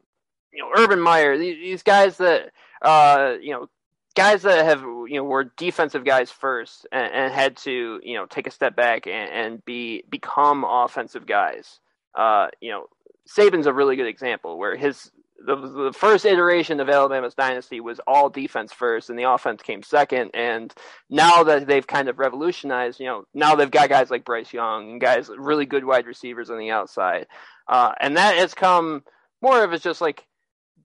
you 0.56 0.62
know 0.62 0.70
Urban 0.74 1.00
Meyer, 1.00 1.36
these 1.36 1.58
these 1.58 1.82
guys 1.82 2.16
that 2.18 2.50
uh, 2.82 3.34
you 3.40 3.52
know 3.52 3.68
guys 4.14 4.42
that 4.42 4.64
have 4.64 4.80
you 4.80 5.16
know 5.16 5.24
were 5.24 5.52
defensive 5.56 6.04
guys 6.04 6.30
first 6.30 6.86
and, 6.90 7.12
and 7.12 7.32
had 7.32 7.56
to 7.58 8.00
you 8.02 8.16
know 8.16 8.26
take 8.26 8.46
a 8.46 8.50
step 8.50 8.74
back 8.74 9.06
and, 9.06 9.30
and 9.30 9.64
be 9.64 10.02
become 10.10 10.64
offensive 10.64 11.26
guys. 11.26 11.78
Uh, 12.14 12.48
you 12.60 12.70
know, 12.70 12.86
Saban's 13.28 13.66
a 13.66 13.72
really 13.72 13.96
good 13.96 14.06
example 14.06 14.58
where 14.58 14.76
his 14.76 15.10
the, 15.44 15.54
the 15.54 15.92
first 15.92 16.24
iteration 16.24 16.80
of 16.80 16.88
Alabama's 16.88 17.34
dynasty 17.34 17.80
was 17.80 18.00
all 18.06 18.30
defense 18.30 18.72
first, 18.72 19.10
and 19.10 19.18
the 19.18 19.30
offense 19.30 19.60
came 19.60 19.82
second. 19.82 20.30
And 20.32 20.72
now 21.10 21.44
that 21.44 21.66
they've 21.66 21.86
kind 21.86 22.08
of 22.08 22.18
revolutionized, 22.18 22.98
you 22.98 23.06
know, 23.06 23.26
now 23.34 23.54
they've 23.54 23.70
got 23.70 23.90
guys 23.90 24.10
like 24.10 24.24
Bryce 24.24 24.54
Young, 24.54 24.92
and 24.92 25.00
guys 25.00 25.28
really 25.36 25.66
good 25.66 25.84
wide 25.84 26.06
receivers 26.06 26.48
on 26.48 26.58
the 26.58 26.70
outside, 26.70 27.26
uh, 27.68 27.92
and 28.00 28.16
that 28.16 28.36
has 28.36 28.54
come 28.54 29.04
more 29.42 29.62
of 29.62 29.74
it's 29.74 29.84
just 29.84 30.00
like 30.00 30.26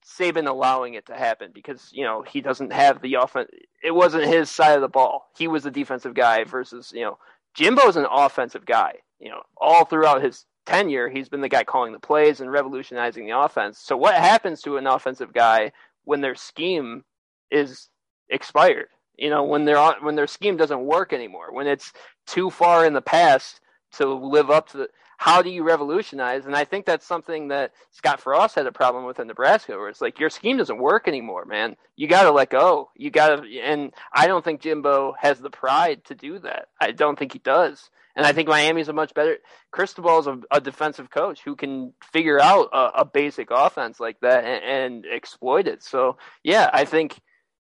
Saban 0.05 0.47
allowing 0.47 0.95
it 0.95 1.05
to 1.07 1.15
happen 1.15 1.51
because 1.53 1.89
you 1.91 2.03
know 2.03 2.21
he 2.23 2.41
doesn't 2.41 2.73
have 2.73 3.01
the 3.01 3.15
offense. 3.15 3.49
It 3.83 3.91
wasn't 3.91 4.25
his 4.25 4.49
side 4.49 4.75
of 4.75 4.81
the 4.81 4.87
ball. 4.87 5.29
He 5.37 5.47
was 5.47 5.63
the 5.63 5.71
defensive 5.71 6.13
guy 6.13 6.43
versus 6.43 6.91
you 6.95 7.01
know 7.01 7.17
Jimbo's 7.55 7.97
an 7.97 8.07
offensive 8.09 8.65
guy. 8.65 8.95
You 9.19 9.29
know 9.29 9.41
all 9.57 9.85
throughout 9.85 10.23
his 10.23 10.45
tenure, 10.65 11.09
he's 11.09 11.29
been 11.29 11.41
the 11.41 11.49
guy 11.49 11.63
calling 11.63 11.93
the 11.93 11.99
plays 11.99 12.41
and 12.41 12.51
revolutionizing 12.51 13.25
the 13.25 13.37
offense. 13.37 13.79
So 13.79 13.95
what 13.97 14.15
happens 14.15 14.61
to 14.63 14.77
an 14.77 14.87
offensive 14.87 15.33
guy 15.33 15.71
when 16.03 16.21
their 16.21 16.35
scheme 16.35 17.03
is 17.51 17.89
expired? 18.29 18.87
You 19.17 19.29
know 19.29 19.43
when 19.43 19.65
their 19.65 19.77
when 20.01 20.15
their 20.15 20.27
scheme 20.27 20.57
doesn't 20.57 20.85
work 20.85 21.13
anymore, 21.13 21.53
when 21.53 21.67
it's 21.67 21.93
too 22.25 22.49
far 22.49 22.85
in 22.85 22.93
the 22.93 23.01
past 23.01 23.61
to 23.93 24.07
live 24.07 24.49
up 24.49 24.69
to 24.69 24.77
the 24.77 24.89
how 25.21 25.43
do 25.43 25.51
you 25.51 25.61
revolutionize? 25.61 26.47
And 26.47 26.55
I 26.55 26.65
think 26.65 26.87
that's 26.87 27.05
something 27.05 27.49
that 27.49 27.73
Scott 27.91 28.19
Frost 28.19 28.55
had 28.55 28.65
a 28.65 28.71
problem 28.71 29.05
with 29.05 29.19
in 29.19 29.27
Nebraska, 29.27 29.77
where 29.77 29.87
it's 29.87 30.01
like 30.01 30.19
your 30.19 30.31
scheme 30.31 30.57
doesn't 30.57 30.79
work 30.79 31.07
anymore, 31.07 31.45
man. 31.45 31.75
You 31.95 32.07
got 32.07 32.23
to 32.23 32.31
let 32.31 32.49
go. 32.49 32.89
You 32.95 33.11
got 33.11 33.35
to, 33.35 33.59
and 33.59 33.93
I 34.11 34.25
don't 34.25 34.43
think 34.43 34.61
Jimbo 34.61 35.13
has 35.19 35.37
the 35.37 35.51
pride 35.51 36.03
to 36.05 36.15
do 36.15 36.39
that. 36.39 36.69
I 36.81 36.89
don't 36.89 37.19
think 37.19 37.33
he 37.33 37.37
does. 37.37 37.91
And 38.15 38.25
I 38.25 38.33
think 38.33 38.49
Miami's 38.49 38.87
a 38.87 38.93
much 38.93 39.13
better. 39.13 39.37
Cristobal 39.69 40.17
is 40.21 40.25
a, 40.25 40.39
a 40.49 40.59
defensive 40.59 41.11
coach 41.11 41.41
who 41.45 41.55
can 41.55 41.93
figure 42.11 42.41
out 42.41 42.69
a, 42.73 43.01
a 43.01 43.05
basic 43.05 43.49
offense 43.51 43.99
like 43.99 44.19
that 44.21 44.43
and, 44.43 44.63
and, 44.63 45.05
exploit 45.05 45.67
it. 45.67 45.83
So 45.83 46.17
yeah, 46.43 46.67
I 46.73 46.85
think 46.85 47.19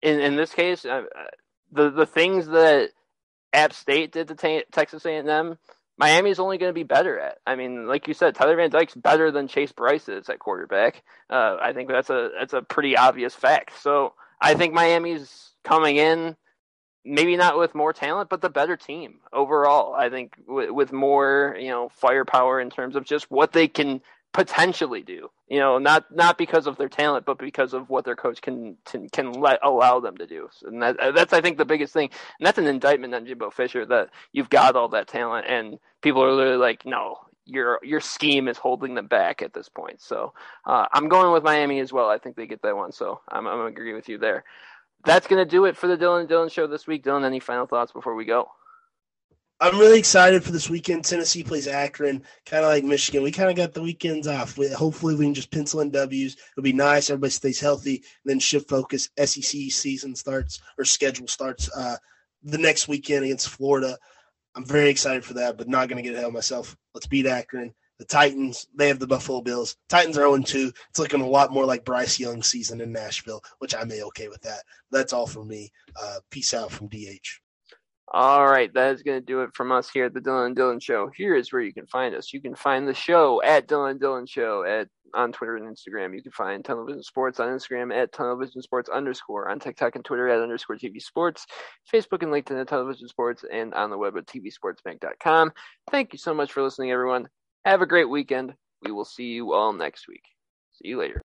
in 0.01 0.19
in 0.19 0.37
this 0.37 0.55
case, 0.55 0.87
uh, 0.87 1.03
the 1.73 1.91
the 1.91 2.07
things 2.07 2.47
that 2.47 2.93
App 3.53 3.75
State 3.75 4.13
did 4.13 4.29
to 4.29 4.35
t- 4.35 4.65
Texas 4.73 5.05
A&M 5.05 5.59
Miami 5.97 6.31
is 6.31 6.41
only 6.41 6.59
going 6.59 6.71
to 6.71 6.75
be 6.75 6.83
better 6.83 7.19
at. 7.19 7.39
I 7.47 7.55
mean, 7.55 7.87
like 7.87 8.09
you 8.09 8.15
said, 8.15 8.35
Tyler 8.35 8.57
Van 8.57 8.71
Dyke's 8.71 8.95
better 8.95 9.31
than 9.31 9.49
Chase 9.49 9.73
Brice 9.73 10.09
is 10.09 10.29
at 10.29 10.41
quarterback. 10.41 11.03
Uh, 11.31 11.57
I 11.61 11.73
think 11.73 11.89
that's 11.89 12.11
a 12.11 12.31
that's 12.39 12.53
a 12.53 12.63
pretty 12.63 12.97
obvious 12.97 13.35
fact. 13.35 13.81
So 13.81 14.15
I 14.41 14.55
think 14.55 14.75
Miami's 14.75 15.53
coming 15.63 15.97
in, 15.97 16.37
maybe 17.05 17.37
not 17.37 17.59
with 17.59 17.75
more 17.75 17.93
talent, 17.93 18.29
but 18.29 18.41
the 18.41 18.51
better 18.51 18.77
team 18.77 19.21
overall. 19.33 19.95
I 19.95 20.11
think 20.11 20.35
with, 20.49 20.71
with 20.71 20.93
more 20.93 21.57
you 21.59 21.69
know 21.69 21.89
firepower 21.91 22.61
in 22.61 22.71
terms 22.71 22.97
of 22.97 23.05
just 23.05 23.31
what 23.31 23.53
they 23.53 23.69
can 23.69 24.01
potentially 24.35 25.03
do. 25.03 25.31
You 25.49 25.61
know, 25.61 25.79
not 25.79 26.05
not 26.15 26.37
because 26.37 26.67
of 26.67 26.77
their 26.77 26.89
talent, 26.89 27.25
but 27.25 27.39
because 27.39 27.73
of 27.73 27.89
what 27.89 28.05
their 28.05 28.17
coach 28.17 28.43
can 28.43 28.77
can, 28.85 29.09
can 29.09 29.33
let 29.33 29.61
allow 29.63 30.01
them 30.01 30.19
to 30.19 30.27
do. 30.27 30.51
And 30.65 30.83
that, 30.83 30.97
that's 31.15 31.33
I 31.33 31.41
think 31.41 31.57
the 31.57 31.65
biggest 31.65 31.95
thing, 31.95 32.11
and 32.39 32.47
that's 32.47 32.59
an 32.59 32.67
indictment 32.67 33.15
on 33.15 33.25
Jimbo 33.25 33.51
Fisher 33.51 33.87
that 33.87 34.11
you've 34.33 34.51
got 34.51 34.77
all 34.77 34.89
that 34.89 35.09
talent, 35.09 35.47
and 35.49 35.79
people 36.03 36.23
are 36.23 36.33
literally 36.33 36.59
like, 36.59 36.85
no, 36.85 37.19
your 37.47 37.79
your 37.83 38.01
scheme 38.01 38.49
is 38.49 38.59
holding 38.59 38.95
them 38.95 39.07
back 39.07 39.41
at 39.41 39.55
this 39.55 39.69
point. 39.69 40.03
So 40.03 40.35
uh, 40.67 40.87
I'm 40.93 41.09
going 41.09 41.33
with 41.33 41.45
Miami 41.45 41.79
as 41.79 41.93
well. 41.93 42.11
I 42.11 42.19
think 42.19 42.37
they 42.37 42.47
get 42.47 42.63
that 42.63 42.77
one. 42.77 42.93
So 42.93 43.21
I'm 43.31 43.47
I'm 43.47 43.67
agree 43.67 43.95
with 43.95 44.09
you 44.09 44.19
there. 44.19 44.45
That's 45.05 45.29
gonna 45.29 45.45
do 45.45 45.67
it 45.67 45.77
for 45.77 45.87
the 45.87 45.97
Dylan 45.97 46.29
Dylan 46.29 46.51
show 46.51 46.67
this 46.67 46.87
week. 46.87 47.05
Dylan, 47.05 47.25
any 47.25 47.41
final 47.41 47.67
thoughts 47.67 47.93
before 47.93 48.17
we 48.17 48.25
go? 48.25 48.49
I'm 49.65 49.79
really 49.79 49.99
excited 49.99 50.45
for 50.45 50.53
this 50.53 50.69
weekend. 50.69 51.07
Tennessee 51.07 51.43
plays 51.43 51.67
Akron, 51.67 52.23
kind 52.45 52.67
of 52.67 52.71
like 52.71 52.85
Michigan. 52.85 53.23
We 53.23 53.31
kind 53.31 53.49
of 53.49 53.57
got 53.57 53.73
the 53.73 53.81
weekends 53.81 54.27
off. 54.27 54.59
We, 54.59 54.69
hopefully, 54.69 55.15
we 55.15 55.25
can 55.25 55.33
just 55.33 55.51
pencil 55.51 55.81
in 55.81 55.89
W's. 55.89 56.37
It'll 56.53 56.63
be 56.63 56.75
nice. 56.75 57.09
Everybody 57.09 57.31
stays 57.31 57.61
healthy. 57.61 57.97
and 57.97 58.05
Then 58.27 58.41
shift 58.41 58.69
focus. 58.69 59.09
SEC 59.19 59.73
season 59.73 60.15
starts 60.17 60.61
or 60.77 60.85
schedule 60.85 61.27
starts 61.29 61.75
uh, 61.75 61.97
the 62.43 62.59
next 62.59 62.89
weekend 62.89 63.25
against 63.25 63.49
Florida. 63.49 63.97
I'm 64.55 64.67
very 64.67 64.91
excited 64.91 65.25
for 65.25 65.33
that, 65.33 65.57
but 65.57 65.67
not 65.67 65.89
going 65.89 65.97
to 65.97 66.07
get 66.07 66.15
ahead 66.15 66.27
of 66.27 66.35
myself. 66.35 66.77
Let's 66.93 67.07
beat 67.07 67.25
Akron. 67.25 67.73
The 67.99 68.05
Titans, 68.05 68.67
they 68.75 68.89
have 68.89 68.99
the 68.99 69.07
Buffalo 69.07 69.41
Bills. 69.41 69.77
Titans 69.89 70.19
are 70.19 70.29
0 70.29 70.43
2. 70.43 70.73
It's 70.91 70.99
looking 70.99 71.23
a 71.23 71.27
lot 71.27 71.53
more 71.55 71.65
like 71.65 71.87
Bryce 71.87 72.21
Young 72.21 72.43
season 72.43 72.83
in 72.83 72.93
Nashville, 72.93 73.41
which 73.61 73.75
I 73.75 73.85
may 73.85 74.03
okay 74.03 74.29
with 74.29 74.43
that. 74.43 74.61
That's 74.91 75.15
all 75.15 75.27
for 75.27 75.43
me. 75.43 75.73
Uh, 75.99 76.19
peace 76.31 76.53
out 76.53 76.71
from 76.71 76.89
DH. 76.89 77.41
All 78.17 78.47
right, 78.47 78.73
that 78.75 78.95
is 78.95 79.03
going 79.03 79.19
to 79.19 79.27
do 79.27 79.41
it 79.41 79.51
from 79.55 79.73
us 79.73 79.91
here 79.91 80.05
at 80.05 80.15
the 80.15 80.21
Dylan 80.21 80.47
and 80.47 80.57
Dylan 80.57 80.81
Show. 80.81 81.11
Here 81.17 81.35
is 81.35 81.53
where 81.53 81.63
you 81.63 81.75
can 81.75 81.89
find 81.89 82.15
us. 82.15 82.33
You 82.33 82.41
can 82.41 82.55
find 82.55 82.87
the 82.87 82.95
show 82.95 83.43
at 83.43 83.67
Dylan 83.67 83.91
and 83.91 84.01
Dylan 84.01 84.29
Show 84.29 84.63
at 84.63 84.87
on 85.15 85.33
Twitter 85.33 85.57
and 85.57 85.67
Instagram. 85.67 86.15
You 86.15 86.23
can 86.23 86.31
find 86.31 86.65
Television 86.65 87.03
Sports 87.03 87.41
on 87.41 87.49
Instagram 87.49 87.93
at 87.93 88.13
Television 88.13 88.63
Sports 88.63 88.89
underscore, 88.89 89.49
on 89.49 89.59
TikTok 89.59 89.97
and 89.97 90.05
Twitter 90.05 90.29
at 90.29 90.41
underscore 90.41 90.77
TV 90.77 91.03
Sports, 91.03 91.45
Facebook 91.93 92.23
and 92.23 92.31
LinkedIn 92.31 92.61
at 92.61 92.69
Television 92.69 93.09
Sports, 93.09 93.45
and 93.53 93.75
on 93.75 93.91
the 93.91 93.99
web 93.99 94.17
at 94.17 94.27
TVSportsBank.com. 94.27 95.51
Thank 95.91 96.13
you 96.13 96.19
so 96.21 96.33
much 96.33 96.53
for 96.53 96.63
listening, 96.63 96.93
everyone. 96.93 97.29
Have 97.65 97.83
a 97.83 97.87
great 97.87 98.09
weekend. 98.09 98.55
We 98.83 98.93
will 98.93 99.05
see 99.05 99.25
you 99.33 99.55
all 99.55 99.73
next 99.73 100.07
week. 100.07 100.23
See 100.71 100.87
you 100.87 101.01
later. 101.01 101.21